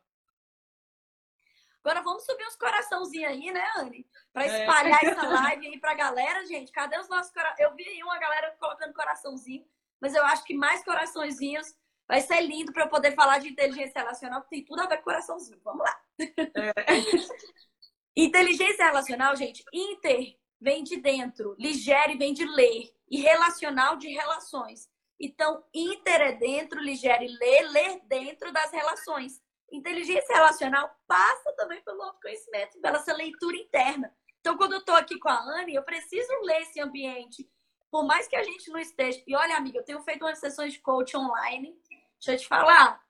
Agora 1.86 2.02
vamos 2.02 2.24
subir 2.24 2.44
uns 2.44 2.56
coraçãozinhos 2.56 3.30
aí, 3.30 3.52
né, 3.52 3.64
Anne? 3.76 4.04
Para 4.32 4.44
é. 4.44 4.58
espalhar 4.58 5.04
é. 5.04 5.06
essa 5.06 5.22
live 5.22 5.68
aí 5.68 5.78
pra 5.78 5.94
galera, 5.94 6.44
gente. 6.44 6.72
Cadê 6.72 6.98
os 6.98 7.08
nossos 7.08 7.30
corações? 7.30 7.60
Eu 7.60 7.76
vi 7.76 7.84
aí 7.86 8.02
uma 8.02 8.18
galera 8.18 8.56
colocando 8.58 8.92
coraçãozinho, 8.92 9.64
mas 10.00 10.12
eu 10.12 10.24
acho 10.24 10.42
que 10.42 10.52
mais 10.52 10.84
coraçõezinhos 10.84 11.72
vai 12.08 12.20
ser 12.22 12.40
lindo 12.40 12.72
para 12.72 12.86
eu 12.86 12.88
poder 12.88 13.14
falar 13.14 13.38
de 13.38 13.50
inteligência 13.50 14.00
relacional, 14.00 14.42
que 14.42 14.50
tem 14.50 14.64
tudo 14.64 14.82
a 14.82 14.88
ver 14.88 14.96
com 14.96 15.04
coraçãozinho. 15.04 15.60
Vamos 15.62 15.84
lá. 15.84 16.00
É. 16.18 16.72
inteligência 18.16 18.84
relacional, 18.84 19.36
gente, 19.36 19.62
inter 19.72 20.36
vem 20.60 20.82
de 20.82 20.96
dentro, 20.96 21.54
ligere 21.56 22.18
vem 22.18 22.34
de 22.34 22.44
ler 22.44 22.92
e 23.08 23.20
relacional 23.20 23.94
de 23.94 24.08
relações. 24.08 24.90
Então, 25.20 25.64
inter 25.72 26.20
é 26.20 26.32
dentro, 26.32 26.80
ligere 26.80 27.28
ler, 27.28 27.62
ler 27.70 28.00
dentro 28.08 28.52
das 28.52 28.72
relações. 28.72 29.40
Inteligência 29.70 30.34
relacional 30.34 30.94
passa 31.06 31.52
também 31.56 31.82
pelo 31.82 32.02
autoconhecimento, 32.02 32.80
pela 32.80 32.98
essa 32.98 33.12
leitura 33.12 33.56
interna. 33.56 34.14
Então, 34.40 34.56
quando 34.56 34.74
eu 34.74 34.84
tô 34.84 34.92
aqui 34.92 35.18
com 35.18 35.28
a 35.28 35.40
Anne, 35.40 35.74
eu 35.74 35.82
preciso 35.82 36.32
ler 36.42 36.62
esse 36.62 36.80
ambiente. 36.80 37.50
Por 37.90 38.04
mais 38.04 38.28
que 38.28 38.36
a 38.36 38.44
gente 38.44 38.70
não 38.70 38.78
esteja. 38.78 39.22
E 39.26 39.34
olha, 39.34 39.56
amiga, 39.56 39.78
eu 39.78 39.84
tenho 39.84 40.02
feito 40.02 40.24
umas 40.24 40.38
sessões 40.38 40.72
de 40.72 40.80
coach 40.80 41.16
online. 41.16 41.76
Deixa 42.14 42.32
eu 42.32 42.38
te 42.38 42.46
falar. 42.46 43.02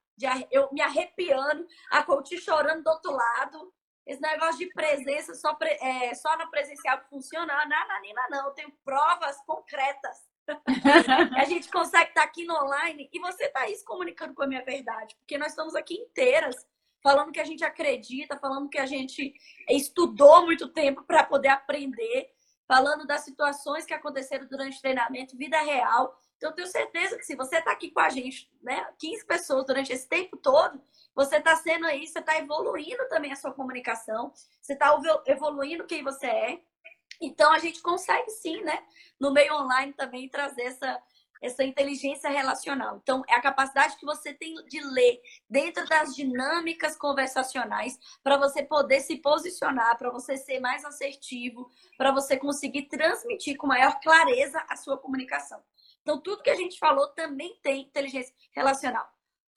Eu 0.50 0.72
me 0.72 0.80
arrepiando, 0.80 1.66
a 1.90 2.02
coach 2.02 2.38
chorando 2.38 2.82
do 2.82 2.90
outro 2.90 3.12
lado. 3.12 3.74
Esse 4.06 4.22
negócio 4.22 4.58
de 4.58 4.72
presença 4.72 5.34
só, 5.34 5.56
é, 5.60 6.14
só 6.14 6.38
no 6.38 6.48
presencial 6.50 7.02
funciona, 7.10 7.52
não, 7.66 7.68
não, 7.68 8.14
não, 8.14 8.30
não. 8.30 8.48
Eu 8.48 8.54
tenho 8.54 8.72
provas 8.84 9.36
concretas. 9.44 10.16
A 11.36 11.44
gente 11.44 11.70
consegue 11.70 12.10
estar 12.10 12.22
aqui 12.22 12.44
no 12.44 12.54
online 12.54 13.08
e 13.12 13.18
você 13.18 13.44
está 13.44 13.60
aí 13.60 13.74
se 13.74 13.84
comunicando 13.84 14.34
com 14.34 14.42
a 14.42 14.46
minha 14.46 14.64
verdade, 14.64 15.14
porque 15.16 15.38
nós 15.38 15.48
estamos 15.48 15.74
aqui 15.74 15.94
inteiras 15.94 16.56
falando 17.02 17.32
que 17.32 17.40
a 17.40 17.44
gente 17.44 17.64
acredita, 17.64 18.36
falando 18.38 18.68
que 18.68 18.78
a 18.78 18.86
gente 18.86 19.34
estudou 19.70 20.44
muito 20.44 20.68
tempo 20.68 21.04
para 21.04 21.22
poder 21.22 21.48
aprender, 21.48 22.30
falando 22.66 23.06
das 23.06 23.20
situações 23.20 23.84
que 23.84 23.94
aconteceram 23.94 24.46
durante 24.46 24.78
o 24.78 24.80
treinamento, 24.80 25.36
vida 25.36 25.60
real. 25.60 26.18
Então, 26.36 26.52
tenho 26.52 26.66
certeza 26.66 27.16
que 27.16 27.24
se 27.24 27.36
você 27.36 27.58
está 27.58 27.70
aqui 27.70 27.90
com 27.90 28.00
a 28.00 28.10
gente, 28.10 28.50
né, 28.60 28.86
15 28.98 29.24
pessoas 29.24 29.64
durante 29.64 29.92
esse 29.92 30.08
tempo 30.08 30.36
todo, 30.36 30.80
você 31.14 31.36
está 31.36 31.56
sendo 31.56 31.86
aí, 31.86 32.06
você 32.06 32.18
está 32.18 32.36
evoluindo 32.38 33.08
também 33.08 33.32
a 33.32 33.36
sua 33.36 33.52
comunicação, 33.52 34.32
você 34.60 34.74
está 34.74 34.94
evoluindo 35.26 35.86
quem 35.86 36.02
você 36.02 36.26
é. 36.26 36.60
Então, 37.20 37.52
a 37.52 37.58
gente 37.58 37.80
consegue 37.80 38.30
sim, 38.30 38.62
né, 38.62 38.82
no 39.18 39.32
meio 39.32 39.54
online 39.54 39.92
também 39.92 40.28
trazer 40.28 40.62
essa, 40.62 41.02
essa 41.42 41.64
inteligência 41.64 42.28
relacional. 42.28 42.98
Então, 43.02 43.22
é 43.28 43.34
a 43.34 43.40
capacidade 43.40 43.96
que 43.96 44.04
você 44.04 44.32
tem 44.34 44.54
de 44.66 44.80
ler 44.80 45.20
dentro 45.48 45.86
das 45.86 46.14
dinâmicas 46.14 46.96
conversacionais 46.96 47.98
para 48.22 48.36
você 48.36 48.62
poder 48.62 49.00
se 49.00 49.16
posicionar, 49.18 49.96
para 49.96 50.10
você 50.10 50.36
ser 50.36 50.60
mais 50.60 50.84
assertivo, 50.84 51.70
para 51.96 52.12
você 52.12 52.36
conseguir 52.36 52.82
transmitir 52.82 53.56
com 53.56 53.66
maior 53.66 53.98
clareza 54.00 54.64
a 54.68 54.76
sua 54.76 54.98
comunicação. 54.98 55.62
Então, 56.02 56.20
tudo 56.20 56.42
que 56.42 56.50
a 56.50 56.56
gente 56.56 56.78
falou 56.78 57.08
também 57.08 57.58
tem 57.62 57.82
inteligência 57.82 58.34
relacional. 58.52 59.08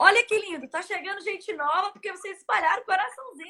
Olha 0.02 0.26
que 0.26 0.40
lindo, 0.40 0.68
tá 0.70 0.82
chegando 0.82 1.22
gente 1.22 1.54
nova 1.54 1.92
porque 1.92 2.10
vocês 2.12 2.38
espalharam 2.38 2.86
coraçãozinhos. 2.86 3.50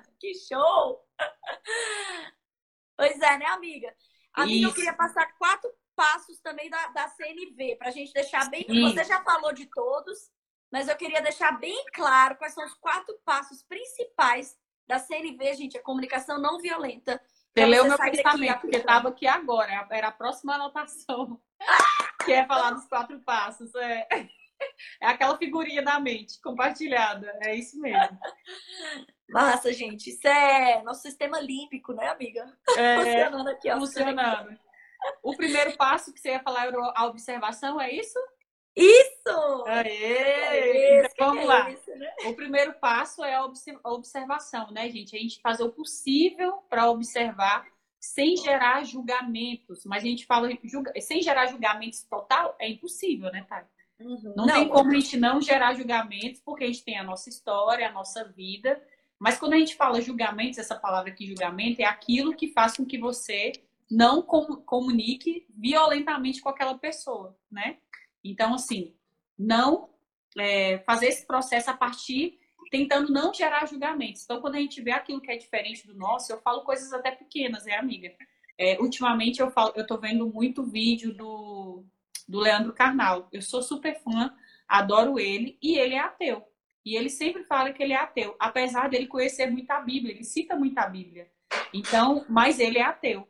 que 0.18 0.34
show! 0.34 1.04
Pois 2.98 3.20
é, 3.20 3.38
né, 3.38 3.46
amiga? 3.46 3.94
Amiga, 4.34 4.58
Isso. 4.58 4.68
eu 4.70 4.74
queria 4.74 4.92
passar 4.92 5.24
quatro 5.38 5.70
passos 5.94 6.40
também 6.40 6.68
da, 6.68 6.88
da 6.88 7.06
CNV, 7.06 7.76
para 7.76 7.88
a 7.88 7.92
gente 7.92 8.12
deixar 8.12 8.50
bem. 8.50 8.64
Sim. 8.68 8.82
Você 8.82 9.04
já 9.04 9.22
falou 9.22 9.52
de 9.52 9.66
todos, 9.66 10.18
mas 10.70 10.88
eu 10.88 10.96
queria 10.96 11.22
deixar 11.22 11.52
bem 11.60 11.84
claro 11.92 12.36
quais 12.36 12.54
são 12.54 12.64
os 12.64 12.74
quatro 12.74 13.16
passos 13.24 13.62
principais 13.62 14.56
da 14.86 14.98
CNV, 14.98 15.54
gente, 15.54 15.78
a 15.78 15.82
comunicação 15.82 16.40
não 16.40 16.58
violenta. 16.58 17.20
Você 17.56 17.66
leu 17.66 17.84
meu 17.84 17.98
pensamento, 17.98 18.60
porque 18.60 18.76
estava 18.76 19.08
aqui 19.08 19.26
agora, 19.26 19.86
era 19.90 20.08
a 20.08 20.12
próxima 20.12 20.54
anotação, 20.54 21.40
que 22.24 22.32
é 22.32 22.46
falar 22.46 22.72
dos 22.72 22.86
quatro 22.86 23.20
passos. 23.20 23.72
É. 23.76 24.08
É 25.00 25.06
aquela 25.06 25.36
figurinha 25.36 25.82
da 25.82 26.00
mente 26.00 26.40
compartilhada. 26.40 27.36
É 27.42 27.54
isso 27.54 27.78
mesmo. 27.80 28.18
Massa, 29.28 29.72
gente. 29.72 30.10
Isso 30.10 30.26
é 30.26 30.82
nosso 30.82 31.02
sistema 31.02 31.40
límbico, 31.40 31.92
né, 31.92 32.08
amiga? 32.08 32.52
É, 32.76 32.96
funcionando 32.98 33.48
aqui, 33.48 33.70
ó. 33.70 33.78
Funcionando. 33.78 34.58
O 35.22 35.36
primeiro 35.36 35.76
passo 35.76 36.12
que 36.12 36.20
você 36.20 36.30
ia 36.30 36.42
falar 36.42 36.66
era 36.66 36.92
a 36.94 37.06
observação, 37.06 37.80
é 37.80 37.92
isso? 37.92 38.18
Isso! 38.74 39.64
Aê! 39.66 41.04
Então, 41.06 41.28
vamos 41.28 41.44
é 41.44 41.46
lá. 41.46 41.70
Isso, 41.70 41.90
né? 41.96 42.14
O 42.26 42.34
primeiro 42.34 42.74
passo 42.74 43.24
é 43.24 43.34
a 43.34 43.44
observação, 43.92 44.70
né, 44.70 44.88
gente? 44.88 45.16
A 45.16 45.18
gente 45.18 45.40
fazer 45.40 45.64
o 45.64 45.72
possível 45.72 46.62
para 46.68 46.88
observar 46.88 47.66
sem 48.00 48.36
gerar 48.36 48.84
julgamentos. 48.84 49.84
Mas 49.84 50.04
a 50.04 50.06
gente 50.06 50.26
fala 50.26 50.48
julga... 50.64 50.92
sem 51.00 51.20
gerar 51.20 51.46
julgamentos 51.46 52.04
total, 52.04 52.54
é 52.58 52.68
impossível, 52.68 53.30
né, 53.32 53.44
Thay? 53.48 53.64
Uhum. 54.00 54.34
Não, 54.36 54.46
não, 54.46 54.54
tem 54.54 54.68
como 54.68 54.90
a 54.90 54.94
gente 54.94 55.16
não 55.16 55.40
gerar 55.40 55.74
julgamentos, 55.74 56.40
porque 56.44 56.64
a 56.64 56.66
gente 56.66 56.84
tem 56.84 56.98
a 56.98 57.04
nossa 57.04 57.28
história, 57.28 57.88
a 57.88 57.92
nossa 57.92 58.24
vida. 58.24 58.80
Mas 59.18 59.38
quando 59.38 59.54
a 59.54 59.58
gente 59.58 59.74
fala 59.74 60.00
julgamentos, 60.00 60.58
essa 60.58 60.76
palavra 60.76 61.10
aqui, 61.10 61.26
julgamento, 61.26 61.80
é 61.80 61.84
aquilo 61.84 62.34
que 62.34 62.52
faz 62.52 62.76
com 62.76 62.86
que 62.86 62.98
você 62.98 63.52
não 63.90 64.22
comunique 64.22 65.46
violentamente 65.50 66.40
com 66.40 66.48
aquela 66.48 66.78
pessoa, 66.78 67.36
né? 67.50 67.78
Então, 68.22 68.54
assim, 68.54 68.94
não 69.36 69.90
é, 70.38 70.78
fazer 70.80 71.06
esse 71.06 71.26
processo 71.26 71.70
a 71.70 71.76
partir 71.76 72.38
tentando 72.70 73.10
não 73.10 73.32
gerar 73.32 73.66
julgamentos. 73.66 74.22
Então, 74.22 74.40
quando 74.40 74.56
a 74.56 74.60
gente 74.60 74.80
vê 74.82 74.92
aquilo 74.92 75.20
que 75.20 75.30
é 75.30 75.36
diferente 75.36 75.86
do 75.86 75.94
nosso, 75.94 76.30
eu 76.30 76.40
falo 76.40 76.62
coisas 76.62 76.92
até 76.92 77.10
pequenas, 77.10 77.66
é, 77.66 77.76
amiga? 77.76 78.12
É, 78.58 78.78
ultimamente 78.80 79.40
eu 79.40 79.50
falo, 79.50 79.72
eu 79.74 79.86
tô 79.86 79.96
vendo 79.96 80.26
muito 80.26 80.64
vídeo 80.64 81.14
do 81.14 81.84
do 82.28 82.38
Leandro 82.38 82.72
Carnal. 82.72 83.28
Eu 83.32 83.40
sou 83.40 83.62
super 83.62 83.98
fã, 84.00 84.32
adoro 84.68 85.18
ele 85.18 85.58
e 85.62 85.78
ele 85.78 85.94
é 85.94 86.00
ateu. 86.00 86.44
E 86.84 86.96
ele 86.96 87.10
sempre 87.10 87.42
fala 87.44 87.72
que 87.72 87.82
ele 87.82 87.92
é 87.92 87.96
ateu, 87.96 88.36
apesar 88.38 88.88
dele 88.88 89.06
conhecer 89.06 89.50
muito 89.50 89.70
a 89.70 89.80
Bíblia, 89.80 90.14
ele 90.14 90.24
cita 90.24 90.56
muito 90.56 90.78
a 90.78 90.86
Bíblia. 90.86 91.30
Então, 91.72 92.24
mas 92.28 92.60
ele 92.60 92.78
é 92.78 92.82
ateu. 92.82 93.26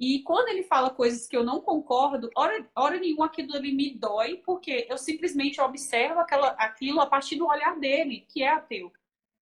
E 0.00 0.22
quando 0.22 0.48
ele 0.48 0.62
fala 0.62 0.90
coisas 0.90 1.26
que 1.26 1.36
eu 1.36 1.42
não 1.42 1.60
concordo, 1.60 2.30
hora, 2.36 2.68
hora 2.74 3.00
nenhuma 3.00 3.26
aquilo 3.26 3.54
ali 3.56 3.72
me 3.72 3.90
dói, 3.90 4.36
porque 4.44 4.86
eu 4.88 4.96
simplesmente 4.96 5.60
observo 5.60 6.20
aquela, 6.20 6.50
aquilo 6.50 7.00
a 7.00 7.06
partir 7.06 7.36
do 7.36 7.46
olhar 7.46 7.78
dele, 7.78 8.24
que 8.28 8.42
é 8.42 8.48
ateu. 8.48 8.92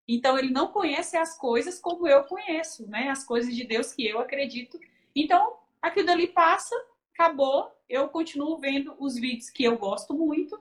Então 0.08 0.38
ele 0.38 0.50
não 0.50 0.68
conhece 0.68 1.16
as 1.16 1.36
coisas 1.36 1.78
como 1.78 2.06
eu 2.08 2.24
conheço, 2.24 2.88
né? 2.88 3.10
As 3.10 3.24
coisas 3.24 3.54
de 3.54 3.64
Deus 3.64 3.92
que 3.92 4.06
eu 4.06 4.18
acredito. 4.18 4.78
Então, 5.14 5.58
aquilo 5.82 6.10
ali 6.10 6.26
passa, 6.26 6.74
acabou, 7.16 7.72
eu 7.88 8.08
continuo 8.08 8.58
vendo 8.58 8.94
os 8.98 9.14
vídeos 9.16 9.48
que 9.48 9.64
eu 9.64 9.78
gosto 9.78 10.12
muito 10.12 10.60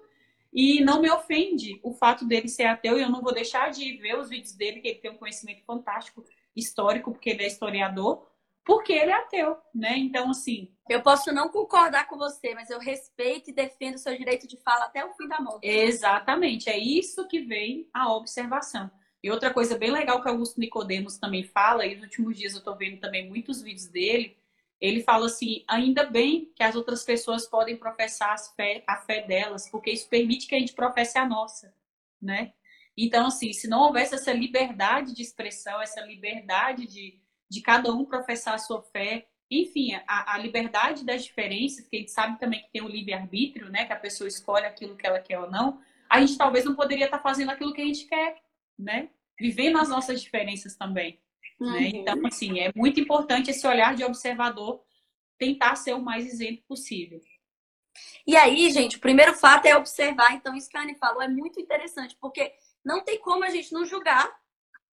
e 0.53 0.81
não 0.81 1.01
me 1.01 1.11
ofende 1.11 1.79
o 1.83 1.93
fato 1.93 2.25
dele 2.25 2.47
ser 2.47 2.63
ateu 2.63 2.97
e 2.97 3.01
eu 3.01 3.09
não 3.09 3.21
vou 3.21 3.33
deixar 3.33 3.69
de 3.69 3.97
ver 3.97 4.17
os 4.17 4.29
vídeos 4.29 4.53
dele, 4.53 4.79
que 4.79 4.87
ele 4.87 4.99
tem 4.99 5.11
um 5.11 5.17
conhecimento 5.17 5.63
fantástico 5.65 6.23
histórico, 6.55 7.11
porque 7.11 7.31
ele 7.31 7.43
é 7.43 7.47
historiador, 7.47 8.25
porque 8.63 8.93
ele 8.93 9.11
é 9.11 9.15
ateu, 9.15 9.57
né? 9.73 9.97
Então, 9.97 10.29
assim. 10.29 10.71
Eu 10.89 11.01
posso 11.01 11.33
não 11.33 11.49
concordar 11.49 12.07
com 12.07 12.17
você, 12.17 12.53
mas 12.53 12.69
eu 12.69 12.79
respeito 12.79 13.49
e 13.49 13.53
defendo 13.53 13.95
o 13.95 13.99
seu 13.99 14.17
direito 14.17 14.47
de 14.47 14.55
fala 14.57 14.85
até 14.85 15.03
o 15.03 15.13
fim 15.13 15.27
da 15.27 15.41
morte. 15.41 15.67
Exatamente, 15.67 16.69
é 16.69 16.77
isso 16.77 17.27
que 17.27 17.41
vem 17.41 17.89
a 17.93 18.13
observação. 18.13 18.89
E 19.21 19.29
outra 19.29 19.51
coisa 19.53 19.77
bem 19.77 19.91
legal 19.91 20.21
que 20.21 20.29
Augusto 20.29 20.59
Nicodemos 20.59 21.17
também 21.17 21.43
fala, 21.43 21.85
e 21.85 21.95
nos 21.95 22.05
últimos 22.05 22.37
dias 22.37 22.53
eu 22.53 22.63
tô 22.63 22.75
vendo 22.75 22.99
também 22.99 23.27
muitos 23.27 23.61
vídeos 23.61 23.87
dele, 23.87 24.37
ele 24.85 25.03
fala 25.03 25.25
assim: 25.25 25.63
ainda 25.67 26.05
bem 26.05 26.51
que 26.55 26.63
as 26.63 26.75
outras 26.75 27.03
pessoas 27.03 27.47
podem 27.47 27.77
professar 27.77 28.35
fé, 28.55 28.83
a 28.87 28.97
fé 28.97 29.21
delas, 29.21 29.69
porque 29.69 29.91
isso 29.91 30.07
permite 30.09 30.47
que 30.47 30.55
a 30.55 30.59
gente 30.59 30.73
professe 30.73 31.17
a 31.17 31.27
nossa, 31.27 31.73
né? 32.21 32.53
Então, 32.97 33.27
assim, 33.27 33.51
se 33.51 33.67
não 33.67 33.81
houvesse 33.81 34.15
essa 34.15 34.31
liberdade 34.31 35.13
de 35.13 35.21
expressão, 35.21 35.81
essa 35.81 36.01
liberdade 36.01 36.87
de, 36.87 37.19
de 37.49 37.61
cada 37.61 37.91
um 37.91 38.05
professar 38.05 38.53
a 38.53 38.59
sua 38.59 38.81
fé, 38.81 39.27
enfim, 39.51 39.93
a, 40.07 40.35
a 40.35 40.37
liberdade 40.37 41.05
das 41.05 41.25
diferenças, 41.25 41.87
que 41.87 41.97
a 41.97 41.99
gente 41.99 42.11
sabe 42.11 42.39
também 42.39 42.61
que 42.61 42.71
tem 42.71 42.81
o 42.81 42.87
livre-arbítrio, 42.87 43.69
né? 43.69 43.85
Que 43.85 43.93
a 43.93 43.99
pessoa 43.99 44.27
escolhe 44.27 44.65
aquilo 44.65 44.95
que 44.95 45.05
ela 45.05 45.19
quer 45.19 45.39
ou 45.39 45.51
não, 45.51 45.81
a 46.09 46.19
gente 46.21 46.37
talvez 46.37 46.63
não 46.63 46.75
poderia 46.75 47.05
estar 47.05 47.19
fazendo 47.19 47.49
aquilo 47.49 47.73
que 47.73 47.81
a 47.81 47.85
gente 47.85 48.05
quer, 48.05 48.41
né? 48.77 49.09
Vivendo 49.39 49.77
as 49.77 49.89
nossas 49.89 50.21
diferenças 50.21 50.75
também. 50.75 51.19
Uhum. 51.59 51.71
Né? 51.71 51.87
Então, 51.89 52.25
assim, 52.25 52.59
é 52.59 52.71
muito 52.75 52.99
importante 52.99 53.51
esse 53.51 53.65
olhar 53.65 53.95
de 53.95 54.03
observador 54.03 54.83
tentar 55.37 55.75
ser 55.75 55.93
o 55.93 56.01
mais 56.01 56.25
isento 56.25 56.63
possível. 56.63 57.19
E 58.27 58.35
aí, 58.35 58.69
gente, 58.71 58.97
o 58.97 58.99
primeiro 58.99 59.33
fato 59.33 59.65
é 59.65 59.75
observar. 59.75 60.33
Então, 60.33 60.55
isso 60.55 60.69
que 60.69 60.77
a 60.77 60.81
Anne 60.81 60.95
falou 60.95 61.21
é 61.21 61.27
muito 61.27 61.59
interessante, 61.59 62.15
porque 62.19 62.53
não 62.83 63.03
tem 63.03 63.19
como 63.19 63.43
a 63.43 63.49
gente 63.49 63.73
não 63.73 63.85
julgar. 63.85 64.29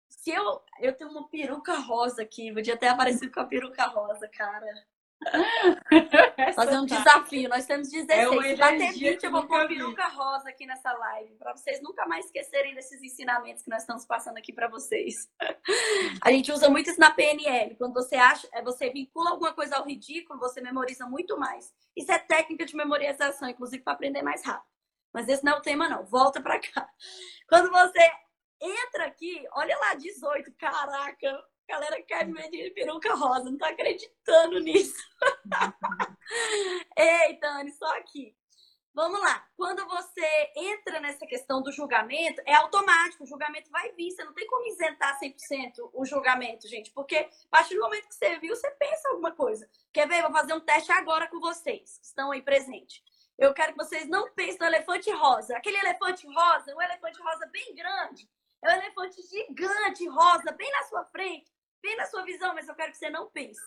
Se 0.08 0.30
eu, 0.30 0.62
eu 0.80 0.92
tenho 0.92 1.10
uma 1.10 1.28
peruca 1.28 1.74
rosa 1.78 2.22
aqui, 2.22 2.52
podia 2.52 2.74
até 2.74 2.88
aparecer 2.88 3.30
com 3.30 3.40
a 3.40 3.44
peruca 3.44 3.84
rosa, 3.86 4.28
cara. 4.28 4.86
Fazer 6.54 6.78
um 6.78 6.86
tá. 6.86 6.96
desafio. 6.96 7.48
Nós 7.48 7.66
temos 7.66 7.88
16. 7.88 8.20
É 8.20 8.48
Se 8.48 8.56
bater 8.56 8.92
20, 8.92 9.24
eu 9.24 9.30
vou 9.30 9.46
pôr 9.46 9.66
peruca 9.68 10.08
rosa 10.08 10.48
aqui 10.48 10.66
nessa 10.66 10.92
live. 10.92 11.34
Para 11.36 11.56
vocês 11.56 11.80
nunca 11.82 12.06
mais 12.06 12.26
esquecerem 12.26 12.74
desses 12.74 13.02
ensinamentos 13.02 13.62
que 13.62 13.70
nós 13.70 13.82
estamos 13.82 14.04
passando 14.04 14.38
aqui 14.38 14.52
para 14.52 14.68
vocês. 14.68 15.30
A 16.22 16.30
gente 16.30 16.50
usa 16.52 16.68
muito 16.68 16.90
isso 16.90 17.00
na 17.00 17.10
PNL. 17.10 17.76
Quando 17.76 17.94
você 17.94 18.16
acha, 18.16 18.48
é, 18.52 18.62
você 18.62 18.90
vincula 18.90 19.30
alguma 19.30 19.52
coisa 19.52 19.76
ao 19.76 19.84
ridículo, 19.84 20.38
você 20.38 20.60
memoriza 20.60 21.06
muito 21.06 21.38
mais. 21.38 21.72
Isso 21.96 22.10
é 22.10 22.18
técnica 22.18 22.64
de 22.64 22.76
memorização, 22.76 23.48
inclusive 23.48 23.82
para 23.82 23.92
aprender 23.92 24.22
mais 24.22 24.44
rápido. 24.44 24.70
Mas 25.12 25.28
esse 25.28 25.44
não 25.44 25.52
é 25.52 25.56
o 25.56 25.62
tema, 25.62 25.88
não. 25.88 26.04
Volta 26.04 26.40
para 26.40 26.58
cá. 26.58 26.88
Quando 27.48 27.70
você 27.70 28.10
entra 28.60 29.06
aqui, 29.06 29.44
olha 29.52 29.76
lá, 29.78 29.94
18. 29.94 30.52
Caraca, 30.56 31.44
galera 31.72 31.96
me 32.26 32.50
de 32.50 32.70
peruca 32.70 33.14
rosa, 33.14 33.44
não 33.44 33.56
tô 33.56 33.64
acreditando 33.64 34.60
nisso. 34.60 35.02
Ei, 36.96 37.38
Dani, 37.40 37.72
só 37.72 37.86
aqui. 37.96 38.36
Vamos 38.94 39.18
lá. 39.20 39.42
Quando 39.56 39.86
você 39.86 40.52
entra 40.54 41.00
nessa 41.00 41.26
questão 41.26 41.62
do 41.62 41.72
julgamento, 41.72 42.42
é 42.44 42.54
automático, 42.54 43.24
o 43.24 43.26
julgamento 43.26 43.70
vai 43.70 43.90
vir, 43.92 44.10
você 44.10 44.22
não 44.22 44.34
tem 44.34 44.46
como 44.46 44.66
isentar 44.66 45.18
100% 45.18 45.90
o 45.94 46.04
julgamento, 46.04 46.68
gente, 46.68 46.90
porque 46.90 47.16
a 47.16 47.48
partir 47.50 47.74
do 47.74 47.80
momento 47.80 48.08
que 48.08 48.14
você 48.14 48.38
viu, 48.38 48.54
você 48.54 48.70
pensa 48.72 49.08
alguma 49.08 49.32
coisa. 49.32 49.66
Quer 49.94 50.06
ver? 50.06 50.20
Vou 50.20 50.32
fazer 50.32 50.52
um 50.52 50.60
teste 50.60 50.92
agora 50.92 51.26
com 51.28 51.40
vocês, 51.40 51.96
que 51.96 52.04
estão 52.04 52.32
aí 52.32 52.42
presentes. 52.42 53.02
Eu 53.38 53.54
quero 53.54 53.72
que 53.72 53.82
vocês 53.82 54.06
não 54.08 54.30
pensem 54.34 54.58
no 54.58 54.66
elefante 54.66 55.10
rosa. 55.10 55.56
Aquele 55.56 55.78
elefante 55.78 56.26
rosa, 56.26 56.76
um 56.76 56.82
elefante 56.82 57.18
rosa 57.22 57.46
bem 57.46 57.74
grande, 57.74 58.28
é 58.62 58.68
um 58.68 58.80
elefante 58.80 59.20
gigante 59.22 60.06
rosa, 60.06 60.52
bem 60.52 60.70
na 60.70 60.82
sua 60.84 61.04
frente, 61.06 61.51
bem 61.82 61.96
na 61.96 62.06
sua 62.06 62.22
visão, 62.22 62.54
mas 62.54 62.68
eu 62.68 62.74
quero 62.74 62.92
que 62.92 62.98
você 62.98 63.10
não 63.10 63.28
pense. 63.30 63.60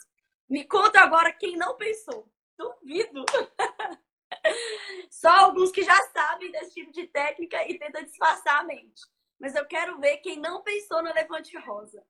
Me 0.49 0.65
conta 0.65 1.01
agora 1.01 1.33
quem 1.33 1.57
não 1.57 1.75
pensou. 1.75 2.27
Duvido. 2.57 3.25
Só 5.09 5.29
alguns 5.29 5.71
que 5.71 5.83
já 5.83 5.95
sabem 6.07 6.51
desse 6.51 6.73
tipo 6.73 6.91
de 6.91 7.07
técnica 7.07 7.69
e 7.69 7.77
tentam 7.77 8.03
disfarçar 8.03 8.61
a 8.61 8.63
mente. 8.63 9.01
Mas 9.39 9.55
eu 9.55 9.65
quero 9.65 9.99
ver 9.99 10.17
quem 10.17 10.39
não 10.39 10.63
pensou 10.63 11.03
no 11.03 11.09
elefante 11.09 11.57
rosa. 11.57 12.05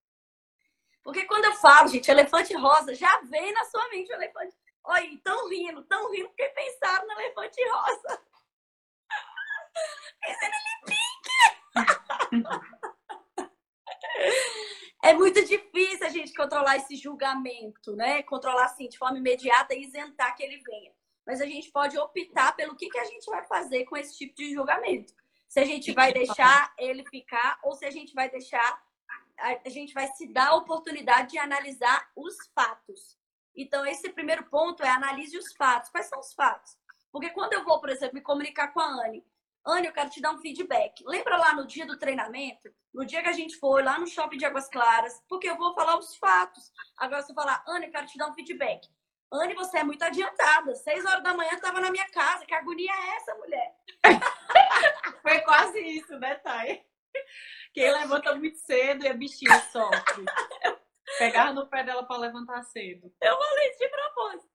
Porque 1.03 1.25
quando 1.25 1.45
eu 1.45 1.53
falo, 1.55 1.87
gente, 1.87 2.09
elefante 2.09 2.53
rosa, 2.55 2.93
já 2.93 3.21
vem 3.21 3.51
na 3.53 3.63
sua 3.65 3.87
mente 3.89 4.11
o 4.11 4.15
elefante. 4.15 4.55
Olha, 4.83 5.19
tão 5.23 5.49
rindo, 5.49 5.83
tão 5.83 6.11
rindo 6.11 6.29
porque 6.29 6.47
pensaram 6.49 7.07
no 7.07 7.13
elefante 7.13 7.59
rosa. 7.69 8.21
Esse 10.25 10.45
é 10.45 10.49
É 15.05 15.13
muito 15.13 15.43
difícil 15.45 16.05
a 16.05 16.09
gente 16.09 16.33
controlar 16.33 16.77
esse 16.77 16.95
julgamento, 16.95 17.95
né? 17.95 18.23
Controlar 18.23 18.65
assim 18.65 18.87
de 18.89 18.97
forma 18.97 19.17
imediata 19.17 19.73
e 19.73 19.83
isentar 19.83 20.35
que 20.35 20.43
ele 20.43 20.57
venha 20.57 20.91
mas 21.25 21.41
a 21.41 21.45
gente 21.45 21.71
pode 21.71 21.97
optar 21.97 22.55
pelo 22.55 22.75
que, 22.75 22.89
que 22.89 22.99
a 22.99 23.05
gente 23.05 23.25
vai 23.25 23.43
fazer 23.45 23.85
com 23.85 23.97
esse 23.97 24.15
tipo 24.15 24.35
de 24.35 24.53
julgamento. 24.53 25.13
Se 25.47 25.59
a 25.59 25.65
gente 25.65 25.91
vai 25.91 26.13
deixar 26.13 26.73
ele 26.77 27.03
ficar 27.05 27.59
ou 27.63 27.73
se 27.73 27.85
a 27.85 27.91
gente 27.91 28.13
vai 28.13 28.29
deixar, 28.29 28.83
a 29.37 29.69
gente 29.69 29.93
vai 29.93 30.07
se 30.09 30.27
dar 30.27 30.49
a 30.49 30.55
oportunidade 30.55 31.31
de 31.31 31.37
analisar 31.39 32.09
os 32.15 32.35
fatos. 32.53 33.17
Então, 33.55 33.85
esse 33.85 34.09
primeiro 34.09 34.43
ponto 34.43 34.83
é 34.83 34.89
analise 34.89 35.37
os 35.37 35.53
fatos. 35.55 35.89
Quais 35.89 36.07
são 36.07 36.19
os 36.19 36.33
fatos? 36.33 36.77
Porque 37.11 37.29
quando 37.29 37.53
eu 37.53 37.63
vou, 37.63 37.79
por 37.79 37.89
exemplo, 37.89 38.15
me 38.15 38.21
comunicar 38.21 38.73
com 38.73 38.81
a 38.81 39.05
Anne, 39.05 39.25
Anne, 39.67 39.87
eu 39.87 39.93
quero 39.93 40.09
te 40.09 40.21
dar 40.21 40.31
um 40.31 40.37
feedback. 40.37 41.03
Lembra 41.07 41.37
lá 41.37 41.55
no 41.55 41.65
dia 41.65 41.87
do 41.87 41.97
treinamento? 41.97 42.69
No 42.93 43.03
dia 43.03 43.23
que 43.23 43.29
a 43.29 43.33
gente 43.33 43.57
foi 43.57 43.81
lá 43.81 43.97
no 43.97 44.05
shopping 44.05 44.37
de 44.37 44.45
Águas 44.45 44.69
Claras? 44.69 45.23
Porque 45.27 45.49
eu 45.49 45.57
vou 45.57 45.73
falar 45.73 45.97
os 45.97 46.15
fatos. 46.17 46.71
Agora, 46.97 47.25
eu 47.27 47.33
falar, 47.33 47.63
Anne, 47.67 47.87
eu 47.87 47.91
quero 47.91 48.05
te 48.05 48.17
dar 48.17 48.29
um 48.29 48.33
feedback. 48.35 48.87
Anne, 49.33 49.55
você 49.55 49.79
é 49.79 49.83
muito 49.83 50.03
adiantada. 50.03 50.75
Seis 50.75 51.03
horas 51.03 51.23
da 51.23 51.33
manhã 51.33 51.53
estava 51.53 51.81
na 51.81 51.89
minha 51.89 52.07
casa. 52.09 52.45
Que 52.45 52.53
agonia 52.53 52.91
é 52.91 53.15
essa, 53.15 53.35
mulher? 53.35 53.75
Foi 55.23 55.39
quase 55.41 55.79
isso, 55.79 56.17
né, 56.19 56.35
Thay? 56.35 56.85
Quem 57.73 57.91
levanta 57.91 58.35
muito 58.35 58.57
cedo 58.59 59.03
e 59.03 59.07
a 59.07 59.13
bichinha 59.13 59.59
sofre. 59.71 60.25
Pegar 61.17 61.53
no 61.53 61.67
pé 61.67 61.83
dela 61.83 62.05
para 62.05 62.17
levantar 62.17 62.61
cedo. 62.63 63.11
Eu 63.21 63.37
falei 63.37 63.75
de 63.77 63.89
propósito. 63.89 64.49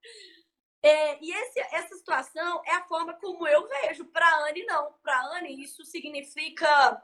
É, 0.83 1.23
e 1.23 1.33
esse, 1.33 1.61
essa 1.73 1.95
situação 1.95 2.63
é 2.65 2.75
a 2.75 2.85
forma 2.85 3.15
como 3.15 3.47
eu 3.47 3.69
vejo. 3.69 4.05
Para 4.07 4.47
Anne, 4.47 4.65
não. 4.65 4.95
Para 5.03 5.21
Anne, 5.37 5.63
isso 5.63 5.85
significa 5.85 7.03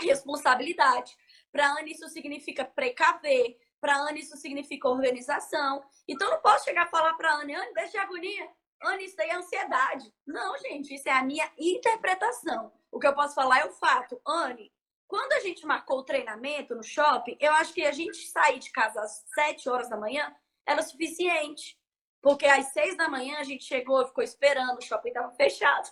responsabilidade. 0.00 1.16
Para 1.52 1.72
Anne, 1.72 1.92
isso 1.92 2.08
significa 2.08 2.64
precaver. 2.64 3.58
Para 3.80 3.98
Anne, 3.98 4.20
isso 4.20 4.36
significa 4.36 4.88
organização. 4.88 5.84
Então, 6.06 6.30
não 6.30 6.40
posso 6.40 6.64
chegar 6.64 6.84
a 6.84 6.90
falar 6.90 7.14
para 7.14 7.34
Anne, 7.34 7.54
Anne, 7.54 7.74
deixa 7.74 7.92
de 7.92 7.98
agonia. 7.98 8.48
Anne, 8.82 9.04
isso 9.04 9.20
aí 9.20 9.28
é 9.28 9.34
ansiedade. 9.34 10.12
Não, 10.26 10.56
gente, 10.58 10.94
isso 10.94 11.08
é 11.08 11.12
a 11.12 11.22
minha 11.22 11.50
interpretação. 11.58 12.72
O 12.90 12.98
que 12.98 13.06
eu 13.06 13.14
posso 13.14 13.34
falar 13.34 13.60
é 13.60 13.64
o 13.66 13.72
fato. 13.72 14.20
Anne, 14.26 14.72
quando 15.06 15.32
a 15.32 15.40
gente 15.40 15.66
marcou 15.66 15.98
o 15.98 16.04
treinamento 16.04 16.74
no 16.74 16.82
shopping, 16.82 17.36
eu 17.40 17.52
acho 17.52 17.72
que 17.72 17.84
a 17.84 17.92
gente 17.92 18.26
sair 18.28 18.58
de 18.58 18.70
casa 18.70 19.00
às 19.00 19.24
7 19.34 19.68
horas 19.68 19.88
da 19.88 19.96
manhã 19.96 20.34
era 20.66 20.82
suficiente. 20.82 21.77
Porque 22.22 22.46
às 22.46 22.72
6 22.72 22.96
da 22.96 23.08
manhã 23.08 23.38
a 23.38 23.44
gente 23.44 23.64
chegou, 23.64 24.06
ficou 24.06 24.24
esperando, 24.24 24.78
o 24.78 24.82
shopping 24.82 25.08
estava 25.08 25.30
fechado. 25.32 25.88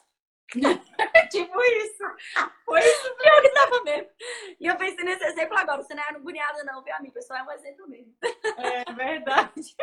tipo 1.30 1.60
isso. 1.60 2.04
Foi 2.64 2.80
isso 2.80 3.16
pior 3.16 3.42
que 3.42 3.48
tava 3.50 3.82
mesmo. 3.82 4.08
E 4.60 4.66
eu 4.66 4.76
pensei 4.76 5.04
nesse 5.04 5.24
exemplo 5.24 5.56
agora. 5.58 5.82
Você 5.82 5.94
não 5.94 6.02
é 6.02 6.08
agoniada, 6.08 6.64
não, 6.64 6.82
viu, 6.82 6.94
amigo? 6.94 7.14
Pessoal, 7.14 7.40
é 7.40 7.42
um 7.42 7.52
exemplo 7.52 7.88
mesmo. 7.88 8.14
É 8.56 8.92
verdade. 8.92 9.76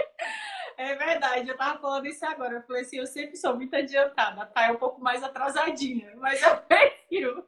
É 0.78 0.96
verdade. 0.96 1.50
Eu 1.50 1.58
tava 1.58 1.80
falando 1.80 2.08
isso 2.08 2.26
agora. 2.26 2.56
Eu 2.56 2.64
falei 2.64 2.84
assim, 2.84 2.98
eu 2.98 3.08
sempre 3.08 3.36
sou 3.36 3.56
muito 3.56 3.76
adiantada. 3.76 4.46
Tá? 4.48 4.68
É 4.68 4.72
um 4.72 4.78
pouco 4.78 5.02
mais 5.02 5.24
atrasadinha, 5.24 6.14
mas 6.16 6.41
eu 6.41 6.58
prefiro. 6.58 7.48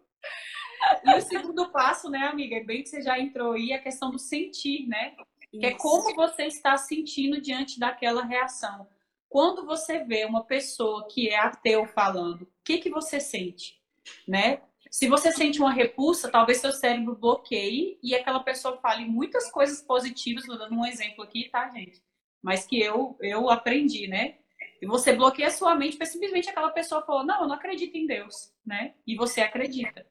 E 1.03 1.17
o 1.17 1.21
segundo 1.21 1.71
passo, 1.71 2.09
né, 2.09 2.27
amiga? 2.27 2.57
É 2.57 2.63
bem 2.63 2.83
que 2.83 2.89
você 2.89 3.01
já 3.01 3.17
entrou 3.17 3.53
aí, 3.53 3.73
a 3.73 3.81
questão 3.81 4.11
do 4.11 4.19
sentir, 4.19 4.87
né? 4.87 5.15
Que 5.59 5.65
é 5.67 5.73
como 5.73 6.15
você 6.15 6.45
está 6.45 6.77
sentindo 6.77 7.41
diante 7.41 7.79
daquela 7.79 8.23
reação. 8.23 8.87
Quando 9.29 9.65
você 9.65 9.99
vê 9.99 10.25
uma 10.25 10.43
pessoa 10.43 11.07
que 11.07 11.29
é 11.29 11.37
ateu 11.37 11.85
falando, 11.85 12.43
o 12.43 12.47
que, 12.63 12.77
que 12.77 12.89
você 12.89 13.19
sente? 13.19 13.79
Né? 14.27 14.61
Se 14.89 15.09
você 15.09 15.31
sente 15.31 15.59
uma 15.59 15.73
repulsa, 15.73 16.31
talvez 16.31 16.59
seu 16.59 16.71
cérebro 16.71 17.15
bloqueie 17.15 17.99
e 18.01 18.15
aquela 18.15 18.39
pessoa 18.39 18.77
fale 18.77 19.05
muitas 19.05 19.51
coisas 19.51 19.81
positivas, 19.81 20.45
vou 20.45 20.57
dando 20.57 20.75
um 20.75 20.85
exemplo 20.85 21.23
aqui, 21.23 21.49
tá, 21.49 21.67
gente? 21.69 22.01
Mas 22.41 22.65
que 22.65 22.79
eu, 22.79 23.17
eu 23.19 23.49
aprendi, 23.49 24.07
né? 24.07 24.35
E 24.81 24.85
você 24.85 25.13
bloqueia 25.13 25.51
sua 25.51 25.75
mente 25.75 25.97
porque 25.97 26.05
simplesmente 26.05 26.49
aquela 26.49 26.69
pessoa 26.69 27.01
falou, 27.01 27.25
não, 27.25 27.41
eu 27.41 27.47
não 27.47 27.55
acredito 27.55 27.95
em 27.95 28.05
Deus, 28.05 28.53
né? 28.65 28.93
E 29.05 29.15
você 29.15 29.41
acredita. 29.41 30.05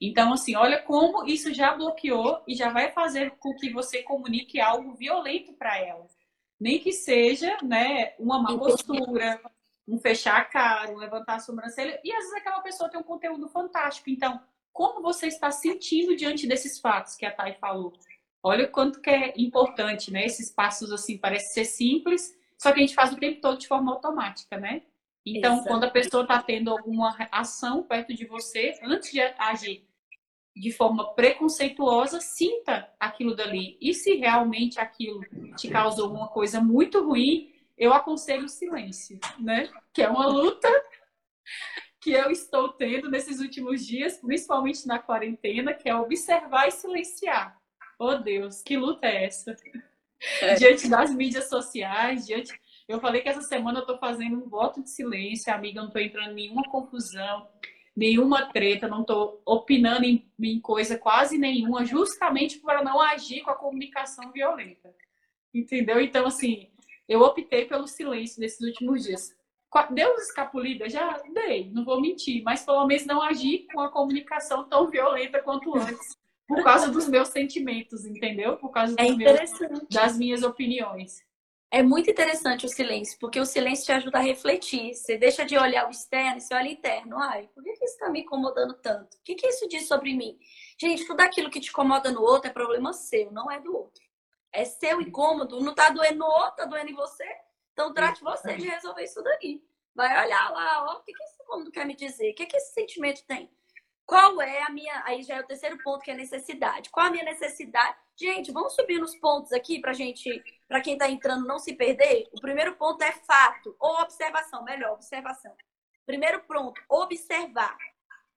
Então, 0.00 0.32
assim, 0.32 0.54
olha 0.54 0.82
como 0.82 1.24
isso 1.26 1.52
já 1.54 1.74
bloqueou 1.74 2.42
e 2.46 2.54
já 2.54 2.70
vai 2.70 2.90
fazer 2.90 3.30
com 3.38 3.54
que 3.54 3.70
você 3.70 4.02
comunique 4.02 4.60
algo 4.60 4.94
violento 4.94 5.52
para 5.52 5.78
ela 5.78 6.06
nem 6.64 6.78
que 6.78 6.92
seja 6.92 7.58
né, 7.62 8.14
uma 8.18 8.40
má 8.40 8.56
postura, 8.56 9.40
um 9.86 9.98
fechar 9.98 10.38
a 10.38 10.44
cara, 10.44 10.92
um 10.92 10.96
levantar 10.96 11.36
a 11.36 11.40
sobrancelha. 11.40 12.00
E 12.02 12.10
às 12.12 12.24
vezes 12.24 12.34
aquela 12.34 12.60
pessoa 12.60 12.88
tem 12.88 12.98
um 12.98 13.04
conteúdo 13.04 13.48
fantástico. 13.48 14.08
Então, 14.08 14.40
como 14.72 15.02
você 15.02 15.26
está 15.26 15.50
sentindo 15.50 16.16
diante 16.16 16.46
desses 16.46 16.80
fatos 16.80 17.16
que 17.16 17.26
a 17.26 17.30
Thay 17.30 17.54
falou? 17.54 17.92
Olha 18.42 18.64
o 18.64 18.70
quanto 18.70 19.00
que 19.00 19.10
é 19.10 19.34
importante, 19.36 20.10
né? 20.10 20.24
Esses 20.24 20.50
passos 20.50 20.90
assim, 20.92 21.18
parece 21.18 21.52
ser 21.52 21.64
simples, 21.64 22.34
só 22.58 22.72
que 22.72 22.78
a 22.78 22.82
gente 22.82 22.94
faz 22.94 23.12
o 23.12 23.18
tempo 23.18 23.40
todo 23.40 23.58
de 23.58 23.68
forma 23.68 23.92
automática, 23.92 24.56
né? 24.58 24.82
Então, 25.26 25.54
Exato. 25.54 25.68
quando 25.68 25.84
a 25.84 25.90
pessoa 25.90 26.22
está 26.22 26.42
tendo 26.42 26.70
alguma 26.70 27.16
ação 27.32 27.82
perto 27.82 28.12
de 28.12 28.26
você, 28.26 28.78
antes 28.82 29.10
de 29.10 29.20
agir, 29.38 29.86
de 30.54 30.70
forma 30.70 31.14
preconceituosa, 31.14 32.20
sinta 32.20 32.88
aquilo 33.00 33.34
dali. 33.34 33.76
E 33.80 33.92
se 33.94 34.14
realmente 34.14 34.78
aquilo 34.78 35.20
te 35.56 35.68
causou 35.68 36.12
uma 36.12 36.28
coisa 36.28 36.60
muito 36.60 37.04
ruim, 37.04 37.52
eu 37.76 37.92
aconselho 37.92 38.44
o 38.44 38.48
silêncio, 38.48 39.18
né? 39.38 39.68
Que 39.92 40.02
é 40.02 40.08
uma 40.08 40.26
luta 40.26 40.68
que 42.00 42.12
eu 42.12 42.30
estou 42.30 42.68
tendo 42.68 43.10
nesses 43.10 43.40
últimos 43.40 43.84
dias, 43.84 44.18
principalmente 44.18 44.86
na 44.86 44.98
quarentena, 44.98 45.72
que 45.72 45.88
é 45.88 45.96
observar 45.96 46.68
e 46.68 46.70
silenciar. 46.70 47.58
Oh 47.98 48.16
Deus, 48.16 48.62
que 48.62 48.76
luta 48.76 49.06
é 49.06 49.24
essa? 49.24 49.56
É. 50.40 50.54
Diante 50.54 50.88
das 50.88 51.14
mídias 51.14 51.48
sociais, 51.48 52.26
diante. 52.26 52.52
Eu 52.88 53.00
falei 53.00 53.22
que 53.22 53.28
essa 53.28 53.42
semana 53.42 53.78
eu 53.78 53.82
estou 53.82 53.98
fazendo 53.98 54.36
um 54.36 54.48
voto 54.48 54.82
de 54.82 54.90
silêncio, 54.90 55.52
amiga, 55.52 55.80
não 55.80 55.88
estou 55.88 56.02
entrando 56.02 56.32
em 56.32 56.34
nenhuma 56.34 56.64
confusão 56.64 57.48
nenhuma 57.96 58.46
treta, 58.46 58.88
não 58.88 59.02
estou 59.02 59.40
opinando 59.46 60.04
em, 60.04 60.26
em, 60.40 60.60
coisa 60.60 60.98
quase 60.98 61.38
nenhuma, 61.38 61.84
justamente 61.84 62.58
para 62.58 62.82
não 62.82 63.00
agir 63.00 63.42
com 63.42 63.50
a 63.50 63.54
comunicação 63.54 64.32
violenta. 64.32 64.94
Entendeu? 65.52 66.00
Então, 66.00 66.26
assim, 66.26 66.68
eu 67.08 67.20
optei 67.20 67.66
pelo 67.66 67.86
silêncio 67.86 68.40
nesses 68.40 68.60
últimos 68.60 69.04
dias. 69.04 69.34
Deu 69.90 70.14
escapulida? 70.16 70.88
Já 70.88 71.20
dei, 71.32 71.70
não 71.72 71.84
vou 71.84 72.00
mentir, 72.00 72.42
mas 72.44 72.64
pelo 72.64 72.86
menos 72.86 73.06
não 73.06 73.22
agir 73.22 73.66
com 73.72 73.80
a 73.80 73.88
comunicação 73.88 74.64
tão 74.68 74.88
violenta 74.88 75.40
quanto 75.40 75.76
antes. 75.76 76.16
Por 76.46 76.62
causa 76.62 76.90
dos 76.90 77.08
meus 77.08 77.28
sentimentos, 77.28 78.04
entendeu? 78.04 78.56
Por 78.56 78.70
causa 78.70 78.94
é 78.98 79.10
meus, 79.10 79.50
das 79.90 80.16
minhas 80.16 80.42
opiniões. 80.42 81.24
É 81.74 81.82
muito 81.82 82.08
interessante 82.08 82.64
o 82.66 82.68
silêncio, 82.68 83.18
porque 83.18 83.40
o 83.40 83.44
silêncio 83.44 83.86
te 83.86 83.90
ajuda 83.90 84.18
a 84.18 84.22
refletir. 84.22 84.94
Você 84.94 85.18
deixa 85.18 85.44
de 85.44 85.58
olhar 85.58 85.88
o 85.88 85.90
externo 85.90 86.38
e 86.38 86.40
você 86.40 86.54
olha 86.54 86.68
o 86.68 86.72
interno. 86.72 87.18
Ai, 87.18 87.48
por 87.52 87.64
que 87.64 87.72
isso 87.72 87.82
está 87.82 88.08
me 88.08 88.20
incomodando 88.20 88.74
tanto? 88.74 89.16
O 89.16 89.22
que, 89.24 89.34
que 89.34 89.48
isso 89.48 89.66
diz 89.66 89.88
sobre 89.88 90.14
mim? 90.14 90.38
Gente, 90.80 91.04
tudo 91.04 91.20
aquilo 91.22 91.50
que 91.50 91.58
te 91.58 91.70
incomoda 91.70 92.12
no 92.12 92.22
outro 92.22 92.48
é 92.48 92.52
problema 92.52 92.92
seu, 92.92 93.32
não 93.32 93.50
é 93.50 93.58
do 93.58 93.76
outro. 93.76 94.04
É 94.52 94.64
seu 94.64 95.00
incômodo, 95.00 95.60
não 95.60 95.72
está 95.72 95.90
doendo 95.90 96.20
no 96.20 96.26
outro, 96.26 96.50
está 96.50 96.64
doendo 96.64 96.92
em 96.92 96.94
você. 96.94 97.26
Então 97.72 97.92
trate 97.92 98.22
você 98.22 98.54
de 98.54 98.68
resolver 98.68 99.02
isso 99.02 99.20
daí. 99.20 99.60
Vai 99.96 100.26
olhar 100.26 100.52
lá, 100.52 100.84
ó, 100.84 100.98
o 100.98 101.02
que, 101.02 101.12
que 101.12 101.24
esse 101.24 101.42
incômodo 101.42 101.72
quer 101.72 101.84
me 101.84 101.96
dizer? 101.96 102.30
O 102.30 102.34
que, 102.36 102.46
que 102.46 102.56
esse 102.56 102.72
sentimento 102.72 103.26
tem? 103.26 103.50
Qual 104.06 104.40
é 104.40 104.62
a 104.62 104.70
minha. 104.70 105.02
Aí 105.04 105.24
já 105.24 105.38
é 105.38 105.40
o 105.40 105.46
terceiro 105.46 105.76
ponto, 105.82 106.04
que 106.04 106.10
é 106.12 106.14
a 106.14 106.16
necessidade. 106.16 106.88
Qual 106.90 107.06
a 107.06 107.10
minha 107.10 107.24
necessidade? 107.24 107.96
Gente, 108.16 108.52
vamos 108.52 108.74
subir 108.74 109.00
nos 109.00 109.16
pontos 109.16 109.52
aqui 109.52 109.80
para 109.80 109.92
gente, 109.92 110.42
para 110.68 110.80
quem 110.80 110.92
está 110.92 111.10
entrando 111.10 111.46
não 111.46 111.58
se 111.58 111.74
perder. 111.74 112.28
O 112.32 112.40
primeiro 112.40 112.76
ponto 112.76 113.02
é 113.02 113.10
fato 113.10 113.74
ou 113.78 114.00
observação, 114.00 114.62
melhor, 114.62 114.92
observação. 114.92 115.52
Primeiro 116.06 116.40
ponto, 116.44 116.80
observar. 116.88 117.76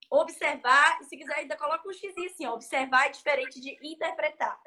observar, 0.10 1.00
e 1.02 1.04
se 1.04 1.18
quiser 1.18 1.36
ainda 1.36 1.56
coloca 1.58 1.88
um 1.88 1.94
x 1.94 2.16
assim, 2.18 2.46
ó, 2.48 2.54
observar 2.54 3.08
é 3.08 3.10
diferente 3.10 3.60
de 3.60 3.78
interpretar. 3.84 4.60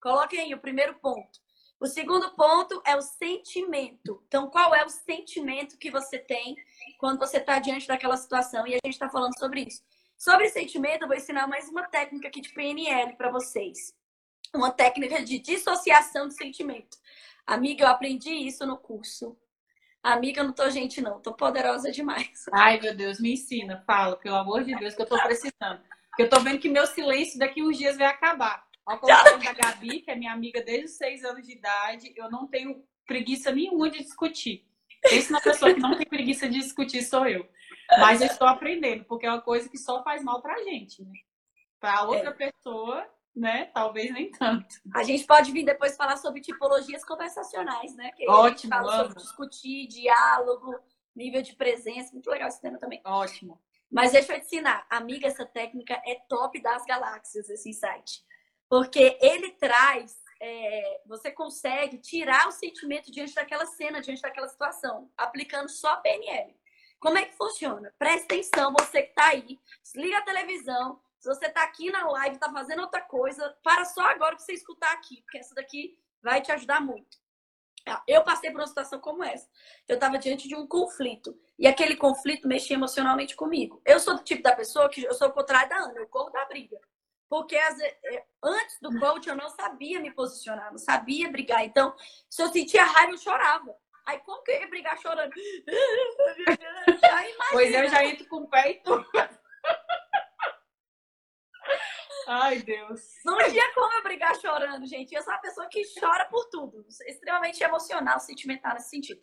Coloquem 0.00 0.40
aí 0.40 0.54
o 0.54 0.60
primeiro 0.60 0.94
ponto. 0.94 1.38
O 1.78 1.86
segundo 1.86 2.34
ponto 2.34 2.82
é 2.86 2.96
o 2.96 3.02
sentimento. 3.02 4.22
Então, 4.26 4.48
qual 4.50 4.74
é 4.74 4.84
o 4.84 4.88
sentimento 4.88 5.76
que 5.76 5.90
você 5.90 6.18
tem 6.18 6.56
quando 6.98 7.18
você 7.18 7.36
está 7.36 7.58
diante 7.58 7.86
daquela 7.86 8.16
situação? 8.16 8.66
E 8.66 8.74
a 8.74 8.80
gente 8.84 8.94
está 8.94 9.10
falando 9.10 9.38
sobre 9.38 9.62
isso. 9.62 9.82
Sobre 10.16 10.48
sentimento, 10.48 11.02
eu 11.02 11.08
vou 11.08 11.16
ensinar 11.16 11.46
mais 11.46 11.68
uma 11.68 11.86
técnica 11.86 12.28
aqui 12.28 12.40
de 12.40 12.48
PNL 12.54 13.14
para 13.16 13.30
vocês. 13.30 13.94
Uma 14.56 14.70
técnica 14.70 15.22
de 15.22 15.38
dissociação 15.38 16.28
de 16.28 16.34
sentimento. 16.34 16.96
Amiga, 17.46 17.84
eu 17.84 17.88
aprendi 17.88 18.30
isso 18.30 18.66
no 18.66 18.78
curso. 18.78 19.36
Amiga, 20.02 20.40
eu 20.40 20.44
não 20.44 20.52
tô 20.52 20.68
gente, 20.70 21.00
não. 21.00 21.20
Tô 21.20 21.34
poderosa 21.34 21.92
demais. 21.92 22.46
Ai, 22.52 22.80
meu 22.80 22.96
Deus, 22.96 23.20
me 23.20 23.34
ensina. 23.34 23.82
Fala, 23.86 24.16
pelo 24.16 24.36
amor 24.36 24.64
de 24.64 24.74
Deus, 24.76 24.94
que 24.94 25.02
eu 25.02 25.06
tô 25.06 25.20
precisando. 25.22 25.80
Porque 26.08 26.22
eu 26.22 26.28
tô 26.30 26.40
vendo 26.40 26.58
que 26.58 26.68
meu 26.68 26.86
silêncio 26.86 27.38
daqui 27.38 27.62
uns 27.62 27.76
dias 27.76 27.98
vai 27.98 28.06
acabar. 28.06 28.66
Ao 28.86 28.98
contrário 28.98 29.38
da 29.38 29.52
Gabi, 29.52 30.00
que 30.00 30.10
é 30.10 30.14
minha 30.14 30.32
amiga 30.32 30.62
desde 30.62 30.86
os 30.86 30.96
seis 30.96 31.24
anos 31.24 31.46
de 31.46 31.52
idade, 31.52 32.14
eu 32.16 32.30
não 32.30 32.46
tenho 32.46 32.82
preguiça 33.06 33.52
nenhuma 33.52 33.90
de 33.90 33.98
discutir. 33.98 34.64
Essa 35.04 35.30
uma 35.30 35.40
pessoa 35.40 35.74
que 35.74 35.80
não 35.80 35.96
tem 35.96 36.06
preguiça 36.06 36.48
de 36.48 36.60
discutir 36.60 37.02
sou 37.02 37.26
eu. 37.26 37.46
Mas 37.98 38.20
eu 38.20 38.28
estou 38.28 38.48
aprendendo, 38.48 39.04
porque 39.04 39.26
é 39.26 39.30
uma 39.30 39.40
coisa 39.40 39.68
que 39.68 39.76
só 39.76 40.02
faz 40.02 40.22
mal 40.22 40.40
pra 40.40 40.62
gente, 40.62 41.02
né? 41.02 41.12
Pra 41.78 42.02
outra 42.04 42.30
é. 42.30 42.50
pessoa, 42.50 43.06
né? 43.36 43.66
Talvez 43.66 44.12
nem 44.12 44.30
tanto. 44.30 44.74
A 44.94 45.02
gente 45.02 45.24
pode 45.24 45.52
vir 45.52 45.64
depois 45.64 45.96
falar 45.96 46.16
sobre 46.16 46.40
tipologias 46.40 47.04
conversacionais, 47.04 47.94
né? 47.94 48.10
Que 48.12 48.28
Ótimo. 48.28 48.44
A 48.44 48.48
gente 48.48 48.68
fala 48.68 49.02
sobre 49.04 49.22
discutir, 49.22 49.86
diálogo, 49.88 50.74
nível 51.14 51.42
de 51.42 51.54
presença. 51.54 52.12
Muito 52.12 52.30
legal 52.30 52.48
esse 52.48 52.60
tema 52.60 52.78
também. 52.78 53.00
Ótimo. 53.04 53.60
Mas 53.90 54.12
deixa 54.12 54.32
eu 54.32 54.40
te 54.40 54.46
ensinar. 54.46 54.86
Amiga, 54.88 55.28
essa 55.28 55.44
técnica 55.44 56.00
é 56.06 56.14
top 56.28 56.60
das 56.60 56.84
galáxias, 56.86 57.48
esse 57.50 57.68
insight. 57.68 58.24
Porque 58.68 59.18
ele 59.20 59.52
traz 59.52 60.16
é, 60.40 61.00
você 61.06 61.30
consegue 61.30 61.98
tirar 61.98 62.48
o 62.48 62.52
sentimento 62.52 63.10
diante 63.10 63.34
daquela 63.34 63.66
cena, 63.66 64.00
diante 64.00 64.22
daquela 64.22 64.48
situação, 64.48 65.10
aplicando 65.16 65.68
só 65.68 65.92
a 65.92 65.96
PNL. 65.96 66.54
Como 66.98 67.18
é 67.18 67.24
que 67.24 67.36
funciona? 67.36 67.94
Presta 67.98 68.24
atenção, 68.24 68.72
você 68.78 69.02
que 69.02 69.10
está 69.10 69.28
aí, 69.28 69.58
desliga 69.82 70.18
a 70.18 70.22
televisão. 70.22 71.00
Se 71.26 71.34
você 71.34 71.46
está 71.46 71.64
aqui 71.64 71.90
na 71.90 72.08
live, 72.08 72.36
está 72.36 72.52
fazendo 72.52 72.82
outra 72.82 73.00
coisa, 73.00 73.52
para 73.60 73.84
só 73.84 74.02
agora 74.02 74.36
para 74.36 74.44
você 74.44 74.52
escutar 74.52 74.92
aqui, 74.92 75.22
porque 75.22 75.38
essa 75.38 75.56
daqui 75.56 75.98
vai 76.22 76.40
te 76.40 76.52
ajudar 76.52 76.80
muito. 76.80 77.18
Ah, 77.84 78.00
eu 78.06 78.22
passei 78.22 78.52
por 78.52 78.60
uma 78.60 78.66
situação 78.68 79.00
como 79.00 79.24
essa. 79.24 79.48
Eu 79.88 79.96
estava 79.96 80.18
diante 80.18 80.46
de 80.46 80.54
um 80.54 80.68
conflito. 80.68 81.36
E 81.58 81.66
aquele 81.66 81.96
conflito 81.96 82.46
mexia 82.46 82.76
emocionalmente 82.76 83.34
comigo. 83.34 83.82
Eu 83.84 83.98
sou 83.98 84.14
do 84.14 84.22
tipo 84.22 84.40
da 84.40 84.54
pessoa 84.54 84.88
que 84.88 85.02
eu 85.02 85.14
sou 85.14 85.26
o 85.26 85.32
contrário 85.32 85.68
da 85.68 85.78
Ana, 85.78 85.98
eu 85.98 86.06
corro 86.06 86.30
da 86.30 86.44
briga. 86.44 86.78
Porque 87.28 87.56
é, 87.56 88.24
antes 88.40 88.78
do 88.80 88.96
coach 88.96 89.28
eu 89.28 89.34
não 89.34 89.48
sabia 89.48 89.98
me 89.98 90.12
posicionar, 90.12 90.70
não 90.70 90.78
sabia 90.78 91.28
brigar. 91.28 91.64
Então, 91.64 91.92
se 92.30 92.40
eu 92.40 92.52
sentia 92.52 92.84
raiva, 92.84 93.14
eu 93.14 93.18
chorava. 93.18 93.74
Aí 94.06 94.20
como 94.20 94.44
que 94.44 94.52
eu 94.52 94.60
ia 94.60 94.68
brigar 94.68 94.96
chorando? 95.00 95.34
pois 97.50 97.74
eu 97.74 97.88
já 97.88 98.04
entro 98.04 98.28
com 98.28 98.42
o 98.42 98.48
pé 98.48 98.70
e 98.70 98.80
tudo. 98.80 99.04
Ai, 102.26 102.60
Deus. 102.60 103.00
Não 103.24 103.38
tinha 103.38 103.72
como 103.72 103.92
eu 103.94 104.02
brigar 104.02 104.34
chorando, 104.40 104.84
gente. 104.86 105.14
Eu 105.14 105.22
sou 105.22 105.32
uma 105.32 105.40
pessoa 105.40 105.68
que 105.68 105.82
chora 105.98 106.24
por 106.26 106.46
tudo. 106.46 106.84
Extremamente 107.06 107.62
emocional, 107.62 108.18
sentimental 108.18 108.74
nesse 108.74 108.90
sentido. 108.90 109.22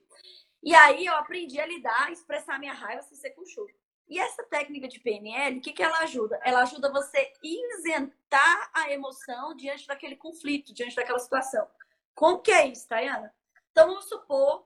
E 0.63 0.73
aí 0.73 1.05
eu 1.05 1.15
aprendi 1.15 1.59
a 1.59 1.65
lidar, 1.65 2.11
expressar 2.11 2.57
minha 2.57 2.73
raiva 2.73 3.01
sem 3.01 3.17
ser 3.17 3.31
com 3.31 3.45
choro. 3.45 3.73
E 4.07 4.19
essa 4.19 4.43
técnica 4.43 4.87
de 4.87 4.99
PNL, 4.99 5.57
o 5.57 5.61
que, 5.61 5.73
que 5.73 5.83
ela 5.83 5.99
ajuda? 5.99 6.39
Ela 6.43 6.61
ajuda 6.61 6.91
você 6.91 7.33
isentar 7.43 8.71
a 8.73 8.91
emoção 8.91 9.55
diante 9.55 9.85
daquele 9.85 10.15
conflito, 10.15 10.73
diante 10.73 10.95
daquela 10.95 11.19
situação. 11.19 11.67
Como 12.15 12.41
que 12.41 12.51
é 12.51 12.67
isso, 12.67 12.87
Tayana? 12.87 13.33
Então, 13.71 13.87
vamos 13.87 14.07
supor 14.07 14.65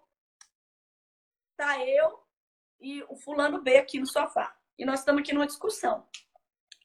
tá 1.55 1.83
eu 1.83 2.23
e 2.79 3.03
o 3.09 3.15
fulano 3.15 3.61
B 3.61 3.77
aqui 3.77 3.99
no 3.99 4.05
sofá. 4.05 4.55
E 4.77 4.85
nós 4.85 4.99
estamos 4.99 5.21
aqui 5.21 5.33
numa 5.33 5.47
discussão. 5.47 6.07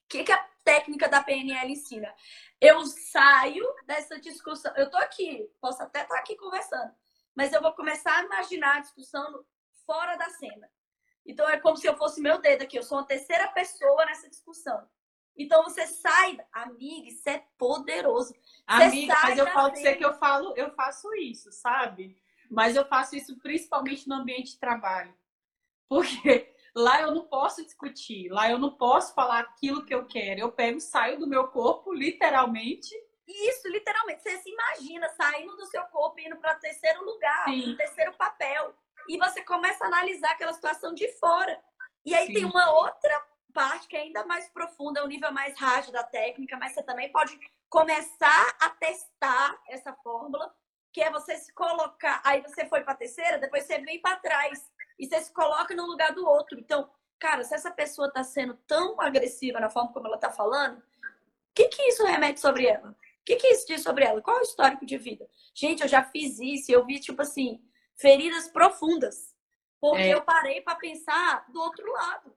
O 0.05 0.07
que, 0.09 0.23
que 0.23 0.31
a 0.31 0.49
técnica 0.63 1.07
da 1.07 1.23
PNL 1.23 1.71
ensina? 1.71 2.13
Eu 2.59 2.85
saio 2.85 3.65
dessa 3.85 4.19
discussão. 4.19 4.73
Eu 4.75 4.89
tô 4.89 4.97
aqui, 4.97 5.49
posso 5.59 5.81
até 5.81 6.03
estar 6.03 6.15
tá 6.15 6.19
aqui 6.19 6.35
conversando, 6.35 6.93
mas 7.35 7.51
eu 7.51 7.61
vou 7.61 7.73
começar 7.73 8.17
a 8.17 8.23
imaginar 8.23 8.77
a 8.77 8.81
discussão 8.81 9.43
fora 9.85 10.15
da 10.15 10.29
cena. 10.29 10.69
Então 11.25 11.47
é 11.49 11.57
como 11.59 11.77
se 11.77 11.87
eu 11.87 11.97
fosse 11.97 12.21
meu 12.21 12.39
dedo 12.39 12.63
aqui, 12.63 12.77
eu 12.77 12.83
sou 12.83 12.97
uma 12.97 13.07
terceira 13.07 13.47
pessoa 13.49 14.05
nessa 14.05 14.29
discussão. 14.29 14.87
Então 15.35 15.63
você 15.63 15.87
sai, 15.87 16.37
amiga, 16.51 17.07
isso 17.07 17.27
é 17.27 17.43
poderoso. 17.57 18.33
Você 18.33 18.83
amiga, 18.83 19.15
mas 19.23 19.37
eu 19.37 19.47
falo 19.47 19.71
pra 19.71 19.79
você 19.79 19.95
que 19.95 20.05
eu 20.05 20.13
falo, 20.13 20.53
eu 20.55 20.71
faço 20.75 21.13
isso, 21.15 21.51
sabe? 21.51 22.15
Mas 22.49 22.75
eu 22.75 22.85
faço 22.85 23.15
isso 23.15 23.37
principalmente 23.39 24.07
no 24.07 24.15
ambiente 24.15 24.51
de 24.51 24.59
trabalho. 24.59 25.13
Porque 25.89 26.52
lá 26.75 27.01
eu 27.01 27.11
não 27.11 27.25
posso 27.27 27.63
discutir, 27.63 28.29
lá 28.29 28.49
eu 28.49 28.57
não 28.57 28.71
posso 28.71 29.13
falar 29.13 29.39
aquilo 29.39 29.85
que 29.85 29.93
eu 29.93 30.05
quero. 30.05 30.39
Eu 30.39 30.51
pego, 30.51 30.79
saio 30.79 31.19
do 31.19 31.27
meu 31.27 31.47
corpo, 31.47 31.93
literalmente. 31.93 32.93
Isso, 33.27 33.67
literalmente. 33.69 34.21
Você 34.21 34.37
se 34.39 34.49
imagina 34.49 35.07
saindo 35.09 35.55
do 35.55 35.65
seu 35.67 35.83
corpo 35.85 36.19
e 36.19 36.25
indo 36.25 36.37
para 36.37 36.55
terceiro 36.55 37.03
lugar, 37.05 37.45
Sim. 37.45 37.75
terceiro 37.75 38.13
papel. 38.13 38.73
E 39.07 39.17
você 39.17 39.41
começa 39.43 39.83
a 39.83 39.87
analisar 39.87 40.31
aquela 40.31 40.53
situação 40.53 40.93
de 40.93 41.07
fora. 41.19 41.61
E 42.05 42.13
aí 42.13 42.27
Sim. 42.27 42.33
tem 42.33 42.45
uma 42.45 42.71
outra 42.73 43.25
parte 43.53 43.87
que 43.87 43.95
é 43.95 44.01
ainda 44.01 44.25
mais 44.25 44.49
profunda, 44.49 44.99
é 44.99 45.03
um 45.03 45.07
nível 45.07 45.31
mais 45.31 45.57
rádio 45.57 45.91
da 45.91 46.03
técnica, 46.03 46.57
mas 46.57 46.73
você 46.73 46.81
também 46.83 47.11
pode 47.11 47.39
começar 47.69 48.55
a 48.59 48.69
testar 48.69 49.61
essa 49.69 49.93
fórmula 50.03 50.53
que 50.91 51.01
é 51.01 51.11
você 51.11 51.35
se 51.37 51.53
colocar. 51.53 52.21
Aí 52.23 52.41
você 52.41 52.65
foi 52.67 52.81
para 52.81 52.93
a 52.93 52.97
terceira, 52.97 53.39
depois 53.39 53.63
você 53.63 53.79
vem 53.79 53.99
para 53.99 54.17
trás 54.17 54.71
e 54.99 55.05
você 55.07 55.21
se 55.21 55.33
coloca 55.33 55.75
no 55.75 55.85
lugar 55.85 56.13
do 56.13 56.25
outro. 56.25 56.59
Então, 56.59 56.89
cara, 57.19 57.43
se 57.43 57.53
essa 57.53 57.71
pessoa 57.71 58.07
está 58.07 58.23
sendo 58.23 58.55
tão 58.67 58.99
agressiva 59.01 59.59
na 59.59 59.69
forma 59.69 59.93
como 59.93 60.07
ela 60.07 60.15
está 60.15 60.29
falando, 60.29 60.77
o 60.77 60.83
que, 61.55 61.67
que 61.67 61.83
isso 61.83 62.05
remete 62.05 62.39
sobre 62.39 62.65
ela? 62.65 62.89
O 62.89 63.25
que, 63.25 63.37
que 63.37 63.47
isso 63.47 63.67
diz 63.67 63.81
sobre 63.81 64.03
ela? 64.03 64.21
Qual 64.21 64.37
é 64.37 64.39
o 64.41 64.43
histórico 64.43 64.85
de 64.85 64.97
vida? 64.97 65.27
Gente, 65.53 65.81
eu 65.81 65.87
já 65.87 66.03
fiz 66.03 66.39
isso 66.39 66.71
eu 66.71 66.85
vi, 66.85 66.99
tipo 66.99 67.21
assim, 67.21 67.61
feridas 67.95 68.49
profundas. 68.49 69.33
Porque 69.79 70.01
é. 70.01 70.13
eu 70.13 70.21
parei 70.21 70.61
para 70.61 70.75
pensar 70.75 71.45
do 71.49 71.59
outro 71.59 71.89
lado. 71.91 72.35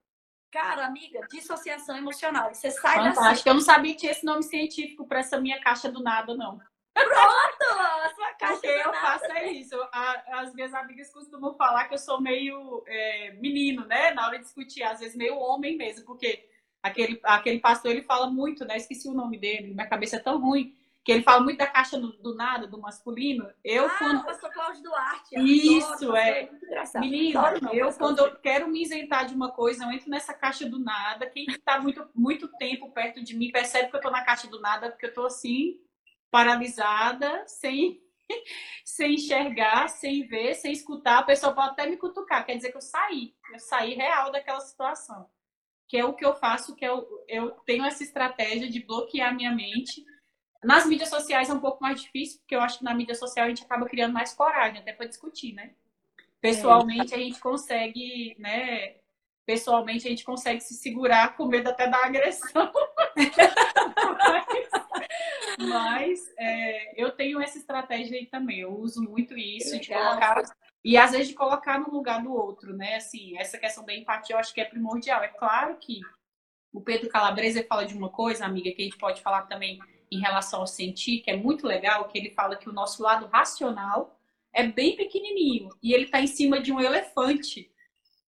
Cara, 0.50 0.86
amiga, 0.86 1.20
dissociação 1.28 1.96
emocional. 1.96 2.52
Você 2.52 2.70
sai 2.70 2.96
Fantástico. 2.96 3.44
Da... 3.44 3.50
Eu 3.50 3.54
não 3.54 3.60
sabia 3.60 3.92
que 3.92 4.00
tinha 4.00 4.12
esse 4.12 4.24
nome 4.24 4.42
científico 4.42 5.06
para 5.06 5.20
essa 5.20 5.40
minha 5.40 5.60
caixa 5.60 5.90
do 5.90 6.02
nada, 6.02 6.34
não. 6.34 6.60
Pronto! 7.04 7.80
A 7.80 8.14
sua 8.14 8.32
caixa 8.34 8.52
Porque 8.54 8.66
eu 8.68 8.92
faço 8.94 9.24
é 9.32 9.52
isso. 9.52 9.76
A, 9.92 10.40
as 10.40 10.54
minhas 10.54 10.72
amigas 10.72 11.12
costumam 11.12 11.54
falar 11.54 11.88
que 11.88 11.94
eu 11.94 11.98
sou 11.98 12.20
meio 12.20 12.82
é, 12.86 13.32
menino, 13.32 13.84
né? 13.86 14.12
Na 14.12 14.26
hora 14.26 14.38
de 14.38 14.44
discutir, 14.44 14.82
às 14.82 15.00
vezes 15.00 15.16
meio 15.16 15.36
homem 15.38 15.76
mesmo, 15.76 16.04
porque 16.04 16.48
aquele, 16.82 17.20
aquele 17.22 17.60
pastor 17.60 17.90
ele 17.90 18.02
fala 18.02 18.30
muito, 18.30 18.64
né? 18.64 18.76
Esqueci 18.76 19.08
o 19.08 19.14
nome 19.14 19.38
dele, 19.38 19.74
minha 19.74 19.88
cabeça 19.88 20.16
é 20.16 20.20
tão 20.20 20.40
ruim. 20.40 20.74
Que 21.04 21.12
ele 21.12 21.22
fala 21.22 21.40
muito 21.40 21.58
da 21.58 21.68
caixa 21.68 21.96
do, 21.96 22.14
do 22.14 22.34
nada, 22.34 22.66
do 22.66 22.80
masculino. 22.80 23.48
Eu, 23.62 23.86
ah, 23.86 23.96
quando... 23.96 24.18
o 24.22 24.24
pastor 24.24 24.50
Cláudio 24.50 24.82
Duarte. 24.82 25.36
Isso, 25.36 26.16
é. 26.16 26.50
Menino, 26.96 27.40
eu 27.72 27.92
quando 27.92 28.18
eu 28.18 28.34
quero 28.40 28.66
me 28.66 28.82
isentar 28.82 29.24
de 29.24 29.32
uma 29.32 29.52
coisa, 29.52 29.84
eu 29.84 29.92
entro 29.92 30.10
nessa 30.10 30.34
caixa 30.34 30.68
do 30.68 30.80
nada. 30.80 31.30
Quem 31.30 31.46
está 31.46 31.78
muito, 31.80 32.08
muito 32.12 32.48
tempo 32.58 32.90
perto 32.90 33.22
de 33.22 33.36
mim 33.36 33.52
percebe 33.52 33.88
que 33.88 33.96
eu 33.96 34.00
tô 34.00 34.10
na 34.10 34.24
caixa 34.24 34.48
do 34.48 34.60
nada, 34.60 34.90
porque 34.90 35.06
eu 35.06 35.14
tô 35.14 35.26
assim, 35.26 35.78
paralisada, 36.36 37.44
sem, 37.46 37.98
sem 38.84 39.14
enxergar, 39.14 39.88
sem 39.88 40.26
ver, 40.26 40.52
sem 40.52 40.70
escutar. 40.70 41.20
A 41.20 41.22
pessoa 41.22 41.54
pode 41.54 41.70
até 41.70 41.86
me 41.86 41.96
cutucar, 41.96 42.44
quer 42.44 42.56
dizer 42.56 42.70
que 42.70 42.76
eu 42.76 42.82
saí, 42.82 43.34
eu 43.54 43.58
saí 43.58 43.94
real 43.94 44.30
daquela 44.30 44.60
situação. 44.60 45.30
Que 45.88 45.96
é 45.96 46.04
o 46.04 46.12
que 46.12 46.26
eu 46.26 46.34
faço, 46.34 46.76
que 46.76 46.84
eu, 46.84 47.08
eu 47.26 47.52
tenho 47.64 47.86
essa 47.86 48.02
estratégia 48.02 48.68
de 48.68 48.84
bloquear 48.84 49.34
minha 49.34 49.50
mente. 49.50 50.04
Nas 50.62 50.84
mídias 50.84 51.08
sociais 51.08 51.48
é 51.48 51.54
um 51.54 51.60
pouco 51.60 51.82
mais 51.82 52.02
difícil, 52.02 52.38
porque 52.40 52.54
eu 52.54 52.60
acho 52.60 52.80
que 52.80 52.84
na 52.84 52.92
mídia 52.92 53.14
social 53.14 53.46
a 53.46 53.48
gente 53.48 53.64
acaba 53.64 53.86
criando 53.86 54.12
mais 54.12 54.34
coragem, 54.34 54.80
até 54.80 54.92
para 54.92 55.06
discutir, 55.06 55.54
né? 55.54 55.70
Pessoalmente 56.38 57.14
a 57.14 57.18
gente 57.18 57.40
consegue, 57.40 58.36
né? 58.38 58.96
Pessoalmente 59.46 60.06
a 60.06 60.10
gente 60.10 60.24
consegue 60.24 60.60
se 60.60 60.74
segurar 60.74 61.34
com 61.34 61.46
medo 61.46 61.70
até 61.70 61.88
da 61.88 62.04
agressão. 62.04 62.70
Mas 63.16 64.85
é, 66.38 67.02
eu 67.02 67.10
tenho 67.12 67.40
essa 67.40 67.58
estratégia 67.58 68.18
aí 68.18 68.26
também. 68.26 68.60
Eu 68.60 68.76
uso 68.76 69.02
muito 69.02 69.36
isso 69.36 69.78
de 69.80 69.88
colocar 69.88 70.42
e 70.84 70.96
às 70.96 71.10
vezes 71.10 71.28
de 71.28 71.34
colocar 71.34 71.80
no 71.80 71.90
lugar 71.90 72.22
do 72.22 72.32
outro, 72.32 72.76
né? 72.76 72.96
Assim, 72.96 73.36
essa 73.38 73.58
questão 73.58 73.84
da 73.84 73.94
empatia 73.94 74.36
eu 74.36 74.40
acho 74.40 74.54
que 74.54 74.60
é 74.60 74.64
primordial. 74.64 75.22
É 75.22 75.28
claro 75.28 75.76
que 75.78 76.00
o 76.72 76.80
Pedro 76.80 77.08
Calabresa 77.08 77.64
fala 77.64 77.84
de 77.84 77.96
uma 77.96 78.08
coisa, 78.08 78.44
amiga, 78.44 78.70
que 78.70 78.82
a 78.82 78.84
gente 78.84 78.98
pode 78.98 79.20
falar 79.20 79.42
também 79.42 79.80
em 80.10 80.20
relação 80.20 80.60
ao 80.60 80.66
sentir, 80.66 81.20
que 81.20 81.30
é 81.30 81.36
muito 81.36 81.66
legal, 81.66 82.06
que 82.06 82.18
ele 82.18 82.30
fala 82.30 82.56
que 82.56 82.68
o 82.68 82.72
nosso 82.72 83.02
lado 83.02 83.26
racional 83.26 84.20
é 84.52 84.62
bem 84.66 84.96
pequenininho 84.96 85.70
e 85.82 85.92
ele 85.92 86.04
está 86.04 86.20
em 86.20 86.26
cima 86.26 86.60
de 86.60 86.72
um 86.72 86.80
elefante 86.80 87.70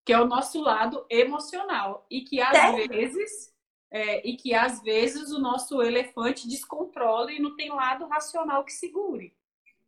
que 0.05 0.13
é 0.13 0.19
o 0.19 0.27
nosso 0.27 0.59
lado 0.61 1.05
emocional 1.09 2.05
e 2.09 2.21
que 2.21 2.41
às 2.41 2.57
Sério? 2.57 2.87
vezes 2.87 3.53
é, 3.91 4.27
e 4.27 4.35
que 4.35 4.53
às 4.53 4.81
vezes 4.81 5.31
o 5.31 5.39
nosso 5.39 5.81
elefante 5.81 6.47
descontrola 6.47 7.31
e 7.31 7.39
não 7.39 7.55
tem 7.55 7.69
lado 7.69 8.07
racional 8.07 8.63
que 8.63 8.73
segure, 8.73 9.33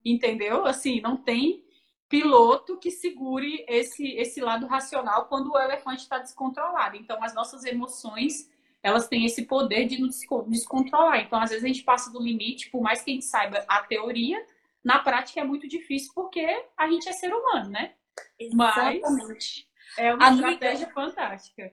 entendeu? 0.04 0.66
Assim, 0.66 1.02
não 1.02 1.18
tem 1.18 1.64
piloto 2.10 2.78
que 2.78 2.92
segure 2.92 3.64
esse 3.70 4.06
esse 4.14 4.42
lado 4.42 4.68
racional 4.68 5.28
quando 5.28 5.52
o 5.52 5.60
elefante 5.60 6.02
está 6.02 6.18
descontrolado. 6.18 6.98
Então, 6.98 7.24
as 7.24 7.34
nossas 7.34 7.64
emoções 7.64 8.50
elas 8.84 9.08
têm 9.08 9.26
esse 9.26 9.46
poder 9.46 9.86
de 9.86 10.02
nos 10.02 10.20
descontrolar. 10.48 11.22
Então, 11.22 11.40
às 11.40 11.52
vezes 11.52 11.64
a 11.64 11.68
gente 11.68 11.84
passa 11.84 12.12
do 12.12 12.22
limite, 12.22 12.70
por 12.72 12.82
mais 12.82 13.02
que 13.02 13.12
a 13.12 13.14
gente 13.14 13.26
saiba 13.26 13.64
a 13.68 13.84
teoria, 13.84 14.44
na 14.84 15.00
prática 15.00 15.40
é 15.40 15.44
muito 15.44 15.68
difícil 15.68 16.12
porque 16.16 16.46
a 16.76 16.90
gente 16.90 17.08
é 17.08 17.14
ser 17.14 17.32
humano, 17.32 17.70
né? 17.70 17.94
Exatamente. 18.40 19.06
Mas 19.16 19.66
é 19.98 20.14
uma 20.14 20.28
Amiga, 20.28 20.52
estratégia 20.52 20.90
fantástica. 20.90 21.72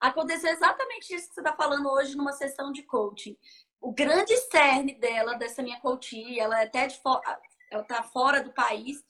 Aconteceu 0.00 0.50
exatamente 0.50 1.14
isso 1.14 1.28
que 1.28 1.34
você 1.34 1.40
está 1.40 1.52
falando 1.52 1.88
hoje 1.90 2.16
numa 2.16 2.32
sessão 2.32 2.70
de 2.70 2.82
coaching. 2.82 3.36
O 3.80 3.92
grande 3.92 4.36
cerne 4.36 4.94
dela, 4.94 5.34
dessa 5.34 5.62
minha 5.62 5.80
coaching, 5.80 6.38
ela 6.38 6.60
é 6.60 6.64
até 6.64 6.86
de 6.86 7.00
fora, 7.00 7.40
ela 7.70 7.84
tá 7.84 8.02
fora 8.02 8.42
do 8.42 8.52
país, 8.52 9.04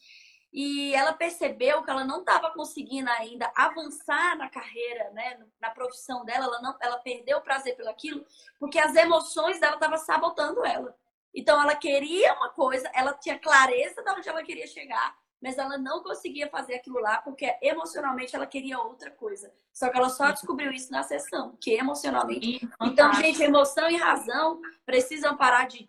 e 0.52 0.94
ela 0.94 1.12
percebeu 1.12 1.82
que 1.82 1.90
ela 1.90 2.04
não 2.04 2.20
estava 2.20 2.50
conseguindo 2.50 3.08
ainda 3.10 3.50
avançar 3.54 4.36
na 4.36 4.48
carreira, 4.48 5.10
né, 5.10 5.38
na 5.60 5.70
profissão 5.70 6.24
dela, 6.24 6.46
ela 6.46 6.60
não, 6.60 6.76
ela 6.80 6.98
perdeu 6.98 7.38
o 7.38 7.42
prazer 7.42 7.76
pelo 7.76 7.90
aquilo, 7.90 8.24
porque 8.58 8.78
as 8.78 8.94
emoções 8.94 9.60
dela 9.60 9.74
estavam 9.74 9.98
sabotando 9.98 10.64
ela. 10.64 10.96
Então 11.34 11.60
ela 11.60 11.76
queria 11.76 12.32
uma 12.34 12.48
coisa, 12.50 12.90
ela 12.94 13.12
tinha 13.14 13.38
clareza 13.38 14.02
de 14.02 14.10
onde 14.10 14.28
ela 14.28 14.42
queria 14.42 14.66
chegar, 14.66 15.14
mas 15.40 15.56
ela 15.58 15.78
não 15.78 16.02
conseguia 16.02 16.48
fazer 16.48 16.74
aquilo 16.74 17.00
lá 17.00 17.18
porque 17.18 17.56
emocionalmente 17.62 18.34
ela 18.34 18.46
queria 18.46 18.78
outra 18.78 19.10
coisa. 19.10 19.52
Só 19.72 19.88
que 19.88 19.96
ela 19.96 20.08
só 20.08 20.30
descobriu 20.30 20.72
isso 20.72 20.90
na 20.90 21.02
sessão, 21.02 21.56
que 21.60 21.72
emocionalmente. 21.72 22.68
Então, 22.82 23.12
gente, 23.14 23.42
emoção 23.42 23.88
e 23.88 23.96
razão 23.96 24.60
precisam 24.84 25.36
parar 25.36 25.66
de 25.66 25.88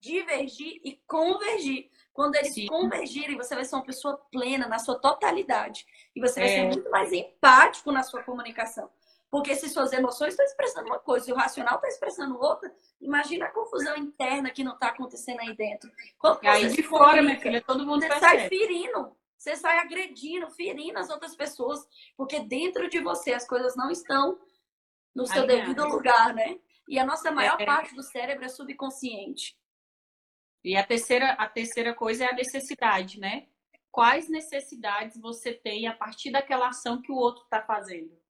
divergir 0.00 0.80
e 0.84 1.00
convergir. 1.06 1.88
Quando 2.12 2.34
eles 2.34 2.52
Sim. 2.52 2.66
convergirem, 2.66 3.36
você 3.36 3.54
vai 3.54 3.64
ser 3.64 3.76
uma 3.76 3.84
pessoa 3.84 4.18
plena 4.30 4.68
na 4.68 4.78
sua 4.78 4.98
totalidade. 4.98 5.86
E 6.14 6.20
você 6.20 6.40
vai 6.40 6.48
é. 6.48 6.54
ser 6.54 6.66
muito 6.66 6.90
mais 6.90 7.12
empático 7.12 7.90
na 7.90 8.02
sua 8.02 8.22
comunicação. 8.22 8.90
Porque 9.32 9.56
se 9.56 9.66
suas 9.70 9.94
emoções 9.94 10.34
estão 10.34 10.44
expressando 10.44 10.88
uma 10.88 10.98
coisa 10.98 11.30
e 11.30 11.32
o 11.32 11.36
racional 11.36 11.76
está 11.76 11.88
expressando 11.88 12.38
outra, 12.38 12.70
imagina 13.00 13.46
a 13.46 13.50
confusão 13.50 13.96
interna 13.96 14.50
que 14.50 14.62
não 14.62 14.74
está 14.74 14.88
acontecendo 14.88 15.40
aí 15.40 15.56
dentro. 15.56 15.90
Quando 16.18 16.44
e 16.44 16.46
aí 16.46 16.68
de 16.68 16.82
fora, 16.82 17.22
minha 17.22 17.40
filha, 17.40 17.62
todo 17.62 17.86
mundo 17.86 18.02
Você 18.02 18.20
sai 18.20 18.46
ferindo, 18.50 19.16
você 19.38 19.56
sai 19.56 19.78
agredindo, 19.78 20.50
ferindo 20.50 20.98
as 20.98 21.08
outras 21.08 21.34
pessoas, 21.34 21.80
porque 22.14 22.40
dentro 22.40 22.90
de 22.90 23.00
você 23.00 23.32
as 23.32 23.46
coisas 23.46 23.74
não 23.74 23.90
estão 23.90 24.38
no 25.14 25.26
seu 25.26 25.46
devido 25.46 25.82
lugar, 25.88 26.34
né? 26.34 26.58
E 26.86 26.98
a 26.98 27.06
nossa 27.06 27.30
maior 27.30 27.58
é. 27.58 27.64
parte 27.64 27.94
do 27.94 28.02
cérebro 28.02 28.44
é 28.44 28.50
subconsciente. 28.50 29.56
E 30.62 30.76
a 30.76 30.84
terceira, 30.84 31.32
a 31.32 31.48
terceira 31.48 31.94
coisa 31.94 32.26
é 32.26 32.28
a 32.28 32.34
necessidade, 32.34 33.18
né? 33.18 33.46
Quais 33.90 34.28
necessidades 34.28 35.18
você 35.18 35.54
tem 35.54 35.88
a 35.88 35.96
partir 35.96 36.30
daquela 36.30 36.68
ação 36.68 37.00
que 37.00 37.10
o 37.10 37.16
outro 37.16 37.44
está 37.44 37.62
fazendo? 37.62 38.21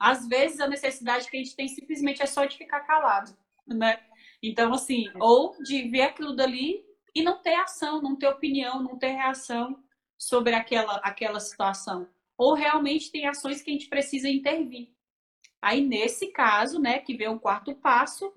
Às 0.00 0.26
vezes 0.26 0.58
a 0.60 0.66
necessidade 0.66 1.30
que 1.30 1.36
a 1.36 1.42
gente 1.42 1.54
tem 1.54 1.68
simplesmente 1.68 2.22
é 2.22 2.26
só 2.26 2.46
de 2.46 2.56
ficar 2.56 2.80
calado, 2.80 3.36
né? 3.66 4.00
Então, 4.42 4.72
assim, 4.72 5.10
ou 5.20 5.54
de 5.62 5.82
ver 5.90 6.02
aquilo 6.02 6.34
dali 6.34 6.82
e 7.14 7.22
não 7.22 7.42
ter 7.42 7.54
ação, 7.56 8.00
não 8.00 8.16
ter 8.16 8.28
opinião, 8.28 8.82
não 8.82 8.98
ter 8.98 9.08
reação 9.08 9.84
sobre 10.16 10.54
aquela, 10.54 10.96
aquela 10.96 11.38
situação. 11.38 12.08
Ou 12.38 12.54
realmente 12.54 13.12
tem 13.12 13.26
ações 13.26 13.60
que 13.60 13.68
a 13.68 13.74
gente 13.74 13.90
precisa 13.90 14.30
intervir. 14.30 14.90
Aí, 15.60 15.82
nesse 15.82 16.28
caso, 16.28 16.80
né, 16.80 17.00
que 17.00 17.14
vem 17.14 17.28
o 17.28 17.38
quarto 17.38 17.74
passo, 17.74 18.32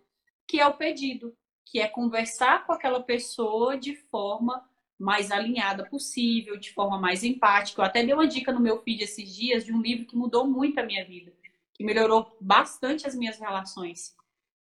que 0.45 0.59
é 0.59 0.68
o 0.68 0.74
pedido, 0.74 1.34
que 1.66 1.80
é 1.80 1.88
conversar 1.88 2.66
com 2.66 2.74
aquela 2.74 3.01
pessoa 3.01 3.78
de 3.78 3.95
forma 3.95 4.70
mais 4.99 5.32
alinhada 5.32 5.86
possível, 5.86 6.57
de 6.57 6.74
forma 6.74 6.99
mais 6.99 7.24
empática. 7.24 7.82
Eu 7.82 7.86
até 7.86 8.03
dei 8.03 8.14
uma 8.14 8.28
dica 8.28 8.51
no 8.51 8.59
meu 8.59 8.82
feed 8.82 9.01
esses 9.01 9.34
dias 9.34 9.64
de 9.64 9.72
um 9.72 9.82
livro 9.82 10.05
que 10.05 10.18
mudou 10.18 10.45
muito 10.45 10.78
a 10.80 10.84
minha 10.84 11.05
vida 11.05 11.32
que 11.74 11.84
melhorou 11.84 12.36
bastante 12.39 13.07
as 13.07 13.15
minhas 13.15 13.39
relações, 13.39 14.15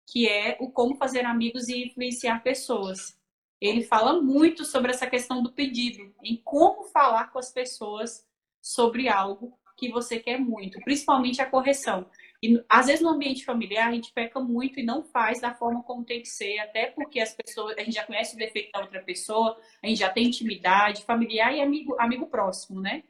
que 0.07 0.27
é 0.27 0.57
o 0.59 0.69
como 0.69 0.95
fazer 0.95 1.25
amigos 1.25 1.67
e 1.67 1.85
influenciar 1.85 2.43
pessoas. 2.43 3.19
Ele 3.59 3.83
fala 3.83 4.21
muito 4.21 4.65
sobre 4.65 4.91
essa 4.91 5.07
questão 5.07 5.41
do 5.41 5.51
pedido, 5.51 6.13
em 6.23 6.41
como 6.43 6.83
falar 6.85 7.31
com 7.31 7.39
as 7.39 7.51
pessoas 7.51 8.25
sobre 8.61 9.07
algo 9.07 9.57
que 9.77 9.91
você 9.91 10.19
quer 10.19 10.39
muito, 10.39 10.79
principalmente 10.81 11.41
a 11.41 11.49
correção. 11.49 12.09
E 12.41 12.63
às 12.69 12.87
vezes 12.87 13.01
no 13.01 13.09
ambiente 13.09 13.45
familiar 13.45 13.89
a 13.89 13.91
gente 13.91 14.11
peca 14.13 14.39
muito 14.39 14.79
e 14.79 14.83
não 14.83 15.03
faz 15.03 15.41
da 15.41 15.53
forma 15.53 15.83
como 15.83 16.05
tem 16.05 16.21
que 16.21 16.29
ser, 16.29 16.59
até 16.59 16.87
porque 16.87 17.19
as 17.19 17.33
pessoas, 17.33 17.77
a 17.77 17.81
gente 17.81 17.95
já 17.95 18.05
conhece 18.05 18.35
o 18.35 18.37
defeito 18.37 18.71
da 18.71 18.81
outra 18.81 19.01
pessoa, 19.01 19.59
a 19.83 19.87
gente 19.87 19.99
já 19.99 20.09
tem 20.09 20.27
intimidade, 20.27 21.03
familiar 21.03 21.53
e 21.53 21.61
amigo, 21.61 21.95
amigo 21.99 22.27
próximo, 22.27 22.81
né? 22.81 23.03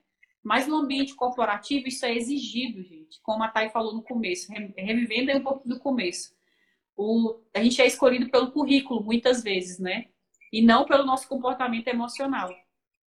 Mas 0.45 0.67
no 0.67 0.75
ambiente 0.75 1.15
corporativo 1.15 1.87
isso 1.87 2.05
é 2.05 2.15
exigido, 2.15 2.83
gente. 2.83 3.19
Como 3.23 3.43
a 3.43 3.47
Thay 3.47 3.71
falou 3.71 3.95
no 3.95 4.03
começo, 4.03 4.53
revivendo 4.77 5.31
aí 5.31 5.37
um 5.37 5.43
pouco 5.43 5.67
do 5.67 5.79
começo. 5.79 6.35
O, 6.95 7.41
a 7.51 7.63
gente 7.63 7.81
é 7.81 7.87
escolhido 7.87 8.29
pelo 8.29 8.51
currículo 8.51 9.03
muitas 9.03 9.41
vezes, 9.41 9.79
né? 9.79 10.05
E 10.53 10.61
não 10.61 10.85
pelo 10.85 11.03
nosso 11.03 11.27
comportamento 11.27 11.87
emocional. 11.87 12.55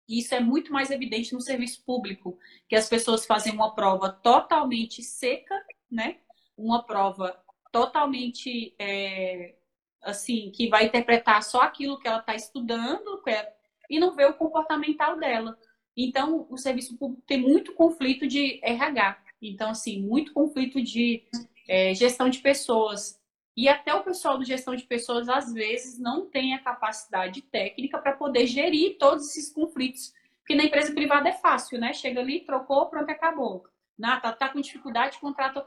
E 0.08 0.18
isso 0.18 0.34
é 0.34 0.40
muito 0.40 0.74
mais 0.74 0.90
evidente 0.90 1.32
no 1.36 1.40
serviço 1.40 1.86
público, 1.86 2.36
que 2.68 2.76
as 2.76 2.90
pessoas 2.90 3.28
fazem 3.28 3.54
uma 3.54 3.76
prova 3.76 4.10
totalmente 4.10 5.04
seca, 5.04 5.56
né? 5.90 6.18
Uma 6.58 6.84
prova 6.84 7.40
totalmente 7.72 8.74
é, 8.80 9.54
assim, 10.02 10.50
que 10.50 10.68
vai 10.68 10.86
interpretar 10.86 11.44
só 11.44 11.62
aquilo 11.62 12.00
que 12.00 12.08
ela 12.08 12.22
está 12.22 12.34
estudando 12.34 13.22
é, 13.28 13.54
e 13.88 14.00
não 14.00 14.16
vê 14.16 14.26
o 14.26 14.34
comportamental 14.34 15.16
dela. 15.20 15.56
Então, 16.02 16.48
o 16.50 16.58
serviço 16.58 16.98
público 16.98 17.22
tem 17.28 17.42
muito 17.42 17.74
conflito 17.74 18.26
de 18.26 18.58
RH. 18.64 19.18
Então, 19.42 19.72
assim, 19.72 20.02
muito 20.02 20.32
conflito 20.32 20.82
de 20.82 21.24
é, 21.68 21.94
gestão 21.94 22.30
de 22.30 22.40
pessoas. 22.40 23.20
E 23.56 23.68
até 23.68 23.94
o 23.94 24.02
pessoal 24.02 24.38
do 24.38 24.46
gestão 24.46 24.74
de 24.74 24.84
pessoas, 24.84 25.28
às 25.28 25.52
vezes, 25.52 26.00
não 26.00 26.26
tem 26.26 26.54
a 26.54 26.64
capacidade 26.64 27.42
técnica 27.42 27.98
para 27.98 28.14
poder 28.14 28.48
gerir 28.48 28.98
todos 28.98 29.28
esses 29.28 29.52
conflitos. 29.52 30.14
Porque 30.40 30.56
na 30.56 30.64
empresa 30.64 30.94
privada 30.94 31.28
é 31.28 31.34
fácil, 31.34 31.78
né? 31.78 31.92
Chega 31.92 32.22
ali, 32.22 32.46
trocou, 32.46 32.86
pronto, 32.86 33.10
acabou. 33.10 33.66
Ah, 34.02 34.22
tá, 34.22 34.32
tá 34.32 34.48
com 34.48 34.62
dificuldade, 34.62 35.20
contrata 35.20 35.62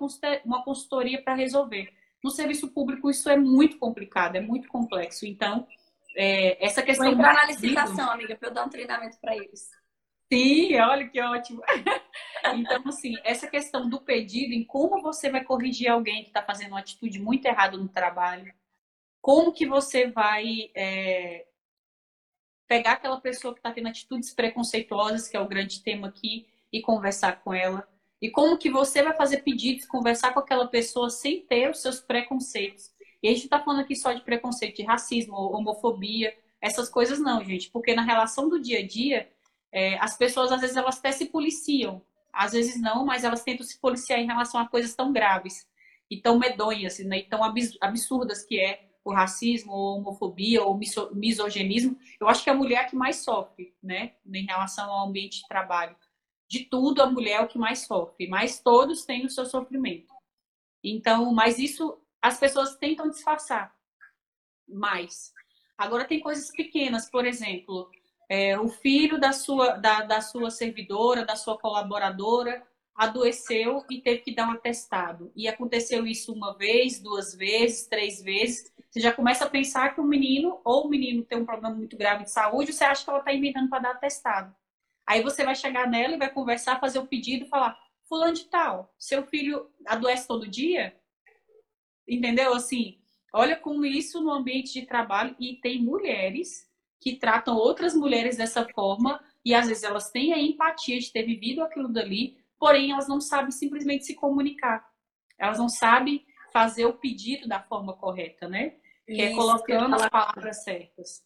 uma 0.47 0.65
consultoria 0.65 1.23
para 1.23 1.35
resolver. 1.35 1.93
No 2.25 2.31
serviço 2.31 2.73
público, 2.73 3.11
isso 3.11 3.29
é 3.29 3.37
muito 3.37 3.77
complicado, 3.77 4.37
é 4.37 4.41
muito 4.41 4.67
complexo. 4.69 5.27
Então, 5.27 5.67
é, 6.17 6.65
essa 6.65 6.83
questão. 6.83 7.05
Vou 7.05 7.15
entrar 7.15 7.35
na 7.35 7.45
licitação, 7.45 8.11
amiga, 8.11 8.35
para 8.35 8.49
eu 8.49 8.55
dar 8.55 8.65
um 8.65 8.71
treinamento 8.71 9.19
para 9.21 9.37
eles. 9.37 9.82
Sim, 10.33 10.79
olha 10.79 11.07
que 11.09 11.21
ótimo. 11.21 11.63
Então, 12.55 12.83
assim, 12.89 13.15
essa 13.23 13.47
questão 13.47 13.89
do 13.89 14.01
pedido, 14.01 14.53
em 14.53 14.65
como 14.65 15.01
você 15.01 15.31
vai 15.31 15.45
corrigir 15.45 15.89
alguém 15.89 16.25
que 16.25 16.31
está 16.31 16.43
fazendo 16.43 16.71
uma 16.73 16.81
atitude 16.81 17.21
muito 17.21 17.47
errada 17.47 17.77
no 17.77 17.89
trabalho, 17.89 18.53
como 19.21 19.53
que 19.53 19.65
você 19.65 20.09
vai 20.09 20.69
é, 20.75 21.47
pegar 22.67 22.93
aquela 22.93 23.21
pessoa 23.21 23.55
que 23.55 23.61
está 23.61 23.71
tendo 23.71 23.89
atitudes 23.89 24.35
preconceituosas, 24.35 25.29
que 25.29 25.37
é 25.37 25.41
o 25.41 25.47
grande 25.47 25.85
tema 25.85 26.09
aqui, 26.09 26.49
e 26.73 26.83
conversar 26.83 27.41
com 27.45 27.55
ela. 27.55 27.89
E 28.21 28.29
como 28.29 28.59
que 28.59 28.71
você 28.71 29.05
vai 29.05 29.15
fazer 29.15 29.43
pedidos, 29.43 29.87
conversar 29.87 30.35
com 30.35 30.41
aquela 30.41 30.67
pessoa 30.67 31.11
sem 31.11 31.43
ter 31.43 31.71
os 31.71 31.81
seus 31.81 32.01
preconceitos. 32.01 32.91
E 33.23 33.29
a 33.29 33.31
gente 33.31 33.45
está 33.45 33.61
falando 33.61 33.83
aqui 33.83 33.95
só 33.95 34.13
de 34.13 34.23
preconceito, 34.23 34.77
de 34.77 34.83
racismo, 34.83 35.37
homofobia, 35.37 36.37
essas 36.61 36.89
coisas 36.89 37.21
não, 37.21 37.45
gente. 37.45 37.71
Porque 37.71 37.95
na 37.95 38.03
relação 38.03 38.49
do 38.49 38.61
dia 38.61 38.81
a 38.81 38.87
dia, 38.87 39.31
é, 39.73 39.99
as 39.99 40.17
pessoas, 40.17 40.53
às 40.53 40.61
vezes, 40.61 40.77
elas 40.77 40.99
até 40.99 41.11
se 41.11 41.27
policiam. 41.27 42.03
Às 42.33 42.53
vezes 42.53 42.81
não, 42.81 43.05
mas 43.05 43.25
elas 43.25 43.43
tentam 43.43 43.65
se 43.67 43.79
policiar 43.81 44.19
em 44.19 44.27
relação 44.27 44.61
a 44.61 44.69
coisas 44.69 44.95
tão 44.95 45.13
graves 45.13 45.67
e 46.11 46.21
tão 46.21 46.39
medonhas 46.39 46.99
né, 47.01 47.21
e 47.21 47.23
tão 47.25 47.41
absurdas 47.81 48.45
que 48.45 48.61
é 48.61 48.89
o 49.05 49.13
racismo, 49.13 49.73
ou 49.73 49.99
homofobia, 49.99 50.63
ou 50.63 50.79
misoginismo. 51.13 51.99
Eu 52.21 52.29
acho 52.29 52.45
que 52.45 52.51
é 52.51 52.53
a 52.53 52.57
mulher 52.57 52.89
que 52.89 52.95
mais 52.95 53.17
sofre, 53.17 53.75
né, 53.83 54.15
em 54.27 54.47
relação 54.47 54.91
ao 54.91 55.09
ambiente 55.09 55.41
de 55.41 55.49
trabalho. 55.49 55.97
De 56.49 56.67
tudo, 56.67 57.03
a 57.03 57.11
mulher 57.11 57.37
é 57.37 57.41
o 57.41 57.49
que 57.49 57.59
mais 57.59 57.81
sofre, 57.87 58.29
mas 58.29 58.61
todos 58.61 59.05
têm 59.05 59.25
o 59.25 59.31
seu 59.31 59.45
sofrimento. 59.45 60.13
Então, 60.85 61.33
mas 61.33 61.59
isso 61.59 61.99
as 62.21 62.39
pessoas 62.39 62.77
tentam 62.77 63.09
disfarçar 63.09 63.75
mais. 64.69 65.33
Agora, 65.77 66.05
tem 66.05 66.21
coisas 66.21 66.51
pequenas, 66.51 67.11
por 67.11 67.27
exemplo, 67.27 67.91
é, 68.35 68.59
o 68.59 68.67
filho 68.67 69.21
da 69.21 69.31
sua, 69.31 69.77
da, 69.77 70.01
da 70.05 70.23
sua 70.23 70.51
servidora, 70.51 71.23
da 71.23 71.37
sua 71.37 71.59
colaboradora, 71.59 72.67
adoeceu 72.95 73.85
e 73.91 74.01
teve 74.01 74.23
que 74.23 74.35
dar 74.35 74.49
um 74.49 74.53
atestado. 74.53 75.31
E 75.37 75.47
aconteceu 75.47 76.07
isso 76.07 76.33
uma 76.33 76.57
vez, 76.57 76.99
duas 76.99 77.35
vezes, 77.35 77.87
três 77.87 78.23
vezes. 78.23 78.73
Você 78.91 79.01
já 79.01 79.13
começa 79.13 79.45
a 79.45 79.51
pensar 79.51 79.95
que 79.95 80.01
o 80.01 80.05
menino, 80.05 80.59
ou 80.65 80.87
o 80.87 80.89
menino 80.89 81.23
tem 81.23 81.37
um 81.37 81.45
problema 81.45 81.77
muito 81.77 81.95
grave 81.95 82.25
de 82.25 82.31
saúde, 82.31 82.73
você 82.73 82.85
acha 82.85 83.05
que 83.05 83.11
ela 83.11 83.19
está 83.19 83.35
inventando 83.35 83.69
para 83.69 83.81
dar 83.81 83.91
atestado. 83.91 84.57
Aí 85.07 85.23
você 85.23 85.45
vai 85.45 85.55
chegar 85.55 85.87
nela 85.87 86.15
e 86.15 86.19
vai 86.19 86.33
conversar, 86.33 86.81
fazer 86.81 87.01
o 87.01 87.07
pedido, 87.07 87.45
falar: 87.45 87.79
fulano 88.09 88.33
de 88.33 88.47
tal, 88.47 88.95
seu 88.99 89.27
filho 89.27 89.71
adoece 89.85 90.27
todo 90.27 90.49
dia? 90.49 90.97
Entendeu? 92.09 92.55
Assim, 92.55 92.99
olha 93.31 93.57
como 93.57 93.85
isso 93.85 94.23
no 94.23 94.31
ambiente 94.31 94.73
de 94.73 94.87
trabalho 94.87 95.37
e 95.39 95.57
tem 95.57 95.83
mulheres 95.83 96.72
que 97.03 97.17
tratam 97.17 97.57
outras 97.57 97.95
mulheres 97.95 98.37
dessa 98.37 98.65
forma 98.73 99.21
e 99.45 99.53
às 99.53 99.67
vezes 99.67 99.83
elas 99.83 100.13
têm 100.13 100.33
a 100.33 100.39
empatia 100.39 101.01
de 101.01 101.13
ter 101.13 101.25
vivido 101.25 101.61
aquilo 101.61 101.89
dali, 101.89 102.39
porém 102.61 102.93
elas 102.93 103.09
não 103.09 103.21
sabem 103.21 103.51
simplesmente 103.51 104.07
se 104.07 104.15
comunicar. 104.15 104.89
Elas 105.37 105.59
não 105.59 105.69
sabem 105.69 106.25
fazer 106.53 106.87
o 106.87 106.93
pedido 106.93 107.49
da 107.49 107.61
forma 107.61 107.97
correta, 107.97 108.49
né? 108.49 108.77
Que 109.05 109.21
é 109.21 109.35
colocando 109.35 109.97
as 109.97 110.09
palavras 110.09 110.63
certas. 110.63 111.25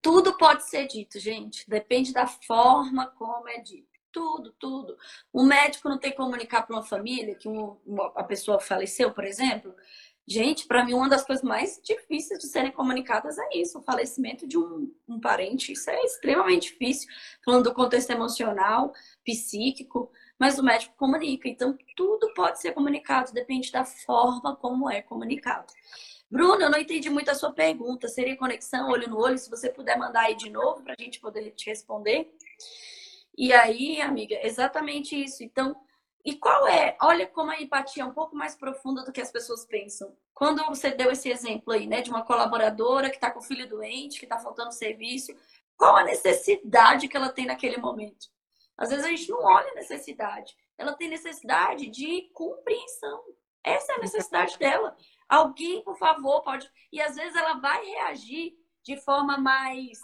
Tudo 0.00 0.38
pode 0.38 0.64
ser 0.66 0.86
dito, 0.86 1.20
gente. 1.20 1.68
Depende 1.68 2.10
da 2.10 2.26
forma 2.26 3.08
como 3.08 3.46
é 3.50 3.58
dito. 3.60 3.90
Tudo, 4.10 4.52
tudo. 4.58 4.96
O 5.30 5.44
médico 5.44 5.90
não 5.90 5.98
tem 5.98 6.10
que 6.10 6.16
comunicar 6.16 6.62
para 6.62 6.74
uma 6.74 6.82
família 6.82 7.34
que 7.34 7.46
uma, 7.46 8.06
a 8.16 8.24
pessoa 8.24 8.58
faleceu, 8.58 9.12
por 9.12 9.24
exemplo. 9.24 9.74
Gente, 10.26 10.66
para 10.66 10.84
mim, 10.84 10.94
uma 10.94 11.08
das 11.08 11.24
coisas 11.24 11.44
mais 11.44 11.80
difíceis 11.82 12.38
de 12.38 12.46
serem 12.46 12.70
comunicadas 12.70 13.36
é 13.38 13.48
isso: 13.54 13.78
o 13.78 13.82
falecimento 13.82 14.46
de 14.46 14.56
um, 14.56 14.92
um 15.08 15.20
parente. 15.20 15.72
Isso 15.72 15.90
é 15.90 16.00
extremamente 16.04 16.70
difícil, 16.70 17.08
falando 17.44 17.64
do 17.64 17.74
contexto 17.74 18.10
emocional, 18.10 18.92
psíquico, 19.24 20.10
mas 20.38 20.58
o 20.58 20.62
médico 20.62 20.94
comunica. 20.96 21.48
Então, 21.48 21.76
tudo 21.96 22.32
pode 22.34 22.60
ser 22.60 22.72
comunicado, 22.72 23.32
depende 23.32 23.72
da 23.72 23.84
forma 23.84 24.54
como 24.56 24.88
é 24.88 25.02
comunicado. 25.02 25.72
Bruno, 26.30 26.62
eu 26.62 26.70
não 26.70 26.78
entendi 26.78 27.10
muito 27.10 27.28
a 27.30 27.34
sua 27.34 27.52
pergunta. 27.52 28.06
Seria 28.06 28.36
conexão 28.36 28.88
olho 28.88 29.08
no 29.08 29.18
olho? 29.18 29.36
Se 29.36 29.50
você 29.50 29.68
puder 29.68 29.98
mandar 29.98 30.26
aí 30.26 30.36
de 30.36 30.48
novo 30.48 30.80
para 30.82 30.94
a 30.96 31.02
gente 31.02 31.18
poder 31.18 31.50
te 31.50 31.68
responder. 31.68 32.32
E 33.36 33.52
aí, 33.52 34.00
amiga, 34.00 34.38
exatamente 34.46 35.20
isso. 35.20 35.42
Então, 35.42 35.74
e 36.24 36.34
qual 36.36 36.66
é? 36.66 36.96
Olha 37.00 37.26
como 37.26 37.50
a 37.50 37.60
empatia 37.60 38.02
é 38.02 38.06
um 38.06 38.12
pouco 38.12 38.36
mais 38.36 38.54
profunda 38.54 39.04
do 39.04 39.12
que 39.12 39.20
as 39.20 39.30
pessoas 39.30 39.64
pensam. 39.64 40.14
Quando 40.34 40.64
você 40.66 40.90
deu 40.90 41.10
esse 41.10 41.30
exemplo 41.30 41.72
aí, 41.72 41.86
né, 41.86 42.02
de 42.02 42.10
uma 42.10 42.24
colaboradora 42.24 43.08
que 43.08 43.16
está 43.16 43.30
com 43.30 43.38
o 43.38 43.42
filho 43.42 43.68
doente, 43.68 44.18
que 44.18 44.26
está 44.26 44.38
faltando 44.38 44.72
serviço, 44.72 45.34
qual 45.76 45.96
a 45.96 46.04
necessidade 46.04 47.08
que 47.08 47.16
ela 47.16 47.30
tem 47.30 47.46
naquele 47.46 47.78
momento? 47.78 48.28
Às 48.76 48.90
vezes 48.90 49.04
a 49.04 49.08
gente 49.08 49.30
não 49.30 49.42
olha 49.42 49.70
a 49.70 49.74
necessidade. 49.74 50.56
Ela 50.76 50.94
tem 50.94 51.08
necessidade 51.08 51.86
de 51.86 52.30
compreensão. 52.34 53.22
Essa 53.62 53.92
é 53.92 53.96
a 53.96 54.00
necessidade 54.00 54.58
dela. 54.58 54.96
Alguém, 55.28 55.82
por 55.82 55.96
favor, 55.96 56.42
pode. 56.42 56.70
E 56.92 57.00
às 57.00 57.14
vezes 57.14 57.36
ela 57.36 57.54
vai 57.54 57.84
reagir 57.84 58.54
de 58.82 58.96
forma 58.98 59.38
mais 59.38 60.00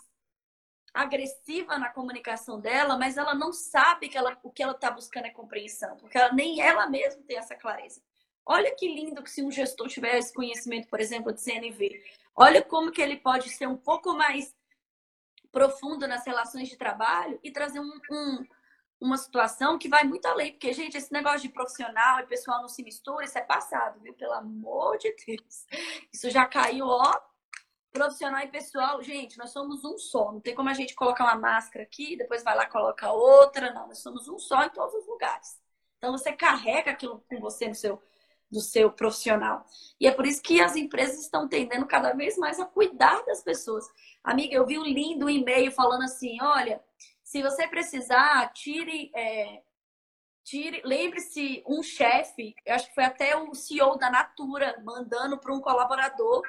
agressiva 0.97 1.78
na 1.78 1.90
comunicação 1.90 2.59
dela, 2.59 2.97
mas 2.97 3.16
ela 3.16 3.34
não 3.34 3.53
sabe 3.53 4.09
que 4.09 4.16
ela, 4.16 4.38
o 4.42 4.51
que 4.51 4.62
ela 4.62 4.72
está 4.72 4.90
buscando 4.90 5.26
é 5.26 5.30
compreensão, 5.30 5.97
porque 5.97 6.16
ela, 6.16 6.32
nem 6.32 6.61
ela 6.61 6.88
mesma 6.88 7.22
tem 7.22 7.36
essa 7.36 7.55
clareza. 7.55 8.01
Olha 8.44 8.74
que 8.74 8.88
lindo 8.88 9.22
que 9.22 9.30
se 9.30 9.42
um 9.42 9.51
gestor 9.51 9.88
tiver 9.88 10.16
esse 10.16 10.32
conhecimento, 10.32 10.88
por 10.88 11.01
exemplo, 11.01 11.32
de 11.32 11.40
CNV, 11.40 12.03
olha 12.34 12.62
como 12.62 12.90
que 12.90 13.03
ele 13.03 13.16
pode 13.16 13.51
ser 13.51 13.66
um 13.66 13.76
pouco 13.76 14.14
mais 14.14 14.55
profundo 15.53 16.07
nas 16.09 16.24
relações 16.24 16.68
de 16.68 16.76
trabalho 16.76 17.38
e 17.42 17.51
trazer 17.51 17.80
um, 17.80 17.92
um 18.11 18.47
uma 19.01 19.18
situação 19.18 19.78
que 19.78 19.88
vai 19.88 20.05
muito 20.05 20.24
além, 20.26 20.53
porque, 20.53 20.72
gente, 20.72 20.97
esse 20.97 21.12
negócio 21.12 21.40
de 21.40 21.51
profissional 21.51 22.20
e 22.20 22.26
pessoal 22.26 22.62
não 22.62 22.68
se 22.68 22.82
mistura, 22.82 23.24
isso 23.24 23.38
é 23.38 23.42
passado, 23.42 24.01
viu? 24.01 24.14
Pelo 24.14 24.32
amor 24.32 24.97
de 24.97 25.14
Deus. 25.26 25.66
Isso 26.11 26.30
já 26.30 26.47
caiu, 26.47 26.86
ó. 26.86 27.12
Profissional 27.97 28.42
e 28.42 28.49
pessoal, 28.49 29.03
gente, 29.03 29.38
nós 29.38 29.51
somos 29.53 29.82
um 29.82 29.97
só. 29.97 30.30
Não 30.30 30.38
tem 30.38 30.55
como 30.55 30.68
a 30.68 30.74
gente 30.74 30.94
colocar 30.94 31.24
uma 31.24 31.36
máscara 31.36 31.82
aqui, 31.82 32.14
depois 32.14 32.44
vai 32.44 32.55
lá 32.55 32.66
coloca 32.66 33.11
outra. 33.11 33.72
Não, 33.72 33.86
nós 33.86 34.01
somos 34.01 34.28
um 34.28 34.38
só 34.38 34.64
em 34.64 34.68
todos 34.68 34.94
os 34.94 35.07
lugares. 35.07 35.59
Então 35.97 36.12
você 36.12 36.30
carrega 36.30 36.90
aquilo 36.90 37.24
com 37.26 37.40
você 37.40 37.66
no 37.66 37.74
seu, 37.74 38.03
do 38.51 38.61
seu 38.61 38.92
profissional. 38.92 39.64
E 39.99 40.07
é 40.07 40.12
por 40.12 40.26
isso 40.26 40.42
que 40.42 40.61
as 40.61 40.76
empresas 40.76 41.20
estão 41.20 41.49
tendendo 41.49 41.86
cada 41.86 42.12
vez 42.12 42.36
mais 42.36 42.61
a 42.61 42.66
cuidar 42.66 43.24
das 43.24 43.42
pessoas. 43.42 43.88
Amiga, 44.22 44.55
eu 44.55 44.66
vi 44.66 44.78
um 44.78 44.84
lindo 44.84 45.30
e-mail 45.30 45.72
falando 45.72 46.03
assim: 46.03 46.36
olha, 46.42 46.84
se 47.24 47.40
você 47.40 47.66
precisar, 47.66 48.53
tire. 48.53 49.11
É, 49.14 49.62
tire 50.44 50.82
Lembre-se, 50.84 51.64
um 51.66 51.82
chefe, 51.82 52.55
eu 52.66 52.74
acho 52.74 52.88
que 52.88 52.94
foi 52.94 53.05
até 53.05 53.34
o 53.36 53.55
CEO 53.55 53.97
da 53.97 54.11
Natura, 54.11 54.80
mandando 54.84 55.38
para 55.38 55.53
um 55.53 55.61
colaborador, 55.61 56.42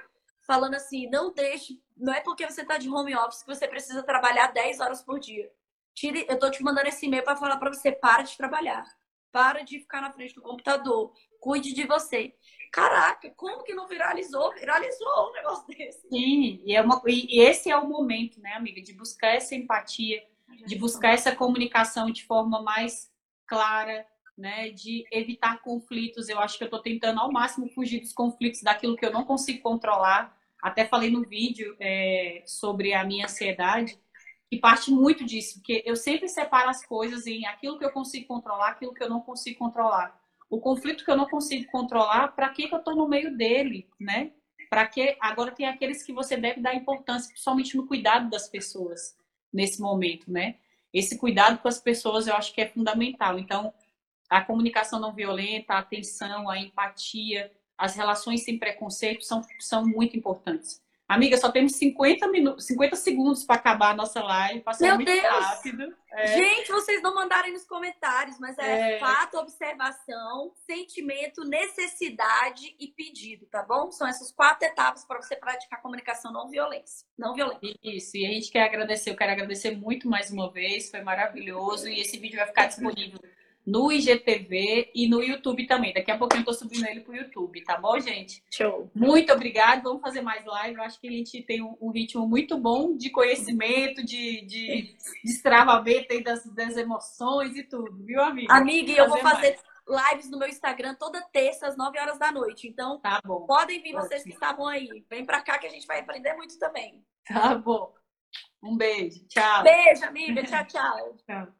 falando 0.47 0.73
assim: 0.73 1.09
não 1.09 1.31
deixe, 1.31 1.79
não 1.95 2.13
é 2.13 2.21
porque 2.21 2.49
você 2.49 2.61
está 2.61 2.77
de 2.77 2.89
home 2.89 3.15
office 3.15 3.43
que 3.43 3.53
você 3.53 3.67
precisa 3.67 4.01
trabalhar 4.01 4.47
10 4.47 4.79
horas 4.79 5.03
por 5.03 5.19
dia. 5.19 5.51
Tire, 5.93 6.25
eu 6.27 6.35
estou 6.35 6.49
te 6.49 6.63
mandando 6.63 6.87
esse 6.87 7.05
e-mail 7.05 7.23
para 7.23 7.35
falar 7.35 7.57
para 7.57 7.73
você: 7.73 7.91
para 7.91 8.23
de 8.23 8.35
trabalhar. 8.35 8.85
Para 9.31 9.61
de 9.61 9.79
ficar 9.79 10.01
na 10.01 10.11
frente 10.11 10.33
do 10.33 10.41
computador. 10.41 11.13
Cuide 11.39 11.73
de 11.73 11.85
você. 11.85 12.33
Caraca, 12.71 13.29
como 13.35 13.63
que 13.63 13.73
não 13.73 13.87
viralizou? 13.87 14.51
Viralizou 14.53 15.29
um 15.29 15.33
negócio 15.33 15.67
desse. 15.75 16.07
Sim, 16.07 16.61
e, 16.65 16.75
é 16.75 16.81
uma, 16.81 17.01
e 17.05 17.41
esse 17.41 17.69
é 17.69 17.77
o 17.77 17.87
momento, 17.87 18.39
né, 18.39 18.53
amiga, 18.53 18.81
de 18.81 18.93
buscar 18.93 19.35
essa 19.35 19.53
empatia 19.53 20.23
de 20.65 20.75
buscar 20.75 21.13
essa 21.13 21.35
comunicação 21.35 22.09
de 22.11 22.23
forma 22.25 22.61
mais 22.61 23.11
clara, 23.45 24.05
né, 24.37 24.69
de 24.69 25.05
evitar 25.11 25.61
conflitos. 25.61 26.29
Eu 26.29 26.39
acho 26.39 26.57
que 26.57 26.63
eu 26.63 26.67
estou 26.67 26.81
tentando 26.81 27.19
ao 27.19 27.31
máximo 27.31 27.69
fugir 27.69 27.99
dos 27.99 28.13
conflitos, 28.13 28.61
daquilo 28.61 28.95
que 28.95 29.05
eu 29.05 29.11
não 29.11 29.25
consigo 29.25 29.61
controlar. 29.61 30.36
Até 30.61 30.85
falei 30.85 31.09
no 31.09 31.23
vídeo 31.23 31.75
é, 31.79 32.43
sobre 32.45 32.93
a 32.93 33.03
minha 33.03 33.25
ansiedade, 33.25 33.99
que 34.49 34.57
parte 34.57 34.91
muito 34.91 35.25
disso, 35.25 35.55
porque 35.55 35.83
eu 35.85 35.95
sempre 35.95 36.27
separo 36.27 36.69
as 36.69 36.85
coisas 36.85 37.27
em 37.27 37.45
aquilo 37.45 37.77
que 37.77 37.85
eu 37.85 37.91
consigo 37.91 38.27
controlar, 38.27 38.69
aquilo 38.69 38.93
que 38.93 39.03
eu 39.03 39.09
não 39.09 39.19
consigo 39.19 39.59
controlar. 39.59 40.19
O 40.49 40.59
conflito 40.59 41.03
que 41.03 41.11
eu 41.11 41.17
não 41.17 41.27
consigo 41.27 41.69
controlar, 41.69 42.29
para 42.29 42.49
que, 42.49 42.67
que 42.67 42.73
eu 42.73 42.79
estou 42.79 42.95
no 42.95 43.07
meio 43.07 43.35
dele, 43.35 43.89
né? 43.99 44.31
Para 44.69 44.87
que 44.87 45.17
agora 45.19 45.51
tem 45.51 45.67
aqueles 45.67 46.01
que 46.01 46.13
você 46.13 46.37
deve 46.37 46.61
dar 46.61 46.73
importância, 46.73 47.29
principalmente 47.29 47.75
no 47.75 47.85
cuidado 47.85 48.29
das 48.29 48.47
pessoas 48.47 49.17
nesse 49.51 49.81
momento, 49.81 50.31
né? 50.31 50.55
Esse 50.93 51.17
cuidado 51.17 51.59
com 51.59 51.67
as 51.67 51.79
pessoas 51.79 52.27
eu 52.27 52.35
acho 52.35 52.53
que 52.53 52.61
é 52.61 52.67
fundamental. 52.67 53.37
Então, 53.37 53.73
a 54.29 54.41
comunicação 54.41 54.99
não 54.99 55.13
violenta, 55.13 55.73
a 55.73 55.79
atenção, 55.79 56.49
a 56.49 56.57
empatia, 56.57 57.51
as 57.77 57.95
relações 57.95 58.43
sem 58.43 58.57
preconceito 58.57 59.23
são, 59.23 59.41
são 59.59 59.85
muito 59.85 60.17
importantes. 60.17 60.81
Amiga, 61.07 61.37
só 61.37 61.49
temos 61.49 61.77
50, 61.77 62.27
minutos, 62.27 62.65
50 62.65 62.97
segundos 62.97 63.45
para 63.45 63.55
acabar 63.55 63.91
a 63.91 63.95
nossa 63.95 64.21
live. 64.21 64.59
Passou 64.59 64.87
Meu 64.87 64.97
muito 64.97 65.09
Deus. 65.09 65.23
rápido. 65.23 65.95
É. 66.11 66.27
Gente, 66.27 66.69
vocês 66.69 67.01
não 67.01 67.15
mandarem 67.15 67.53
nos 67.53 67.63
comentários, 67.63 68.37
mas 68.39 68.57
é, 68.57 68.95
é, 68.95 68.99
fato, 68.99 69.37
observação, 69.37 70.51
sentimento, 70.69 71.45
necessidade 71.45 72.75
e 72.77 72.87
pedido, 72.89 73.45
tá 73.45 73.63
bom? 73.63 73.89
São 73.89 74.05
essas 74.05 74.33
quatro 74.33 74.67
etapas 74.67 75.05
para 75.05 75.21
você 75.21 75.37
praticar 75.37 75.81
comunicação 75.81 76.33
não 76.33 76.49
violência. 76.49 77.07
Não 77.17 77.33
violência. 77.33 77.79
Isso, 77.81 78.17
e 78.17 78.25
a 78.25 78.29
gente 78.29 78.51
quer 78.51 78.63
agradecer, 78.63 79.09
eu 79.09 79.15
quero 79.15 79.31
agradecer 79.31 79.77
muito 79.77 80.09
mais 80.09 80.29
uma 80.29 80.51
vez, 80.51 80.91
foi 80.91 81.01
maravilhoso. 81.01 81.87
E 81.87 82.01
esse 82.01 82.17
vídeo 82.17 82.35
vai 82.35 82.47
ficar 82.47 82.65
disponível 82.65 83.17
no 83.67 83.91
IGTV 83.91 84.91
e 84.95 85.09
no 85.09 85.21
YouTube 85.21 85.67
também. 85.67 85.93
Daqui 85.93 86.09
a 86.09 86.17
pouquinho 86.17 86.39
eu 86.39 86.45
tô 86.45 86.53
subindo 86.53 86.87
ele 86.87 87.01
pro 87.01 87.13
YouTube, 87.13 87.61
tá 87.65 87.77
bom, 87.77 87.99
gente? 87.99 88.41
Show. 88.49 88.89
Muito 88.95 89.33
obrigada. 89.33 89.81
Vamos 89.81 90.01
fazer 90.01 90.21
mais 90.21 90.45
live. 90.45 90.77
Eu 90.77 90.83
acho 90.83 90.97
que 91.01 91.07
a 91.09 91.11
gente 91.11 91.43
tem 91.43 91.61
um, 91.61 91.75
um 91.81 91.91
ritmo 91.91 92.25
muito 92.25 92.57
bom 92.57 92.95
de 92.95 93.09
conhecimento, 93.09 94.05
de, 94.05 94.45
de 94.45 94.95
destravamento 95.21 96.13
aí 96.13 96.23
das, 96.23 96.45
das 96.53 96.77
emoções 96.77 97.57
e 97.57 97.63
tudo, 97.63 98.05
viu, 98.05 98.21
amiga? 98.21 98.53
Amiga, 98.53 98.93
eu 98.93 99.09
vou 99.09 99.17
fazer 99.17 99.59
mais. 99.85 100.13
lives 100.13 100.31
no 100.31 100.39
meu 100.39 100.47
Instagram 100.47 100.95
toda 100.95 101.21
terça 101.33 101.67
às 101.67 101.75
9 101.75 101.99
horas 101.99 102.17
da 102.17 102.31
noite. 102.31 102.69
Então, 102.69 103.01
tá 103.01 103.19
bom. 103.25 103.45
podem 103.45 103.81
vir 103.81 103.91
vocês 103.91 104.23
que 104.23 104.29
estavam 104.29 104.65
aí. 104.65 105.05
Vem 105.09 105.25
pra 105.25 105.41
cá 105.41 105.59
que 105.59 105.67
a 105.67 105.69
gente 105.69 105.85
vai 105.85 105.99
aprender 105.99 106.33
muito 106.35 106.57
também. 106.57 107.03
Tá 107.25 107.53
bom. 107.53 107.93
Um 108.63 108.77
beijo. 108.77 109.27
Tchau. 109.27 109.63
Beijo, 109.63 110.05
amiga. 110.05 110.41
Tchau, 110.43 110.65
tchau. 110.65 111.17
tchau. 111.25 111.56